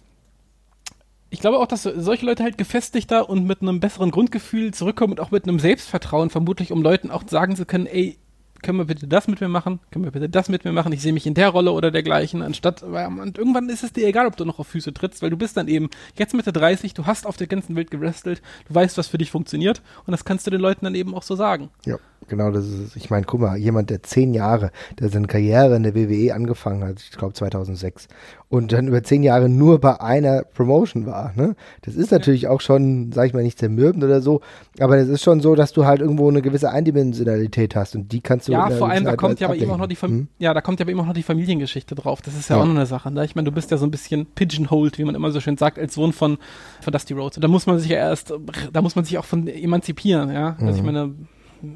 [1.29, 5.19] ich glaube auch, dass solche Leute halt gefestigter und mit einem besseren Grundgefühl zurückkommen und
[5.19, 8.17] auch mit einem Selbstvertrauen, vermutlich, um Leuten auch sagen zu können, ey,
[8.65, 9.79] können wir bitte das mit mir machen?
[9.91, 10.91] Können wir bitte das mit mir machen?
[10.91, 14.25] Ich sehe mich in der Rolle oder dergleichen, anstatt, und irgendwann ist es dir egal,
[14.25, 17.05] ob du noch auf Füße trittst, weil du bist dann eben jetzt Mitte 30, du
[17.05, 20.47] hast auf der ganzen Welt gewrestelt, du weißt, was für dich funktioniert und das kannst
[20.47, 21.69] du den Leuten dann eben auch so sagen.
[21.85, 21.97] Ja.
[22.27, 25.83] Genau, das ist, ich meine, guck mal, jemand, der zehn Jahre, der seine Karriere in
[25.83, 28.07] der WWE angefangen hat, ich glaube 2006,
[28.49, 31.55] und dann über zehn Jahre nur bei einer Promotion war, ne?
[31.81, 34.41] Das ist natürlich auch schon, sag ich mal, nicht zermürbend oder so,
[34.79, 38.21] aber es ist schon so, dass du halt irgendwo eine gewisse Eindimensionalität hast und die
[38.21, 40.27] kannst du Ja, vor allem, da kommt ja aber eben auch noch die hm?
[40.39, 42.21] ja, da kommt ja aber immer noch die Familiengeschichte drauf.
[42.21, 42.61] Das ist ja, ja.
[42.61, 43.25] auch noch eine Sache, ne?
[43.25, 45.79] Ich meine, du bist ja so ein bisschen pigeonholed, wie man immer so schön sagt,
[45.79, 46.37] als Sohn von,
[46.81, 47.37] von Dusty Rhodes.
[47.37, 48.33] Und da muss man sich ja erst,
[48.71, 50.55] da muss man sich auch von emanzipieren, ja?
[50.59, 50.75] Also mhm.
[50.75, 51.13] ich meine,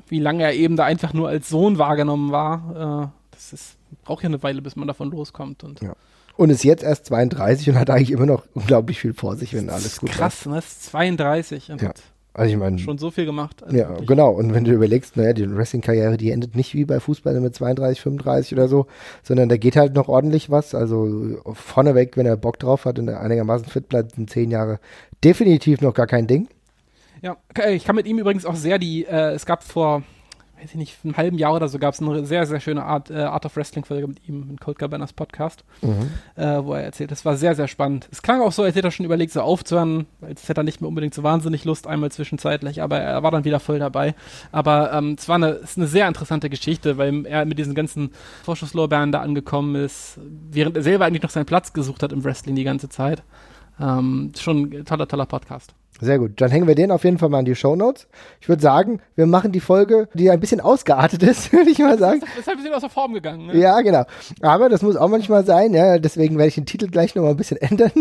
[0.07, 3.11] wie lange er eben da einfach nur als Sohn wahrgenommen war.
[3.11, 5.63] Äh, das ist, braucht ja eine Weile, bis man davon loskommt.
[5.63, 5.93] Und, ja.
[6.35, 9.69] und ist jetzt erst 32 und hat eigentlich immer noch unglaublich viel vor sich, wenn
[9.69, 10.43] alles gut krass, ist.
[10.43, 10.59] Krass, ne?
[10.59, 11.67] Ist 32.
[11.67, 11.93] ja.
[12.33, 13.63] Also ich meine, schon so viel gemacht.
[13.63, 14.07] Also ja, wirklich.
[14.07, 14.31] genau.
[14.31, 17.99] Und wenn du überlegst, naja, die Wrestling-Karriere, die endet nicht wie bei Fußball mit 32,
[17.99, 18.85] 35 oder so,
[19.23, 20.75] sondern da geht halt noch ordentlich was.
[20.75, 24.79] Also vorneweg, wenn er Bock drauf hat und er einigermaßen fit bleibt, sind zehn Jahre
[25.23, 26.47] definitiv noch gar kein Ding.
[27.21, 27.37] Ja,
[27.69, 30.03] ich kann mit ihm übrigens auch sehr die, äh, es gab vor,
[30.61, 33.09] weiß ich nicht, einem halben Jahr oder so gab es eine sehr, sehr schöne Art,
[33.09, 36.11] äh, Art of Wrestling-Folge mit ihm in Cold Cabanas Podcast, Mhm.
[36.35, 38.07] äh, wo er erzählt, das war sehr, sehr spannend.
[38.11, 40.81] Es klang auch so, als hätte er schon überlegt, so aufzuhören, als hätte er nicht
[40.81, 44.15] mehr unbedingt so wahnsinnig Lust, einmal zwischenzeitlich, aber er war dann wieder voll dabei.
[44.51, 47.75] Aber ähm, es war eine, es ist eine sehr interessante Geschichte, weil er mit diesen
[47.75, 48.11] ganzen
[48.43, 50.19] Vorschusslorbeeren da angekommen ist,
[50.51, 53.23] während er selber eigentlich noch seinen Platz gesucht hat im Wrestling die ganze Zeit.
[53.79, 55.73] Ähm, schon ein toller, toller Podcast.
[56.01, 56.39] Sehr gut.
[56.39, 58.07] Dann hängen wir den auf jeden Fall mal in die Shownotes.
[58.39, 61.97] Ich würde sagen, wir machen die Folge, die ein bisschen ausgeartet ist, würde ich mal
[61.97, 62.21] sagen.
[62.21, 63.47] Das ist halt ein bisschen aus der Form gegangen.
[63.47, 63.57] Ne?
[63.57, 64.05] Ja, genau.
[64.41, 65.99] Aber das muss auch manchmal sein, ja.
[65.99, 67.91] Deswegen werde ich den Titel gleich nochmal ein bisschen ändern.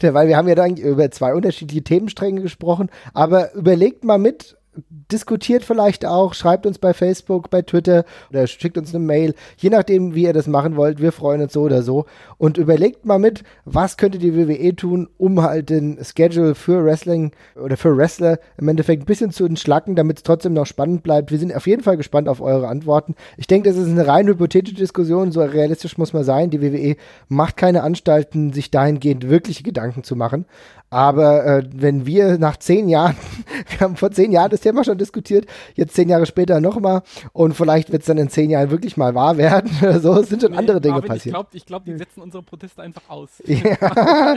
[0.00, 0.14] Ja.
[0.14, 2.90] Weil wir haben ja dann über zwei unterschiedliche Themenstränge gesprochen.
[3.14, 8.78] Aber überlegt mal mit, diskutiert vielleicht auch, schreibt uns bei Facebook, bei Twitter oder schickt
[8.78, 11.00] uns eine Mail, je nachdem, wie ihr das machen wollt.
[11.00, 12.06] Wir freuen uns so oder so.
[12.38, 17.32] Und überlegt mal mit, was könnte die WWE tun, um halt den Schedule für Wrestling
[17.54, 21.30] oder für Wrestler im Endeffekt ein bisschen zu entschlacken, damit es trotzdem noch spannend bleibt.
[21.30, 23.14] Wir sind auf jeden Fall gespannt auf eure Antworten.
[23.36, 26.50] Ich denke, das ist eine rein hypothetische Diskussion, so realistisch muss man sein.
[26.50, 26.96] Die WWE
[27.28, 30.46] macht keine Anstalten, sich dahingehend wirkliche Gedanken zu machen.
[30.92, 33.16] Aber äh, wenn wir nach zehn Jahren,
[33.70, 37.00] wir haben vor zehn Jahren das Thema schon diskutiert, jetzt zehn Jahre später nochmal
[37.32, 39.70] und vielleicht wird es dann in zehn Jahren wirklich mal wahr werden.
[40.02, 41.26] so es sind schon Nee, andere Dinge Marvin, passiert.
[41.26, 43.30] Ich glaube, ich glaub, die setzen unsere Proteste einfach aus.
[43.52, 44.36] Ja.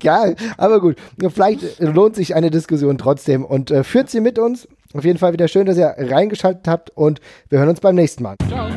[0.00, 0.96] Geil, aber gut.
[1.30, 4.68] Vielleicht lohnt sich eine Diskussion trotzdem und äh, führt sie mit uns.
[4.92, 8.22] Auf jeden Fall wieder schön, dass ihr reingeschaltet habt und wir hören uns beim nächsten
[8.22, 8.36] Mal.
[8.48, 8.68] Ciao.